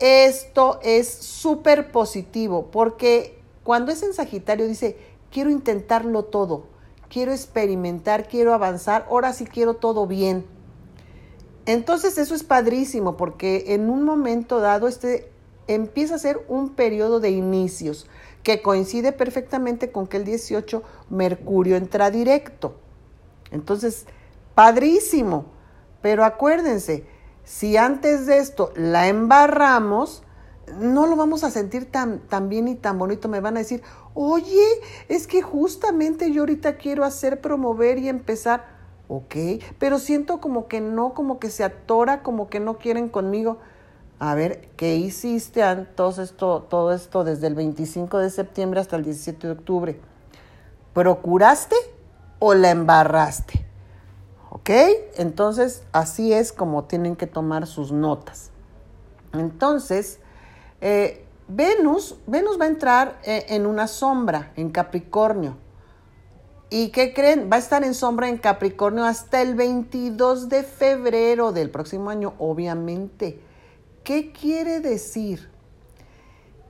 Esto 0.00 0.80
es 0.82 1.08
súper 1.08 1.92
positivo 1.92 2.68
porque 2.70 3.38
cuando 3.62 3.92
es 3.92 4.02
en 4.02 4.14
Sagitario 4.14 4.66
dice, 4.66 4.96
quiero 5.30 5.50
intentarlo 5.50 6.24
todo, 6.24 6.68
quiero 7.10 7.32
experimentar, 7.32 8.28
quiero 8.28 8.54
avanzar, 8.54 9.06
ahora 9.10 9.34
sí 9.34 9.44
quiero 9.44 9.74
todo 9.74 10.06
bien. 10.06 10.46
Entonces 11.66 12.16
eso 12.16 12.34
es 12.34 12.44
padrísimo 12.44 13.18
porque 13.18 13.74
en 13.74 13.90
un 13.90 14.04
momento 14.04 14.60
dado 14.60 14.88
este 14.88 15.30
empieza 15.68 16.16
a 16.16 16.18
ser 16.18 16.44
un 16.48 16.70
periodo 16.70 17.20
de 17.20 17.30
inicios 17.30 18.08
que 18.42 18.62
coincide 18.62 19.12
perfectamente 19.12 19.92
con 19.92 20.06
que 20.06 20.16
el 20.16 20.24
18 20.24 20.82
Mercurio 21.10 21.76
entra 21.76 22.10
directo. 22.10 22.76
Entonces, 23.50 24.06
padrísimo. 24.54 25.46
Pero 26.02 26.24
acuérdense, 26.24 27.04
si 27.44 27.76
antes 27.76 28.26
de 28.26 28.38
esto 28.38 28.72
la 28.74 29.08
embarramos, 29.08 30.22
no 30.78 31.06
lo 31.06 31.16
vamos 31.16 31.44
a 31.44 31.50
sentir 31.50 31.90
tan, 31.90 32.20
tan 32.20 32.48
bien 32.48 32.68
y 32.68 32.74
tan 32.74 32.98
bonito. 32.98 33.28
Me 33.28 33.40
van 33.40 33.56
a 33.56 33.60
decir, 33.60 33.82
oye, 34.14 34.66
es 35.08 35.26
que 35.26 35.42
justamente 35.42 36.32
yo 36.32 36.42
ahorita 36.42 36.76
quiero 36.76 37.04
hacer, 37.04 37.40
promover 37.40 37.98
y 37.98 38.08
empezar. 38.08 38.78
Ok, 39.08 39.34
pero 39.78 39.98
siento 39.98 40.40
como 40.40 40.68
que 40.68 40.80
no, 40.82 41.14
como 41.14 41.38
que 41.38 41.48
se 41.50 41.64
atora, 41.64 42.22
como 42.22 42.48
que 42.48 42.60
no 42.60 42.78
quieren 42.78 43.08
conmigo. 43.08 43.58
A 44.20 44.34
ver, 44.34 44.68
¿qué 44.76 44.96
hiciste 44.96 45.62
todo 45.94 46.22
esto, 46.22 46.66
todo 46.68 46.92
esto 46.92 47.22
desde 47.22 47.46
el 47.46 47.54
25 47.54 48.18
de 48.18 48.30
septiembre 48.30 48.80
hasta 48.80 48.96
el 48.96 49.04
17 49.04 49.46
de 49.46 49.52
octubre? 49.52 50.00
¿Procuraste 50.92 51.76
o 52.40 52.54
la 52.54 52.70
embarraste? 52.70 53.64
¿Ok? 54.50 54.70
Entonces, 55.16 55.84
así 55.92 56.32
es 56.32 56.52
como 56.52 56.84
tienen 56.84 57.14
que 57.14 57.28
tomar 57.28 57.68
sus 57.68 57.92
notas. 57.92 58.50
Entonces, 59.34 60.18
eh, 60.80 61.24
Venus, 61.46 62.16
Venus 62.26 62.60
va 62.60 62.64
a 62.64 62.68
entrar 62.68 63.20
eh, 63.24 63.46
en 63.50 63.66
una 63.66 63.86
sombra, 63.86 64.52
en 64.56 64.70
Capricornio. 64.70 65.56
¿Y 66.70 66.88
qué 66.88 67.14
creen? 67.14 67.48
Va 67.50 67.56
a 67.56 67.60
estar 67.60 67.84
en 67.84 67.94
sombra 67.94 68.28
en 68.28 68.36
Capricornio 68.36 69.04
hasta 69.04 69.40
el 69.40 69.54
22 69.54 70.48
de 70.48 70.64
febrero 70.64 71.52
del 71.52 71.70
próximo 71.70 72.10
año, 72.10 72.34
obviamente. 72.38 73.47
¿Qué 74.08 74.32
quiere 74.32 74.80
decir? 74.80 75.50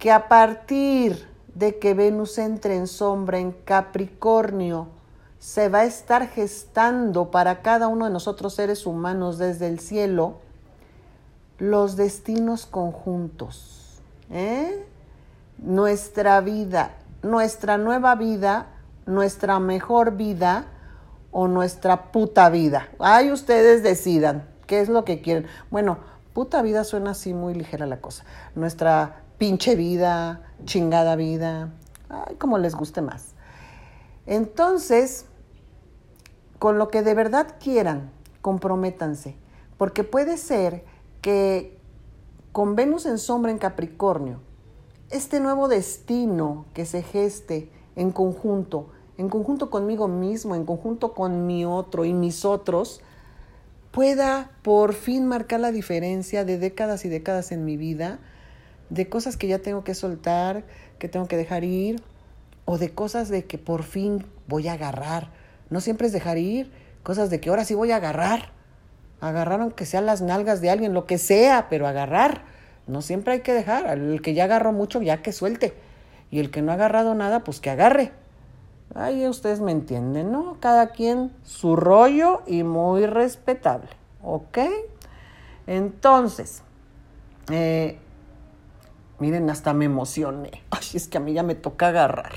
Que 0.01 0.11
a 0.11 0.27
partir 0.27 1.29
de 1.55 1.79
que 1.79 1.95
Venus 1.95 2.37
entre 2.37 2.75
en 2.75 2.89
sombra 2.89 3.39
en 3.39 3.53
Capricornio, 3.53 4.89
se 5.39 5.69
va 5.69 5.83
a 5.83 5.85
estar 5.85 6.27
gestando 6.27 7.31
para 7.31 7.63
cada 7.63 7.87
uno 7.87 8.07
de 8.07 8.11
nosotros 8.11 8.55
seres 8.55 8.87
humanos 8.87 9.39
desde 9.39 9.69
el 9.69 9.79
cielo 9.79 10.39
los 11.59 11.95
destinos 11.95 12.67
conjuntos. 12.67 14.03
¿eh? 14.33 14.85
Nuestra 15.59 16.41
vida, 16.41 16.97
nuestra 17.23 17.79
nueva 17.79 18.17
vida, 18.17 18.67
nuestra 19.07 19.61
mejor 19.61 20.17
vida 20.17 20.67
o 21.31 21.47
nuestra 21.47 22.11
puta 22.11 22.51
vida. 22.51 22.89
Ahí 22.99 23.31
ustedes 23.31 23.85
decidan 23.85 24.49
qué 24.67 24.81
es 24.81 24.89
lo 24.89 25.05
que 25.05 25.21
quieren. 25.21 25.47
Bueno, 25.71 25.99
puta 26.39 26.63
vida 26.63 26.85
suena 26.85 27.11
así 27.11 27.35
muy 27.35 27.53
ligera 27.53 27.85
la 27.85 28.01
cosa. 28.01 28.25
Nuestra 28.55 29.25
pinche 29.39 29.75
vida, 29.75 30.53
chingada 30.67 31.17
vida, 31.17 31.75
ay, 32.09 32.37
como 32.37 32.59
les 32.59 32.77
guste 32.77 33.03
más. 33.03 33.35
Entonces, 34.25 35.27
con 36.61 36.79
lo 36.79 36.91
que 36.91 37.03
de 37.03 37.15
verdad 37.15 37.57
quieran, 37.59 38.13
comprométanse, 38.41 39.35
porque 39.79 40.05
puede 40.05 40.37
ser 40.37 40.85
que 41.23 41.77
con 42.53 42.77
Venus 42.77 43.07
en 43.07 43.19
sombra 43.19 43.51
en 43.51 43.59
Capricornio, 43.59 44.39
este 45.11 45.41
nuevo 45.41 45.67
destino 45.67 46.67
que 46.73 46.87
se 46.87 47.03
geste 47.03 47.73
en 47.97 48.13
conjunto, 48.13 48.91
en 49.17 49.29
conjunto 49.29 49.71
conmigo 49.71 50.07
mismo, 50.07 50.55
en 50.55 50.65
conjunto 50.65 51.15
con 51.15 51.49
mi 51.49 51.65
otro 51.65 52.05
y 52.05 52.15
mis 52.15 52.45
otros, 52.45 53.01
pueda 53.91 54.51
por 54.63 54.95
fin 54.95 55.27
marcar 55.27 55.61
la 55.61 55.73
diferencia 55.73 56.45
de 56.45 56.59
décadas 56.59 57.05
y 57.05 57.09
décadas 57.09 57.53
en 57.53 57.65
mi 57.65 57.77
vida, 57.77 58.19
de 58.91 59.09
cosas 59.09 59.37
que 59.37 59.49
ya 59.49 59.59
tengo 59.59 59.85
que 59.85 59.95
soltar, 59.95 60.65
que 60.99 61.09
tengo 61.09 61.27
que 61.27 61.37
dejar 61.37 61.65
ir, 61.65 62.03
o 62.65 62.79
de 62.79 62.91
cosas 62.91 63.29
de 63.29 63.45
que 63.45 63.59
por 63.59 63.83
fin 63.83 64.27
voy 64.47 64.69
a 64.69 64.75
agarrar. 64.75 65.31
No 65.71 65.81
siempre 65.81 66.07
es 66.07 66.13
dejar 66.13 66.39
ir, 66.39 66.71
cosas 67.03 67.31
de 67.31 67.41
que 67.41 67.51
ahora 67.51 67.65
sí 67.65 67.75
voy 67.75 67.93
a 67.93 67.97
agarrar. 67.97 68.53
Agarrar 69.21 69.61
aunque 69.61 69.87
sean 69.87 70.07
las 70.07 70.21
nalgas 70.21 70.61
de 70.61 70.71
alguien, 70.71 70.95
lo 70.95 71.07
que 71.07 71.19
sea, 71.19 71.69
pero 71.71 71.87
agarrar. 71.87 72.43
No 72.87 73.03
siempre 73.03 73.35
hay 73.35 73.41
que 73.41 73.53
dejar. 73.53 73.87
El 73.99 74.23
que 74.23 74.35
ya 74.35 74.45
agarró 74.45 74.73
mucho, 74.73 75.03
ya 75.03 75.23
que 75.23 75.33
suelte. 75.33 75.75
Y 76.31 76.41
el 76.41 76.51
que 76.51 76.63
no 76.63 76.73
ha 76.73 76.75
agarrado 76.75 77.15
nada, 77.15 77.43
pues 77.43 77.61
que 77.61 77.71
agarre. 77.71 78.13
Ahí 78.95 79.27
ustedes 79.27 79.61
me 79.61 79.73
entienden, 79.73 80.33
¿no? 80.33 80.57
Cada 80.61 80.89
quien 80.89 81.33
su 81.45 81.77
rollo 81.77 82.43
y 82.47 82.63
muy 82.63 83.07
respetable, 83.07 83.91
¿ok? 84.23 84.59
Entonces, 85.67 86.63
eh, 87.51 87.99
miren, 89.19 89.51
hasta 89.51 89.75
me 89.75 89.85
emocioné. 89.85 90.63
Ay, 90.71 90.87
es 90.95 91.09
que 91.09 91.19
a 91.19 91.21
mí 91.21 91.35
ya 91.35 91.43
me 91.43 91.55
toca 91.55 91.89
agarrar. 91.89 92.33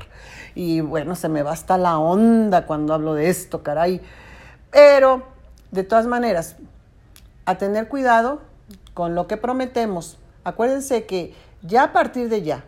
Y 0.54 0.82
bueno, 0.82 1.14
se 1.14 1.28
me 1.28 1.42
va 1.42 1.52
hasta 1.52 1.78
la 1.78 1.98
onda 1.98 2.66
cuando 2.66 2.92
hablo 2.92 3.14
de 3.14 3.30
esto, 3.30 3.62
caray. 3.62 4.02
Pero, 4.70 5.22
de 5.70 5.84
todas 5.84 6.06
maneras, 6.06 6.56
a 7.46 7.56
tener 7.56 7.88
cuidado 7.88 8.42
con 8.94 9.14
lo 9.14 9.26
que 9.26 9.38
prometemos. 9.38 10.18
Acuérdense 10.44 11.06
que 11.06 11.34
ya 11.62 11.84
a 11.84 11.92
partir 11.92 12.28
de 12.28 12.42
ya, 12.42 12.64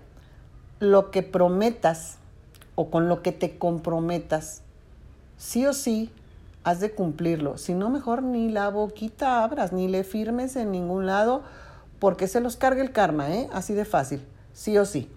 lo 0.81 1.11
que 1.11 1.23
prometas 1.23 2.19
o 2.75 2.91
con 2.91 3.09
lo 3.09 3.23
que 3.23 3.33
te 3.33 3.59
comprometas, 3.59 4.63
sí 5.37 5.67
o 5.67 5.73
sí 5.73 6.11
has 6.65 6.81
de 6.81 6.93
cumplirlo. 6.93 7.59
Si 7.59 7.75
no, 7.75 7.91
mejor 7.91 8.23
ni 8.23 8.49
la 8.49 8.69
boquita 8.71 9.45
abras, 9.45 9.73
ni 9.73 9.89
le 9.89 10.03
firmes 10.03 10.57
en 10.57 10.73
ningún 10.73 11.07
lado, 11.07 11.43
porque 11.99 12.27
se 12.27 12.41
los 12.41 12.57
carga 12.57 12.83
el 12.83 12.93
karma, 12.93 13.31
¿eh? 13.31 13.49
Así 13.53 13.75
de 13.75 13.85
fácil, 13.85 14.25
sí 14.53 14.77
o 14.79 14.85
sí. 14.85 15.11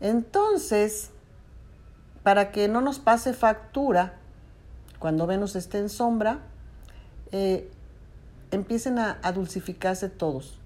Entonces, 0.00 1.10
para 2.22 2.52
que 2.52 2.68
no 2.68 2.80
nos 2.80 2.98
pase 2.98 3.32
factura, 3.32 4.14
cuando 4.98 5.26
Venus 5.26 5.56
esté 5.56 5.78
en 5.78 5.88
sombra, 5.88 6.38
eh, 7.32 7.70
empiecen 8.50 8.98
a, 8.98 9.18
a 9.22 9.32
dulcificarse 9.32 10.08
todos. 10.08 10.58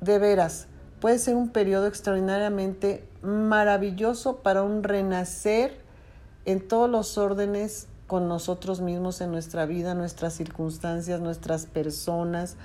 De 0.00 0.18
veras, 0.18 0.66
puede 1.04 1.18
ser 1.18 1.36
un 1.36 1.50
periodo 1.50 1.86
extraordinariamente 1.86 3.04
maravilloso 3.20 4.36
para 4.36 4.62
un 4.62 4.82
renacer 4.82 5.76
en 6.46 6.66
todos 6.66 6.88
los 6.88 7.18
órdenes 7.18 7.88
con 8.06 8.26
nosotros 8.26 8.80
mismos 8.80 9.20
en 9.20 9.30
nuestra 9.30 9.66
vida, 9.66 9.94
nuestras 9.94 10.32
circunstancias, 10.32 11.20
nuestras 11.20 11.66
personas. 11.66 12.56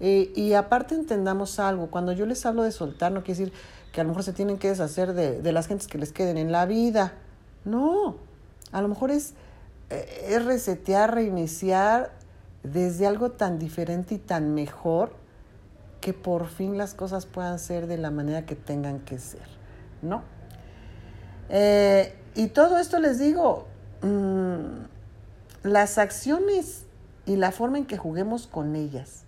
Eh, 0.00 0.34
y 0.36 0.52
aparte 0.52 0.94
entendamos 0.94 1.58
algo, 1.58 1.90
cuando 1.90 2.12
yo 2.12 2.26
les 2.26 2.44
hablo 2.44 2.62
de 2.62 2.72
soltar, 2.72 3.10
no 3.10 3.24
quiere 3.24 3.40
decir 3.40 3.58
que 3.90 4.02
a 4.02 4.04
lo 4.04 4.10
mejor 4.10 4.24
se 4.24 4.34
tienen 4.34 4.58
que 4.58 4.68
deshacer 4.68 5.14
de, 5.14 5.40
de 5.40 5.52
las 5.52 5.66
gentes 5.66 5.88
que 5.88 5.96
les 5.96 6.12
queden 6.12 6.36
en 6.36 6.52
la 6.52 6.66
vida. 6.66 7.14
No, 7.64 8.16
a 8.70 8.82
lo 8.82 8.88
mejor 8.88 9.10
es, 9.10 9.32
eh, 9.88 10.26
es 10.28 10.44
resetear, 10.44 11.14
reiniciar 11.14 12.12
desde 12.64 13.06
algo 13.06 13.30
tan 13.30 13.58
diferente 13.58 14.16
y 14.16 14.18
tan 14.18 14.52
mejor 14.52 15.21
que 16.02 16.12
por 16.12 16.48
fin 16.48 16.76
las 16.76 16.92
cosas 16.92 17.24
puedan 17.24 17.58
ser 17.58 17.86
de 17.86 17.96
la 17.96 18.10
manera 18.10 18.44
que 18.44 18.56
tengan 18.56 19.00
que 19.00 19.18
ser. 19.18 19.62
¿no? 20.02 20.22
Eh, 21.48 22.14
y 22.34 22.48
todo 22.48 22.78
esto 22.78 22.98
les 22.98 23.18
digo, 23.18 23.66
mm, 24.02 25.68
las 25.68 25.96
acciones 25.96 26.84
y 27.24 27.36
la 27.36 27.52
forma 27.52 27.78
en 27.78 27.86
que 27.86 27.96
juguemos 27.96 28.46
con 28.46 28.74
ellas. 28.74 29.22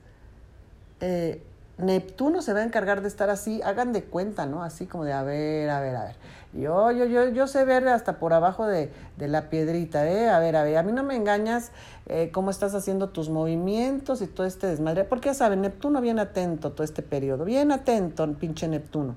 Eh, 1.01 1.43
Neptuno 1.77 2.41
se 2.41 2.53
va 2.53 2.61
a 2.61 2.65
encargar 2.65 3.03
de 3.03 3.09
estar 3.09 3.31
así, 3.31 3.61
hagan 3.63 3.93
de 3.93 4.05
cuenta, 4.05 4.47
¿no? 4.47 4.63
Así 4.63 4.87
como 4.87 5.05
de, 5.05 5.13
a 5.13 5.23
ver, 5.23 5.71
a 5.71 5.81
ver, 5.81 5.97
a 5.97 6.05
ver. 6.05 6.17
Yo, 6.53 6.93
yo, 6.93 7.05
yo, 7.05 7.29
yo 7.31 7.49
sé 7.49 7.65
ver 7.65 7.89
hasta 7.89 8.19
por 8.21 8.33
abajo 8.33 8.65
de, 8.67 8.91
la 9.19 9.51
piedrita, 9.51 10.09
¿eh? 10.09 10.29
A 10.29 10.39
ver, 10.39 10.55
a 10.55 10.63
ver, 10.63 10.77
a 10.77 10.85
mí 10.85 10.93
no 10.93 11.03
me 11.03 11.17
engañas 11.17 11.73
eh, 12.07 12.31
cómo 12.33 12.51
estás 12.51 12.77
haciendo 12.77 13.09
tus 13.09 13.29
movimientos 13.29 14.23
y 14.23 14.29
todo 14.29 14.47
este 14.47 14.69
desmadre. 14.69 15.03
Porque 15.03 15.31
ya 15.31 15.35
saben, 15.35 15.63
Neptuno 15.63 16.01
bien 16.01 16.21
atento 16.21 16.71
todo 16.71 16.85
este 16.85 17.03
periodo, 17.03 17.45
bien 17.45 17.73
atento, 17.73 18.33
pinche 18.35 18.69
Neptuno. 18.69 19.17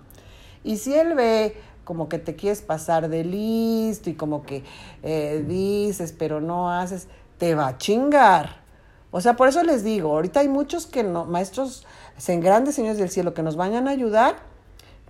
Y 0.64 0.78
si 0.78 0.96
él 0.96 1.14
ve 1.14 1.56
como 1.84 2.10
que 2.10 2.18
te 2.18 2.36
quieres 2.36 2.62
pasar 2.64 3.08
de 3.08 3.24
listo 3.24 4.10
y 4.10 4.16
como 4.16 4.44
que 4.44 4.64
eh, 5.04 5.46
dices, 5.48 6.12
pero 6.12 6.42
no 6.42 6.72
haces, 6.72 7.08
te 7.38 7.54
va 7.54 7.68
a 7.68 7.78
chingar. 7.78 8.67
O 9.12 9.22
sea, 9.22 9.36
por 9.36 9.48
eso 9.48 9.64
les 9.64 9.84
digo, 9.84 10.12
ahorita 10.12 10.42
hay 10.42 10.48
muchos 10.48 10.86
que 10.86 11.04
no, 11.04 11.26
maestros 11.26 11.86
en 12.28 12.42
grandes 12.42 12.76
señores 12.76 12.98
del 12.98 13.10
cielo 13.10 13.34
que 13.34 13.44
nos 13.44 13.56
vayan 13.56 13.88
a 13.88 13.92
ayudar, 13.92 14.38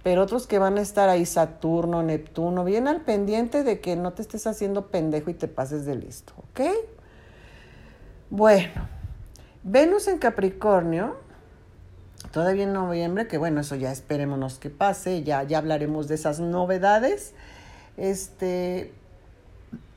pero 0.04 0.24
otros 0.24 0.48
que 0.48 0.60
van 0.60 0.78
a 0.78 0.82
estar 0.82 1.10
ahí, 1.10 1.26
Saturno, 1.26 2.04
Neptuno, 2.04 2.64
bien 2.64 2.88
al 2.88 3.02
pendiente 3.02 3.64
de 3.64 3.80
que 3.80 3.96
no 3.96 4.14
te 4.14 4.22
estés 4.22 4.46
haciendo 4.48 4.88
pendejo 4.88 5.30
y 5.30 5.34
te 5.34 5.48
pases 5.48 5.86
de 5.86 5.96
listo, 5.96 6.34
¿ok? 6.38 6.62
Bueno, 8.30 8.88
Venus 9.64 10.08
en 10.08 10.20
Capricornio 10.20 11.16
todavía 12.32 12.64
en 12.64 12.74
noviembre, 12.74 13.28
que 13.28 13.38
bueno, 13.38 13.62
eso 13.62 13.76
ya 13.76 13.92
esperémonos 13.92 14.60
que 14.60 14.70
pase, 14.70 15.24
ya, 15.24 15.44
ya 15.44 15.58
hablaremos 15.58 16.08
de 16.08 16.16
esas 16.16 16.40
novedades. 16.40 17.34
Este, 17.98 18.94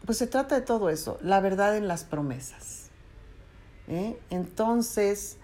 pues 0.07 0.19
se 0.19 0.27
trata 0.27 0.55
de 0.55 0.63
todo 0.63 0.91
eso, 0.91 1.19
la 1.23 1.41
verdad 1.41 1.77
en 1.77 1.89
las 1.89 2.05
promesas. 2.05 2.80
¿Eh? 3.91 4.19
Entonces, 4.31 5.37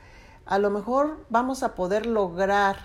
a 0.46 0.58
lo 0.58 0.70
mejor 0.70 1.18
vamos 1.28 1.62
a 1.62 1.74
poder 1.74 2.06
lograr, 2.06 2.76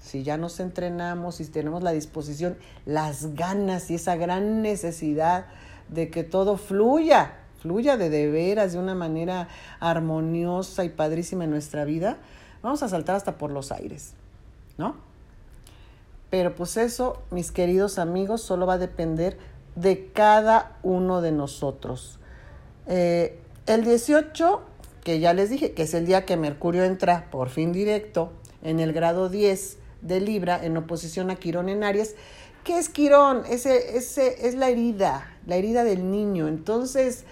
si 0.00 0.22
ya 0.22 0.36
nos 0.36 0.60
entrenamos, 0.60 1.36
si 1.36 1.46
tenemos 1.46 1.82
la 1.82 1.90
disposición, 1.90 2.56
las 2.86 3.34
ganas 3.34 3.90
y 3.90 3.96
esa 3.96 4.14
gran 4.14 4.62
necesidad 4.62 5.46
de 5.88 6.10
que 6.10 6.22
todo 6.22 6.56
fluya, 6.56 7.32
fluya 7.60 7.96
de 7.96 8.08
de 8.08 8.30
veras, 8.30 8.74
de 8.74 8.78
una 8.78 8.94
manera 8.94 9.48
armoniosa 9.80 10.84
y 10.84 10.90
padrísima 10.90 11.42
en 11.44 11.50
nuestra 11.50 11.84
vida, 11.84 12.18
Vamos 12.62 12.82
a 12.82 12.88
saltar 12.88 13.16
hasta 13.16 13.38
por 13.38 13.50
los 13.50 13.70
aires, 13.70 14.14
¿no? 14.76 14.96
Pero 16.30 16.54
pues 16.54 16.76
eso, 16.76 17.22
mis 17.30 17.52
queridos 17.52 17.98
amigos, 17.98 18.42
solo 18.42 18.66
va 18.66 18.74
a 18.74 18.78
depender 18.78 19.38
de 19.76 20.10
cada 20.12 20.76
uno 20.82 21.20
de 21.20 21.32
nosotros. 21.32 22.18
Eh, 22.86 23.40
el 23.66 23.84
18, 23.84 24.60
que 25.04 25.20
ya 25.20 25.32
les 25.32 25.50
dije, 25.50 25.72
que 25.72 25.82
es 25.82 25.94
el 25.94 26.06
día 26.06 26.24
que 26.24 26.36
Mercurio 26.36 26.84
entra 26.84 27.30
por 27.30 27.48
fin 27.48 27.72
directo 27.72 28.32
en 28.62 28.80
el 28.80 28.92
grado 28.92 29.28
10 29.28 29.78
de 30.02 30.20
Libra 30.20 30.62
en 30.62 30.76
oposición 30.76 31.30
a 31.30 31.36
Quirón 31.36 31.68
en 31.68 31.84
Aries. 31.84 32.14
¿Qué 32.64 32.78
es 32.78 32.88
Quirón? 32.88 33.42
Ese, 33.48 33.96
ese 33.96 34.46
es 34.46 34.54
la 34.54 34.68
herida, 34.68 35.26
la 35.46 35.56
herida 35.56 35.84
del 35.84 36.10
niño. 36.10 36.48
Entonces, 36.48 37.24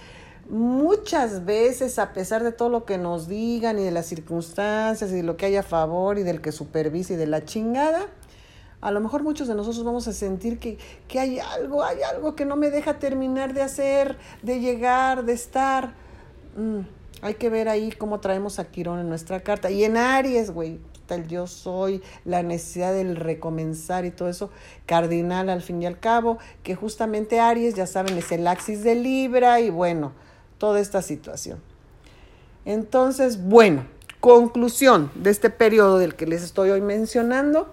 muchas 0.48 1.44
veces, 1.44 1.98
a 1.98 2.12
pesar 2.12 2.42
de 2.42 2.52
todo 2.52 2.68
lo 2.68 2.84
que 2.84 2.98
nos 2.98 3.28
digan 3.28 3.78
y 3.78 3.84
de 3.84 3.90
las 3.90 4.06
circunstancias 4.06 5.10
y 5.10 5.14
de 5.14 5.22
lo 5.22 5.36
que 5.36 5.46
hay 5.46 5.56
a 5.56 5.62
favor 5.62 6.18
y 6.18 6.22
del 6.22 6.40
que 6.40 6.52
supervisa 6.52 7.14
y 7.14 7.16
de 7.16 7.26
la 7.26 7.44
chingada, 7.44 8.06
a 8.80 8.90
lo 8.90 9.00
mejor 9.00 9.22
muchos 9.22 9.48
de 9.48 9.54
nosotros 9.54 9.84
vamos 9.84 10.06
a 10.06 10.12
sentir 10.12 10.58
que, 10.58 10.78
que 11.08 11.18
hay 11.18 11.38
algo, 11.38 11.82
hay 11.82 12.02
algo 12.02 12.36
que 12.36 12.44
no 12.44 12.56
me 12.56 12.70
deja 12.70 12.98
terminar 12.98 13.54
de 13.54 13.62
hacer, 13.62 14.16
de 14.42 14.60
llegar, 14.60 15.24
de 15.24 15.32
estar. 15.32 15.94
Mm, 16.56 16.80
hay 17.26 17.34
que 17.34 17.50
ver 17.50 17.68
ahí 17.68 17.92
cómo 17.92 18.20
traemos 18.20 18.58
a 18.58 18.64
Quirón 18.70 19.00
en 19.00 19.08
nuestra 19.08 19.40
carta. 19.40 19.70
Y 19.70 19.84
en 19.84 19.96
Aries, 19.96 20.50
güey, 20.50 20.78
el 21.08 21.28
yo 21.28 21.46
soy, 21.46 22.02
la 22.24 22.42
necesidad 22.42 22.92
del 22.92 23.16
recomenzar 23.16 24.04
y 24.04 24.10
todo 24.10 24.28
eso, 24.28 24.50
cardinal 24.86 25.48
al 25.48 25.62
fin 25.62 25.82
y 25.82 25.86
al 25.86 25.98
cabo, 25.98 26.38
que 26.62 26.74
justamente 26.74 27.40
Aries, 27.40 27.74
ya 27.74 27.86
saben, 27.86 28.16
es 28.18 28.32
el 28.32 28.46
axis 28.46 28.82
de 28.82 28.94
Libra 28.94 29.60
y 29.60 29.70
bueno, 29.70 30.12
toda 30.58 30.80
esta 30.80 31.02
situación. 31.02 31.60
Entonces, 32.64 33.42
bueno, 33.42 33.86
conclusión 34.20 35.10
de 35.14 35.30
este 35.30 35.50
periodo 35.50 35.98
del 35.98 36.16
que 36.16 36.26
les 36.26 36.42
estoy 36.42 36.70
hoy 36.70 36.80
mencionando, 36.80 37.72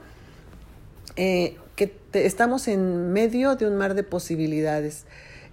eh, 1.15 1.57
que 1.75 1.95
estamos 2.13 2.67
en 2.67 3.11
medio 3.11 3.55
de 3.55 3.67
un 3.67 3.75
mar 3.75 3.95
de 3.95 4.03
posibilidades 4.03 5.05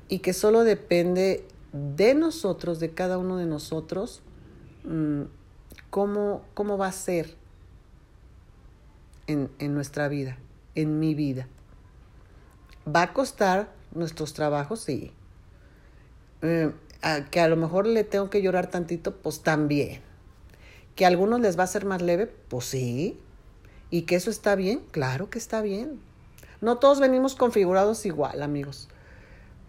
y 0.09 0.19
que 0.19 0.35
solo 0.35 0.65
depende 0.65 1.45
de 1.73 2.14
nosotros, 2.14 2.81
de 2.81 2.93
cada 2.93 3.18
uno 3.18 3.37
de 3.37 3.47
nosotros, 3.47 4.23
mm, 4.85 5.23
cómo, 5.91 6.43
cómo 6.55 6.79
va 6.79 6.89
a 6.89 6.93
ser 6.93 7.37
en, 9.27 9.51
en 9.59 9.75
nuestra 9.75 10.09
vida, 10.09 10.39
en 10.75 10.99
mi 10.99 11.14
vida. 11.14 11.49
¿Va 12.87 13.03
a 13.03 13.12
costar 13.12 13.73
nuestros 13.93 14.33
trabajos? 14.33 14.81
Sí. 14.81 15.12
Eh, 16.43 16.73
que 17.31 17.41
a 17.41 17.49
lo 17.49 17.57
mejor 17.57 17.87
le 17.87 18.05
tengo 18.05 18.31
que 18.31 18.43
llorar 18.43 18.68
tantito, 18.68 19.16
pues 19.16 19.43
también. 19.43 20.01
Que 20.97 21.05
a 21.05 21.09
algunos 21.09 21.41
les 21.41 21.59
va 21.59 21.64
a 21.64 21.68
ser 21.68 21.85
más 21.85 22.03
leve, 22.03 22.27
pues 22.27 22.66
sí. 22.66 23.18
Y 23.91 24.03
que 24.03 24.16
eso 24.16 24.31
está 24.31 24.55
bien, 24.55 24.83
claro 24.91 25.31
que 25.31 25.39
está 25.39 25.62
bien. 25.62 26.01
No 26.61 26.77
todos 26.79 27.01
venimos 27.01 27.35
configurados 27.35 28.05
igual, 28.07 28.43
amigos. 28.43 28.89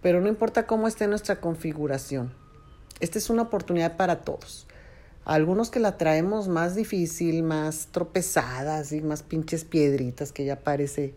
Pero 0.01 0.21
no 0.21 0.27
importa 0.27 0.65
cómo 0.65 0.87
esté 0.87 1.07
nuestra 1.07 1.39
configuración. 1.39 2.33
Esta 2.99 3.17
es 3.17 3.29
una 3.29 3.43
oportunidad 3.43 3.97
para 3.97 4.21
todos. 4.21 4.67
Algunos 5.25 5.69
que 5.69 5.79
la 5.79 5.97
traemos 5.97 6.47
más 6.47 6.75
difícil, 6.75 7.43
más 7.43 7.89
tropezadas 7.91 8.91
y 8.91 9.01
más 9.01 9.21
pinches 9.21 9.65
piedritas 9.65 10.31
que 10.31 10.45
ya 10.45 10.59
parece, 10.59 11.13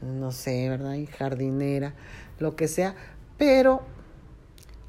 no 0.00 0.32
sé, 0.32 0.68
¿verdad? 0.68 0.94
Y 0.94 1.06
jardinera, 1.06 1.94
lo 2.40 2.56
que 2.56 2.66
sea. 2.66 2.96
Pero 3.36 3.82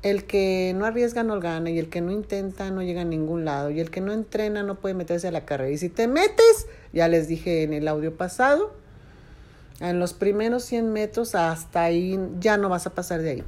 el 0.01 0.25
que 0.25 0.73
no 0.75 0.85
arriesga 0.85 1.23
no 1.23 1.39
gana 1.39 1.69
y 1.69 1.77
el 1.77 1.89
que 1.89 2.01
no 2.01 2.11
intenta 2.11 2.71
no 2.71 2.81
llega 2.81 3.01
a 3.01 3.05
ningún 3.05 3.45
lado 3.45 3.69
y 3.69 3.79
el 3.79 3.91
que 3.91 4.01
no 4.01 4.13
entrena 4.13 4.63
no 4.63 4.79
puede 4.79 4.95
meterse 4.95 5.27
a 5.27 5.31
la 5.31 5.45
carrera. 5.45 5.71
Y 5.71 5.77
si 5.77 5.89
te 5.89 6.07
metes, 6.07 6.67
ya 6.93 7.07
les 7.07 7.27
dije 7.27 7.63
en 7.63 7.73
el 7.73 7.87
audio 7.87 8.15
pasado, 8.15 8.73
en 9.79 9.99
los 9.99 10.13
primeros 10.13 10.63
100 10.63 10.91
metros 10.91 11.35
hasta 11.35 11.83
ahí 11.83 12.19
ya 12.39 12.57
no 12.57 12.69
vas 12.69 12.85
a 12.85 12.93
pasar 12.93 13.21
de 13.21 13.29
ahí. 13.29 13.43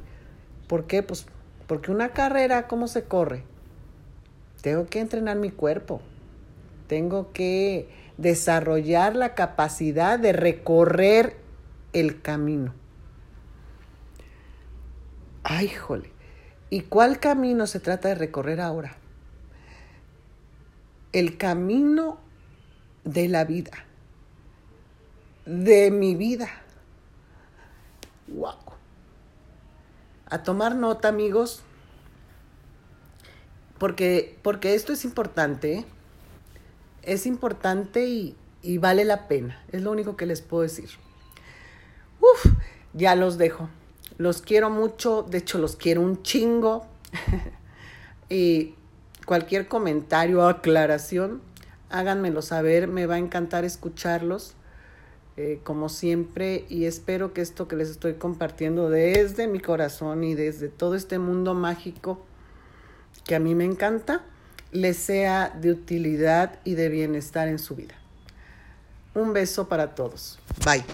¿Por 0.66 0.86
qué? 0.86 1.02
Pues 1.02 1.26
porque 1.66 1.90
una 1.90 2.10
carrera, 2.10 2.66
¿cómo 2.68 2.88
se 2.88 3.04
corre? 3.04 3.44
Tengo 4.62 4.86
que 4.86 5.00
entrenar 5.00 5.36
mi 5.36 5.50
cuerpo. 5.50 6.00
Tengo 6.86 7.32
que 7.32 7.88
desarrollar 8.16 9.16
la 9.16 9.34
capacidad 9.34 10.18
de 10.18 10.32
recorrer 10.32 11.36
el 11.92 12.22
camino. 12.22 12.74
Ay, 15.42 15.68
jole. 15.68 16.10
¿Y 16.70 16.82
cuál 16.82 17.18
camino 17.18 17.66
se 17.66 17.80
trata 17.80 18.08
de 18.08 18.14
recorrer 18.14 18.60
ahora? 18.60 18.96
El 21.12 21.36
camino 21.36 22.18
de 23.04 23.28
la 23.28 23.44
vida. 23.44 23.72
De 25.44 25.90
mi 25.90 26.14
vida. 26.14 26.48
Wow. 28.28 28.56
A 30.26 30.42
tomar 30.42 30.74
nota, 30.74 31.08
amigos 31.08 31.62
porque, 33.82 34.38
porque 34.42 34.76
esto 34.76 34.92
es 34.92 35.04
importante, 35.04 35.84
es 37.02 37.26
importante 37.26 38.06
y, 38.06 38.36
y 38.62 38.78
vale 38.78 39.04
la 39.04 39.26
pena, 39.26 39.60
es 39.72 39.82
lo 39.82 39.90
único 39.90 40.16
que 40.16 40.24
les 40.24 40.40
puedo 40.40 40.62
decir. 40.62 40.88
Uf, 42.20 42.52
ya 42.92 43.16
los 43.16 43.38
dejo. 43.38 43.68
Los 44.18 44.40
quiero 44.40 44.70
mucho, 44.70 45.24
de 45.24 45.38
hecho 45.38 45.58
los 45.58 45.74
quiero 45.74 46.00
un 46.00 46.22
chingo. 46.22 46.86
y 48.28 48.76
cualquier 49.26 49.66
comentario 49.66 50.42
o 50.42 50.46
aclaración, 50.46 51.42
háganmelo 51.90 52.40
saber, 52.40 52.86
me 52.86 53.06
va 53.06 53.16
a 53.16 53.18
encantar 53.18 53.64
escucharlos. 53.64 54.54
Eh, 55.38 55.60
como 55.64 55.88
siempre, 55.88 56.66
y 56.68 56.84
espero 56.84 57.32
que 57.32 57.40
esto 57.40 57.66
que 57.66 57.76
les 57.76 57.88
estoy 57.88 58.14
compartiendo 58.14 58.90
desde 58.90 59.46
mi 59.46 59.60
corazón 59.60 60.24
y 60.24 60.34
desde 60.34 60.68
todo 60.68 60.94
este 60.94 61.18
mundo 61.18 61.54
mágico 61.54 62.20
que 63.24 63.34
a 63.34 63.38
mí 63.38 63.54
me 63.54 63.64
encanta, 63.64 64.22
les 64.72 64.96
sea 64.96 65.48
de 65.48 65.70
utilidad 65.70 66.58
y 66.64 66.74
de 66.74 66.88
bienestar 66.88 67.48
en 67.48 67.58
su 67.58 67.76
vida. 67.76 67.94
Un 69.14 69.32
beso 69.32 69.68
para 69.68 69.94
todos. 69.94 70.38
Bye. 70.64 70.84